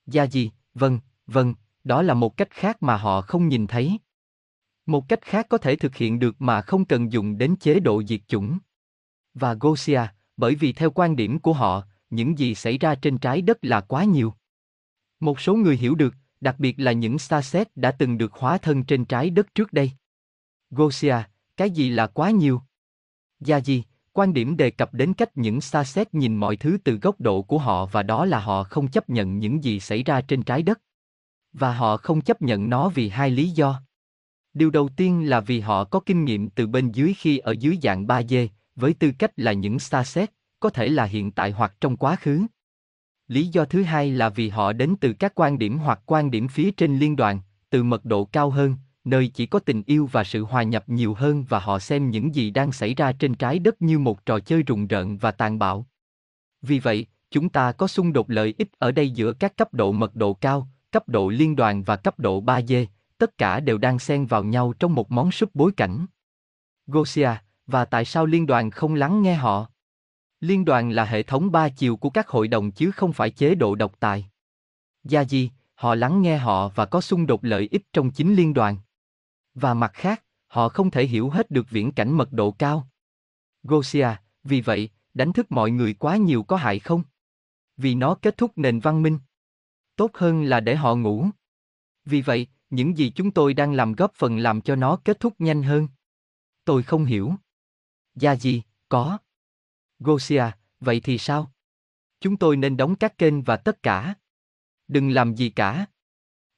Gia 0.06 0.24
gì, 0.24 0.50
vâng, 0.74 1.00
vâng, 1.26 1.54
đó 1.84 2.02
là 2.02 2.14
một 2.14 2.36
cách 2.36 2.50
khác 2.50 2.82
mà 2.82 2.96
họ 2.96 3.20
không 3.20 3.48
nhìn 3.48 3.66
thấy. 3.66 3.98
Một 4.86 5.08
cách 5.08 5.22
khác 5.22 5.46
có 5.48 5.58
thể 5.58 5.76
thực 5.76 5.96
hiện 5.96 6.18
được 6.18 6.36
mà 6.38 6.62
không 6.62 6.84
cần 6.84 7.12
dùng 7.12 7.38
đến 7.38 7.56
chế 7.60 7.80
độ 7.80 8.02
diệt 8.02 8.20
chủng. 8.28 8.58
Và 9.34 9.54
Gosia, 9.54 10.00
bởi 10.36 10.54
vì 10.54 10.72
theo 10.72 10.90
quan 10.90 11.16
điểm 11.16 11.38
của 11.38 11.52
họ, 11.52 11.82
những 12.10 12.38
gì 12.38 12.54
xảy 12.54 12.78
ra 12.78 12.94
trên 12.94 13.18
trái 13.18 13.42
đất 13.42 13.58
là 13.62 13.80
quá 13.80 14.04
nhiều. 14.04 14.34
Một 15.20 15.40
số 15.40 15.54
người 15.54 15.76
hiểu 15.76 15.94
được, 15.94 16.14
đặc 16.40 16.56
biệt 16.58 16.74
là 16.78 16.92
những 16.92 17.18
xa 17.18 17.42
xét 17.42 17.76
đã 17.76 17.90
từng 17.90 18.18
được 18.18 18.32
hóa 18.32 18.58
thân 18.58 18.84
trên 18.84 19.04
trái 19.04 19.30
đất 19.30 19.54
trước 19.54 19.72
đây. 19.72 19.92
Gosia, 20.70 21.16
cái 21.56 21.70
gì 21.70 21.90
là 21.90 22.06
quá 22.06 22.30
nhiều? 22.30 22.62
Gia 23.40 23.60
gì, 23.60 23.84
quan 24.14 24.32
điểm 24.32 24.56
đề 24.56 24.70
cập 24.70 24.94
đến 24.94 25.14
cách 25.14 25.36
những 25.36 25.60
xa 25.60 25.84
xét 25.84 26.14
nhìn 26.14 26.36
mọi 26.36 26.56
thứ 26.56 26.78
từ 26.84 26.98
góc 27.02 27.20
độ 27.20 27.42
của 27.42 27.58
họ 27.58 27.86
và 27.86 28.02
đó 28.02 28.24
là 28.24 28.40
họ 28.40 28.64
không 28.64 28.88
chấp 28.88 29.10
nhận 29.10 29.38
những 29.38 29.64
gì 29.64 29.80
xảy 29.80 30.02
ra 30.02 30.20
trên 30.20 30.42
trái 30.42 30.62
đất. 30.62 30.80
Và 31.52 31.74
họ 31.74 31.96
không 31.96 32.20
chấp 32.20 32.42
nhận 32.42 32.70
nó 32.70 32.88
vì 32.88 33.08
hai 33.08 33.30
lý 33.30 33.48
do. 33.48 33.82
Điều 34.54 34.70
đầu 34.70 34.88
tiên 34.96 35.28
là 35.28 35.40
vì 35.40 35.60
họ 35.60 35.84
có 35.84 36.00
kinh 36.00 36.24
nghiệm 36.24 36.50
từ 36.50 36.66
bên 36.66 36.92
dưới 36.92 37.14
khi 37.14 37.38
ở 37.38 37.54
dưới 37.60 37.78
dạng 37.82 38.06
3D, 38.06 38.48
với 38.76 38.94
tư 38.94 39.12
cách 39.18 39.32
là 39.36 39.52
những 39.52 39.78
xa 39.78 40.04
xét, 40.04 40.30
có 40.60 40.70
thể 40.70 40.88
là 40.88 41.04
hiện 41.04 41.30
tại 41.30 41.50
hoặc 41.50 41.74
trong 41.80 41.96
quá 41.96 42.16
khứ. 42.16 42.42
Lý 43.28 43.46
do 43.46 43.64
thứ 43.64 43.82
hai 43.82 44.10
là 44.10 44.28
vì 44.28 44.48
họ 44.48 44.72
đến 44.72 44.94
từ 45.00 45.12
các 45.12 45.32
quan 45.34 45.58
điểm 45.58 45.78
hoặc 45.78 46.00
quan 46.06 46.30
điểm 46.30 46.48
phía 46.48 46.70
trên 46.70 46.98
liên 46.98 47.16
đoàn, 47.16 47.40
từ 47.70 47.82
mật 47.82 48.04
độ 48.04 48.24
cao 48.24 48.50
hơn, 48.50 48.76
nơi 49.04 49.30
chỉ 49.34 49.46
có 49.46 49.58
tình 49.58 49.82
yêu 49.86 50.08
và 50.12 50.24
sự 50.24 50.44
hòa 50.44 50.62
nhập 50.62 50.84
nhiều 50.86 51.14
hơn 51.14 51.44
và 51.48 51.58
họ 51.58 51.78
xem 51.78 52.10
những 52.10 52.34
gì 52.34 52.50
đang 52.50 52.72
xảy 52.72 52.94
ra 52.94 53.12
trên 53.12 53.34
trái 53.34 53.58
đất 53.58 53.82
như 53.82 53.98
một 53.98 54.26
trò 54.26 54.38
chơi 54.40 54.62
rùng 54.62 54.86
rợn 54.86 55.16
và 55.16 55.30
tàn 55.30 55.58
bạo. 55.58 55.86
Vì 56.62 56.78
vậy, 56.78 57.06
chúng 57.30 57.48
ta 57.48 57.72
có 57.72 57.86
xung 57.86 58.12
đột 58.12 58.30
lợi 58.30 58.54
ích 58.58 58.68
ở 58.78 58.92
đây 58.92 59.10
giữa 59.10 59.32
các 59.32 59.56
cấp 59.56 59.74
độ 59.74 59.92
mật 59.92 60.16
độ 60.16 60.34
cao, 60.34 60.68
cấp 60.90 61.08
độ 61.08 61.28
liên 61.28 61.56
đoàn 61.56 61.82
và 61.82 61.96
cấp 61.96 62.18
độ 62.18 62.42
3D, 62.42 62.86
tất 63.18 63.38
cả 63.38 63.60
đều 63.60 63.78
đang 63.78 63.98
xen 63.98 64.26
vào 64.26 64.44
nhau 64.44 64.72
trong 64.78 64.94
một 64.94 65.12
món 65.12 65.32
súp 65.32 65.54
bối 65.54 65.72
cảnh. 65.76 66.06
Gosia, 66.86 67.30
và 67.66 67.84
tại 67.84 68.04
sao 68.04 68.26
liên 68.26 68.46
đoàn 68.46 68.70
không 68.70 68.94
lắng 68.94 69.22
nghe 69.22 69.34
họ? 69.34 69.66
Liên 70.40 70.64
đoàn 70.64 70.90
là 70.90 71.04
hệ 71.04 71.22
thống 71.22 71.52
ba 71.52 71.68
chiều 71.68 71.96
của 71.96 72.10
các 72.10 72.28
hội 72.28 72.48
đồng 72.48 72.70
chứ 72.70 72.90
không 72.90 73.12
phải 73.12 73.30
chế 73.30 73.54
độ 73.54 73.74
độc 73.74 74.00
tài. 74.00 74.26
Gia 75.04 75.24
Di, 75.24 75.50
họ 75.74 75.94
lắng 75.94 76.22
nghe 76.22 76.38
họ 76.38 76.68
và 76.68 76.86
có 76.86 77.00
xung 77.00 77.26
đột 77.26 77.44
lợi 77.44 77.68
ích 77.70 77.82
trong 77.92 78.10
chính 78.10 78.34
liên 78.34 78.54
đoàn. 78.54 78.76
Và 79.54 79.74
mặt 79.74 79.90
khác, 79.94 80.24
họ 80.46 80.68
không 80.68 80.90
thể 80.90 81.06
hiểu 81.06 81.30
hết 81.30 81.50
được 81.50 81.70
viễn 81.70 81.92
cảnh 81.92 82.12
mật 82.12 82.32
độ 82.32 82.50
cao. 82.50 82.88
Gosia, 83.62 84.08
vì 84.44 84.60
vậy, 84.60 84.90
đánh 85.14 85.32
thức 85.32 85.52
mọi 85.52 85.70
người 85.70 85.94
quá 85.94 86.16
nhiều 86.16 86.42
có 86.42 86.56
hại 86.56 86.78
không? 86.78 87.02
Vì 87.76 87.94
nó 87.94 88.14
kết 88.14 88.36
thúc 88.36 88.52
nền 88.58 88.80
văn 88.80 89.02
minh. 89.02 89.18
Tốt 89.96 90.10
hơn 90.14 90.44
là 90.44 90.60
để 90.60 90.76
họ 90.76 90.94
ngủ. 90.94 91.26
Vì 92.04 92.22
vậy, 92.22 92.46
những 92.70 92.98
gì 92.98 93.10
chúng 93.10 93.30
tôi 93.30 93.54
đang 93.54 93.72
làm 93.72 93.92
góp 93.92 94.14
phần 94.14 94.38
làm 94.38 94.60
cho 94.60 94.76
nó 94.76 94.96
kết 95.04 95.20
thúc 95.20 95.34
nhanh 95.38 95.62
hơn. 95.62 95.88
Tôi 96.64 96.82
không 96.82 97.04
hiểu. 97.04 97.34
Gia 98.14 98.36
gì, 98.36 98.62
có. 98.88 99.18
Gosia, 99.98 100.44
vậy 100.80 101.00
thì 101.00 101.18
sao? 101.18 101.52
Chúng 102.20 102.36
tôi 102.36 102.56
nên 102.56 102.76
đóng 102.76 102.96
các 102.96 103.18
kênh 103.18 103.42
và 103.42 103.56
tất 103.56 103.82
cả. 103.82 104.14
Đừng 104.88 105.10
làm 105.10 105.34
gì 105.34 105.50
cả. 105.50 105.86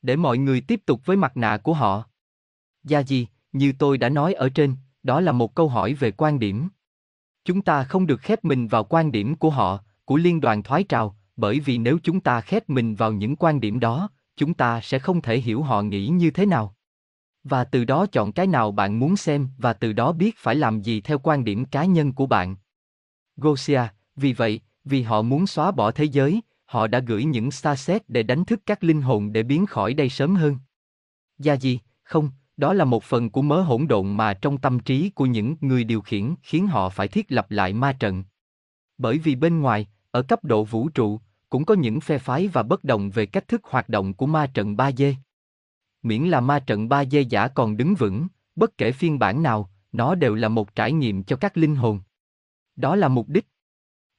Để 0.02 0.16
mọi 0.16 0.38
người 0.38 0.60
tiếp 0.60 0.80
tục 0.86 1.00
với 1.04 1.16
mặt 1.16 1.36
nạ 1.36 1.58
của 1.62 1.74
họ. 1.74 2.08
Gia 2.86 3.00
gì, 3.00 3.28
như 3.52 3.72
tôi 3.78 3.98
đã 3.98 4.08
nói 4.08 4.34
ở 4.34 4.48
trên, 4.48 4.76
đó 5.02 5.20
là 5.20 5.32
một 5.32 5.54
câu 5.54 5.68
hỏi 5.68 5.94
về 5.94 6.10
quan 6.10 6.38
điểm. 6.38 6.68
Chúng 7.44 7.62
ta 7.62 7.84
không 7.84 8.06
được 8.06 8.20
khép 8.20 8.44
mình 8.44 8.68
vào 8.68 8.84
quan 8.84 9.12
điểm 9.12 9.34
của 9.34 9.50
họ, 9.50 9.84
của 10.04 10.16
liên 10.16 10.40
đoàn 10.40 10.62
thoái 10.62 10.84
trào, 10.84 11.16
bởi 11.36 11.60
vì 11.60 11.78
nếu 11.78 11.98
chúng 12.02 12.20
ta 12.20 12.40
khép 12.40 12.68
mình 12.68 12.94
vào 12.94 13.12
những 13.12 13.36
quan 13.36 13.60
điểm 13.60 13.80
đó, 13.80 14.10
chúng 14.36 14.54
ta 14.54 14.80
sẽ 14.80 14.98
không 14.98 15.22
thể 15.22 15.38
hiểu 15.38 15.62
họ 15.62 15.82
nghĩ 15.82 16.06
như 16.06 16.30
thế 16.30 16.46
nào. 16.46 16.76
Và 17.44 17.64
từ 17.64 17.84
đó 17.84 18.06
chọn 18.06 18.32
cái 18.32 18.46
nào 18.46 18.72
bạn 18.72 18.98
muốn 18.98 19.16
xem 19.16 19.48
và 19.58 19.72
từ 19.72 19.92
đó 19.92 20.12
biết 20.12 20.36
phải 20.38 20.54
làm 20.54 20.80
gì 20.80 21.00
theo 21.00 21.18
quan 21.18 21.44
điểm 21.44 21.64
cá 21.64 21.84
nhân 21.84 22.12
của 22.12 22.26
bạn. 22.26 22.56
Gosia, 23.36 23.82
vì 24.16 24.32
vậy, 24.32 24.60
vì 24.84 25.02
họ 25.02 25.22
muốn 25.22 25.46
xóa 25.46 25.70
bỏ 25.70 25.90
thế 25.90 26.04
giới, 26.04 26.40
họ 26.64 26.86
đã 26.86 26.98
gửi 26.98 27.24
những 27.24 27.50
xa 27.50 27.76
xét 27.76 28.08
để 28.08 28.22
đánh 28.22 28.44
thức 28.44 28.60
các 28.66 28.84
linh 28.84 29.02
hồn 29.02 29.32
để 29.32 29.42
biến 29.42 29.66
khỏi 29.66 29.94
đây 29.94 30.08
sớm 30.08 30.36
hơn. 30.36 30.58
Gia 31.38 31.54
gì, 31.54 31.80
không, 32.02 32.30
đó 32.56 32.72
là 32.72 32.84
một 32.84 33.04
phần 33.04 33.30
của 33.30 33.42
mớ 33.42 33.60
hỗn 33.60 33.86
độn 33.88 34.16
mà 34.16 34.34
trong 34.34 34.58
tâm 34.58 34.78
trí 34.78 35.10
của 35.10 35.26
những 35.26 35.56
người 35.60 35.84
điều 35.84 36.00
khiển 36.00 36.34
khiến 36.42 36.66
họ 36.66 36.88
phải 36.88 37.08
thiết 37.08 37.32
lập 37.32 37.50
lại 37.50 37.72
ma 37.72 37.92
trận. 37.92 38.24
Bởi 38.98 39.18
vì 39.18 39.34
bên 39.34 39.60
ngoài, 39.60 39.86
ở 40.10 40.22
cấp 40.22 40.44
độ 40.44 40.64
vũ 40.64 40.88
trụ, 40.88 41.20
cũng 41.48 41.64
có 41.64 41.74
những 41.74 42.00
phe 42.00 42.18
phái 42.18 42.48
và 42.48 42.62
bất 42.62 42.84
đồng 42.84 43.10
về 43.10 43.26
cách 43.26 43.48
thức 43.48 43.60
hoạt 43.64 43.88
động 43.88 44.14
của 44.14 44.26
ma 44.26 44.46
trận 44.46 44.76
3D. 44.76 45.14
Miễn 46.02 46.22
là 46.22 46.40
ma 46.40 46.58
trận 46.58 46.88
3D 46.88 47.22
giả 47.28 47.48
còn 47.48 47.76
đứng 47.76 47.94
vững, 47.94 48.26
bất 48.56 48.78
kể 48.78 48.92
phiên 48.92 49.18
bản 49.18 49.42
nào, 49.42 49.70
nó 49.92 50.14
đều 50.14 50.34
là 50.34 50.48
một 50.48 50.74
trải 50.74 50.92
nghiệm 50.92 51.24
cho 51.24 51.36
các 51.36 51.56
linh 51.56 51.76
hồn. 51.76 52.00
Đó 52.76 52.96
là 52.96 53.08
mục 53.08 53.28
đích. 53.28 53.46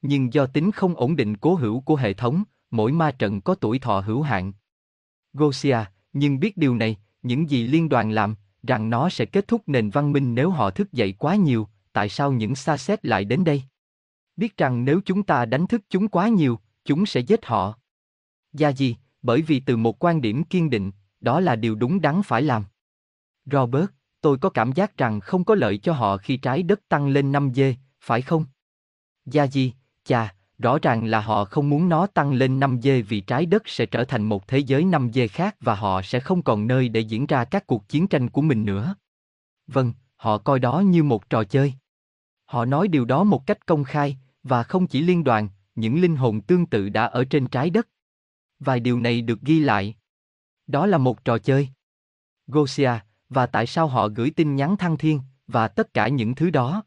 Nhưng 0.02 0.32
do 0.32 0.46
tính 0.46 0.70
không 0.70 0.94
ổn 0.96 1.16
định 1.16 1.36
cố 1.36 1.54
hữu 1.54 1.80
của 1.80 1.96
hệ 1.96 2.12
thống, 2.12 2.44
mỗi 2.70 2.92
ma 2.92 3.10
trận 3.10 3.40
có 3.40 3.54
tuổi 3.54 3.78
thọ 3.78 4.00
hữu 4.00 4.22
hạn. 4.22 4.52
Gosia, 5.32 5.78
nhưng 6.12 6.40
biết 6.40 6.56
điều 6.56 6.74
này, 6.74 6.96
những 7.22 7.50
gì 7.50 7.66
liên 7.66 7.88
đoàn 7.88 8.10
làm, 8.10 8.34
rằng 8.62 8.90
nó 8.90 9.08
sẽ 9.08 9.24
kết 9.24 9.48
thúc 9.48 9.62
nền 9.66 9.90
văn 9.90 10.12
minh 10.12 10.34
nếu 10.34 10.50
họ 10.50 10.70
thức 10.70 10.92
dậy 10.92 11.14
quá 11.18 11.36
nhiều, 11.36 11.68
tại 11.92 12.08
sao 12.08 12.32
những 12.32 12.54
xa 12.54 12.76
xét 12.76 13.06
lại 13.06 13.24
đến 13.24 13.44
đây? 13.44 13.62
Biết 14.36 14.56
rằng 14.56 14.84
nếu 14.84 15.00
chúng 15.04 15.22
ta 15.22 15.44
đánh 15.44 15.66
thức 15.66 15.82
chúng 15.90 16.08
quá 16.08 16.28
nhiều, 16.28 16.58
chúng 16.84 17.06
sẽ 17.06 17.20
giết 17.20 17.46
họ. 17.46 17.78
Gia 18.52 18.68
gì, 18.68 18.96
bởi 19.22 19.42
vì 19.42 19.60
từ 19.60 19.76
một 19.76 20.04
quan 20.04 20.20
điểm 20.20 20.44
kiên 20.44 20.70
định, 20.70 20.90
đó 21.20 21.40
là 21.40 21.56
điều 21.56 21.74
đúng 21.74 22.00
đắn 22.00 22.22
phải 22.24 22.42
làm. 22.42 22.64
Robert, 23.44 23.86
tôi 24.20 24.38
có 24.38 24.50
cảm 24.50 24.72
giác 24.72 24.96
rằng 24.96 25.20
không 25.20 25.44
có 25.44 25.54
lợi 25.54 25.78
cho 25.78 25.92
họ 25.92 26.16
khi 26.16 26.36
trái 26.36 26.62
đất 26.62 26.88
tăng 26.88 27.08
lên 27.08 27.32
5 27.32 27.50
dê, 27.54 27.76
phải 28.00 28.22
không? 28.22 28.44
Gia 29.26 29.46
gì, 29.46 29.72
chà, 30.04 30.34
rõ 30.58 30.78
ràng 30.82 31.04
là 31.04 31.20
họ 31.20 31.44
không 31.44 31.70
muốn 31.70 31.88
nó 31.88 32.06
tăng 32.06 32.32
lên 32.32 32.60
5 32.60 32.80
dê 32.82 33.02
vì 33.02 33.20
trái 33.20 33.46
đất 33.46 33.62
sẽ 33.66 33.86
trở 33.86 34.04
thành 34.04 34.22
một 34.22 34.48
thế 34.48 34.58
giới 34.58 34.84
5 34.84 35.10
dê 35.12 35.28
khác 35.28 35.56
và 35.60 35.74
họ 35.74 36.02
sẽ 36.02 36.20
không 36.20 36.42
còn 36.42 36.66
nơi 36.66 36.88
để 36.88 37.00
diễn 37.00 37.26
ra 37.26 37.44
các 37.44 37.66
cuộc 37.66 37.88
chiến 37.88 38.06
tranh 38.06 38.28
của 38.28 38.42
mình 38.42 38.64
nữa. 38.64 38.94
Vâng, 39.66 39.92
họ 40.16 40.38
coi 40.38 40.58
đó 40.58 40.80
như 40.80 41.02
một 41.02 41.30
trò 41.30 41.44
chơi. 41.44 41.74
Họ 42.44 42.64
nói 42.64 42.88
điều 42.88 43.04
đó 43.04 43.24
một 43.24 43.46
cách 43.46 43.66
công 43.66 43.84
khai, 43.84 44.18
và 44.42 44.62
không 44.62 44.86
chỉ 44.86 45.00
liên 45.00 45.24
đoàn, 45.24 45.48
những 45.74 46.00
linh 46.00 46.16
hồn 46.16 46.40
tương 46.40 46.66
tự 46.66 46.88
đã 46.88 47.04
ở 47.04 47.24
trên 47.24 47.46
trái 47.46 47.70
đất. 47.70 47.88
Vài 48.60 48.80
điều 48.80 49.00
này 49.00 49.20
được 49.20 49.40
ghi 49.40 49.58
lại. 49.58 49.94
Đó 50.66 50.86
là 50.86 50.98
một 50.98 51.24
trò 51.24 51.38
chơi. 51.38 51.68
Gosia, 52.46 52.92
và 53.28 53.46
tại 53.46 53.66
sao 53.66 53.86
họ 53.86 54.08
gửi 54.08 54.30
tin 54.30 54.56
nhắn 54.56 54.76
thăng 54.76 54.96
thiên, 54.96 55.20
và 55.46 55.68
tất 55.68 55.94
cả 55.94 56.08
những 56.08 56.34
thứ 56.34 56.50
đó. 56.50 56.82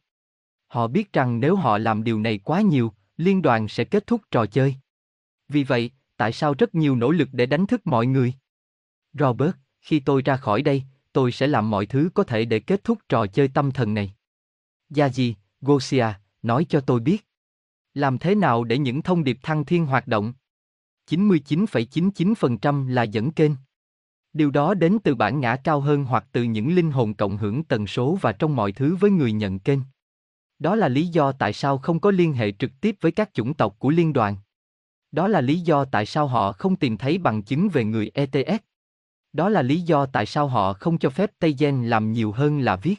Họ 0.67 0.87
biết 0.87 1.13
rằng 1.13 1.39
nếu 1.39 1.55
họ 1.55 1.77
làm 1.77 2.03
điều 2.03 2.19
này 2.19 2.37
quá 2.37 2.61
nhiều, 2.61 2.93
liên 3.21 3.41
đoàn 3.41 3.67
sẽ 3.67 3.83
kết 3.83 4.07
thúc 4.07 4.21
trò 4.31 4.45
chơi. 4.45 4.75
Vì 5.49 5.63
vậy, 5.63 5.91
tại 6.17 6.31
sao 6.31 6.53
rất 6.57 6.75
nhiều 6.75 6.95
nỗ 6.95 7.11
lực 7.11 7.29
để 7.31 7.45
đánh 7.45 7.67
thức 7.67 7.87
mọi 7.87 8.05
người? 8.05 8.33
Robert, 9.13 9.51
khi 9.81 9.99
tôi 9.99 10.21
ra 10.21 10.37
khỏi 10.37 10.61
đây, 10.61 10.83
tôi 11.13 11.31
sẽ 11.31 11.47
làm 11.47 11.69
mọi 11.69 11.85
thứ 11.85 12.09
có 12.13 12.23
thể 12.23 12.45
để 12.45 12.59
kết 12.59 12.83
thúc 12.83 12.99
trò 13.09 13.27
chơi 13.27 13.47
tâm 13.47 13.71
thần 13.71 13.93
này. 13.93 14.13
Gia 14.89 15.09
gì, 15.09 15.35
Gosia, 15.61 16.05
nói 16.41 16.65
cho 16.69 16.81
tôi 16.81 16.99
biết. 16.99 17.25
Làm 17.93 18.17
thế 18.17 18.35
nào 18.35 18.63
để 18.63 18.77
những 18.77 19.01
thông 19.01 19.23
điệp 19.23 19.37
thăng 19.43 19.65
thiên 19.65 19.85
hoạt 19.85 20.07
động? 20.07 20.33
99,99% 21.09 22.87
là 22.87 23.03
dẫn 23.03 23.31
kênh. 23.31 23.51
Điều 24.33 24.51
đó 24.51 24.73
đến 24.73 24.97
từ 25.03 25.15
bản 25.15 25.39
ngã 25.39 25.55
cao 25.55 25.79
hơn 25.81 26.03
hoặc 26.03 26.25
từ 26.31 26.43
những 26.43 26.75
linh 26.75 26.91
hồn 26.91 27.13
cộng 27.13 27.37
hưởng 27.37 27.63
tần 27.63 27.87
số 27.87 28.17
và 28.21 28.31
trong 28.31 28.55
mọi 28.55 28.71
thứ 28.71 28.95
với 28.95 29.11
người 29.11 29.31
nhận 29.31 29.59
kênh. 29.59 29.79
Đó 30.61 30.75
là 30.75 30.87
lý 30.87 31.07
do 31.07 31.31
tại 31.31 31.53
sao 31.53 31.77
không 31.77 31.99
có 31.99 32.11
liên 32.11 32.33
hệ 32.33 32.51
trực 32.51 32.71
tiếp 32.81 32.95
với 33.01 33.11
các 33.11 33.33
chủng 33.33 33.53
tộc 33.53 33.75
của 33.79 33.89
liên 33.89 34.13
đoàn. 34.13 34.35
Đó 35.11 35.27
là 35.27 35.41
lý 35.41 35.59
do 35.59 35.85
tại 35.85 36.05
sao 36.05 36.27
họ 36.27 36.51
không 36.51 36.75
tìm 36.75 36.97
thấy 36.97 37.17
bằng 37.17 37.43
chứng 37.43 37.69
về 37.69 37.83
người 37.83 38.11
ETS. 38.13 38.63
Đó 39.33 39.49
là 39.49 39.61
lý 39.61 39.81
do 39.81 40.05
tại 40.05 40.25
sao 40.25 40.47
họ 40.47 40.73
không 40.73 40.97
cho 40.97 41.09
phép 41.09 41.31
Tây 41.39 41.55
Gen 41.59 41.85
làm 41.85 42.11
nhiều 42.11 42.31
hơn 42.31 42.59
là 42.59 42.75
viết. 42.75 42.95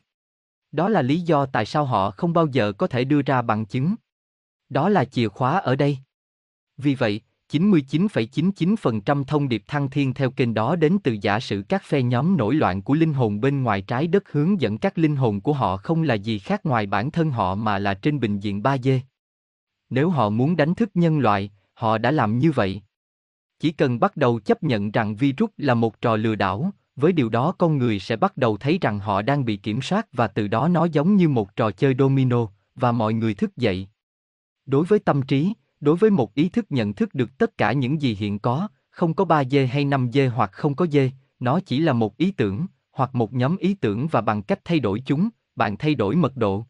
Đó 0.73 0.89
là 0.89 1.03
lý 1.03 1.21
do 1.21 1.47
tại 1.47 1.67
sao 1.67 1.85
họ 1.85 2.11
không 2.11 2.33
bao 2.33 2.47
giờ 2.47 2.73
có 2.73 2.87
thể 2.87 3.05
đưa 3.05 3.23
ra 3.23 3.43
bằng 3.43 3.67
chứng. 3.67 3.95
Đó 4.69 4.89
là 4.89 5.05
chìa 5.05 5.29
khóa 5.29 5.59
ở 5.59 5.77
đây. 5.77 5.99
Vì 6.77 6.95
vậy, 6.95 7.21
99,99% 7.53 9.25
thông 9.25 9.49
điệp 9.49 9.63
thăng 9.67 9.91
thiên 9.91 10.15
theo 10.15 10.31
kênh 10.31 10.55
đó 10.55 10.77
đến 10.77 10.99
từ 11.05 11.17
giả 11.21 11.41
sử 11.41 11.63
các 11.69 11.83
phe 11.85 12.03
nhóm 12.03 12.37
nổi 12.37 12.55
loạn 12.55 12.83
của 12.83 12.95
linh 12.95 13.13
hồn 13.13 13.41
bên 13.41 13.63
ngoài 13.63 13.83
trái 13.83 14.07
đất 14.07 14.33
hướng 14.33 14.61
dẫn 14.61 14.79
các 14.79 14.99
linh 14.99 15.17
hồn 15.17 15.41
của 15.41 15.53
họ 15.53 15.77
không 15.77 16.03
là 16.03 16.15
gì 16.15 16.39
khác 16.39 16.67
ngoài 16.67 16.87
bản 16.87 17.11
thân 17.11 17.31
họ 17.31 17.55
mà 17.55 17.79
là 17.79 17.95
trên 17.95 18.21
bình 18.21 18.41
diện 18.41 18.63
3D. 18.63 18.99
Nếu 19.91 20.11
họ 20.11 20.31
muốn 20.31 20.57
đánh 20.57 20.75
thức 20.75 20.91
nhân 20.95 21.19
loại, 21.19 21.51
họ 21.75 21.99
đã 21.99 22.11
làm 22.11 22.39
như 22.39 22.53
vậy. 22.53 22.83
Chỉ 23.61 23.73
cần 23.73 24.01
bắt 24.01 24.17
đầu 24.17 24.41
chấp 24.41 24.63
nhận 24.63 24.91
rằng 24.91 25.17
virus 25.17 25.51
là 25.57 25.75
một 25.75 26.01
trò 26.01 26.17
lừa 26.17 26.35
đảo, 26.35 26.71
với 26.97 27.13
điều 27.13 27.29
đó 27.29 27.53
con 27.59 27.79
người 27.79 27.99
sẽ 27.99 28.17
bắt 28.17 28.37
đầu 28.37 28.57
thấy 28.57 28.79
rằng 28.81 28.99
họ 28.99 29.23
đang 29.23 29.45
bị 29.45 29.57
kiểm 29.57 29.83
soát 29.83 30.07
và 30.13 30.29
từ 30.29 30.49
đó 30.49 30.69
nó 30.69 30.85
giống 30.85 31.17
như 31.17 31.29
một 31.29 31.57
trò 31.57 31.71
chơi 31.71 31.95
domino, 31.99 32.47
và 32.75 32.93
mọi 32.93 33.15
người 33.15 33.35
thức 33.35 33.57
dậy. 33.57 33.89
Đối 34.67 34.85
với 34.85 34.99
tâm 34.99 35.23
trí, 35.23 35.53
đối 35.83 35.97
với 35.97 36.11
một 36.11 36.35
ý 36.35 36.49
thức 36.49 36.67
nhận 36.69 36.95
thức 36.95 37.15
được 37.15 37.39
tất 37.39 37.59
cả 37.59 37.73
những 37.73 38.03
gì 38.03 38.15
hiện 38.15 38.39
có, 38.39 38.69
không 38.91 39.15
có 39.15 39.25
3 39.25 39.45
dê 39.45 39.67
hay 39.67 39.85
5 39.85 40.11
dê 40.13 40.27
hoặc 40.27 40.53
không 40.53 40.75
có 40.75 40.87
dê, 40.87 41.11
nó 41.41 41.61
chỉ 41.61 41.79
là 41.79 41.93
một 41.93 42.17
ý 42.17 42.31
tưởng, 42.31 42.67
hoặc 42.93 43.15
một 43.15 43.33
nhóm 43.33 43.57
ý 43.57 43.75
tưởng 43.75 44.09
và 44.11 44.21
bằng 44.21 44.43
cách 44.43 44.61
thay 44.65 44.81
đổi 44.81 45.03
chúng, 45.07 45.29
bạn 45.57 45.77
thay 45.77 45.95
đổi 45.95 46.17
mật 46.17 46.37
độ. 46.37 46.65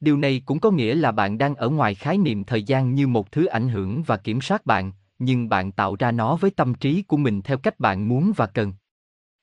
Điều 0.00 0.16
này 0.16 0.42
cũng 0.46 0.60
có 0.60 0.70
nghĩa 0.70 0.94
là 0.94 1.12
bạn 1.12 1.38
đang 1.38 1.54
ở 1.54 1.68
ngoài 1.68 1.94
khái 1.94 2.18
niệm 2.18 2.44
thời 2.44 2.62
gian 2.62 2.94
như 2.94 3.06
một 3.06 3.32
thứ 3.32 3.46
ảnh 3.46 3.68
hưởng 3.68 4.02
và 4.02 4.16
kiểm 4.16 4.40
soát 4.40 4.66
bạn, 4.66 4.92
nhưng 5.18 5.48
bạn 5.48 5.72
tạo 5.72 5.96
ra 5.98 6.12
nó 6.12 6.36
với 6.36 6.50
tâm 6.50 6.74
trí 6.74 7.02
của 7.02 7.16
mình 7.16 7.42
theo 7.42 7.58
cách 7.58 7.80
bạn 7.80 8.08
muốn 8.08 8.32
và 8.36 8.46
cần. 8.46 8.72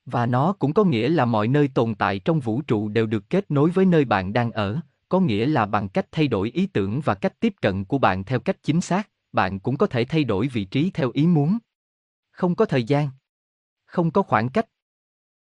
Và 0.05 0.25
nó 0.25 0.53
cũng 0.53 0.73
có 0.73 0.83
nghĩa 0.83 1.09
là 1.09 1.25
mọi 1.25 1.47
nơi 1.47 1.67
tồn 1.67 1.95
tại 1.95 2.19
trong 2.19 2.39
vũ 2.39 2.61
trụ 2.61 2.89
đều 2.89 3.05
được 3.05 3.29
kết 3.29 3.51
nối 3.51 3.69
với 3.69 3.85
nơi 3.85 4.05
bạn 4.05 4.33
đang 4.33 4.51
ở, 4.51 4.79
có 5.13 5.19
nghĩa 5.19 5.45
là 5.45 5.65
bằng 5.65 5.89
cách 5.89 6.05
thay 6.11 6.27
đổi 6.27 6.49
ý 6.49 6.65
tưởng 6.65 7.01
và 7.01 7.15
cách 7.15 7.39
tiếp 7.39 7.53
cận 7.61 7.85
của 7.85 7.97
bạn 7.97 8.23
theo 8.23 8.39
cách 8.39 8.57
chính 8.63 8.81
xác, 8.81 9.09
bạn 9.31 9.59
cũng 9.59 9.77
có 9.77 9.87
thể 9.87 10.05
thay 10.05 10.23
đổi 10.23 10.47
vị 10.47 10.65
trí 10.65 10.91
theo 10.93 11.11
ý 11.13 11.27
muốn. 11.27 11.57
Không 12.31 12.55
có 12.55 12.65
thời 12.65 12.83
gian, 12.83 13.09
không 13.85 14.11
có 14.11 14.21
khoảng 14.21 14.49
cách, 14.49 14.65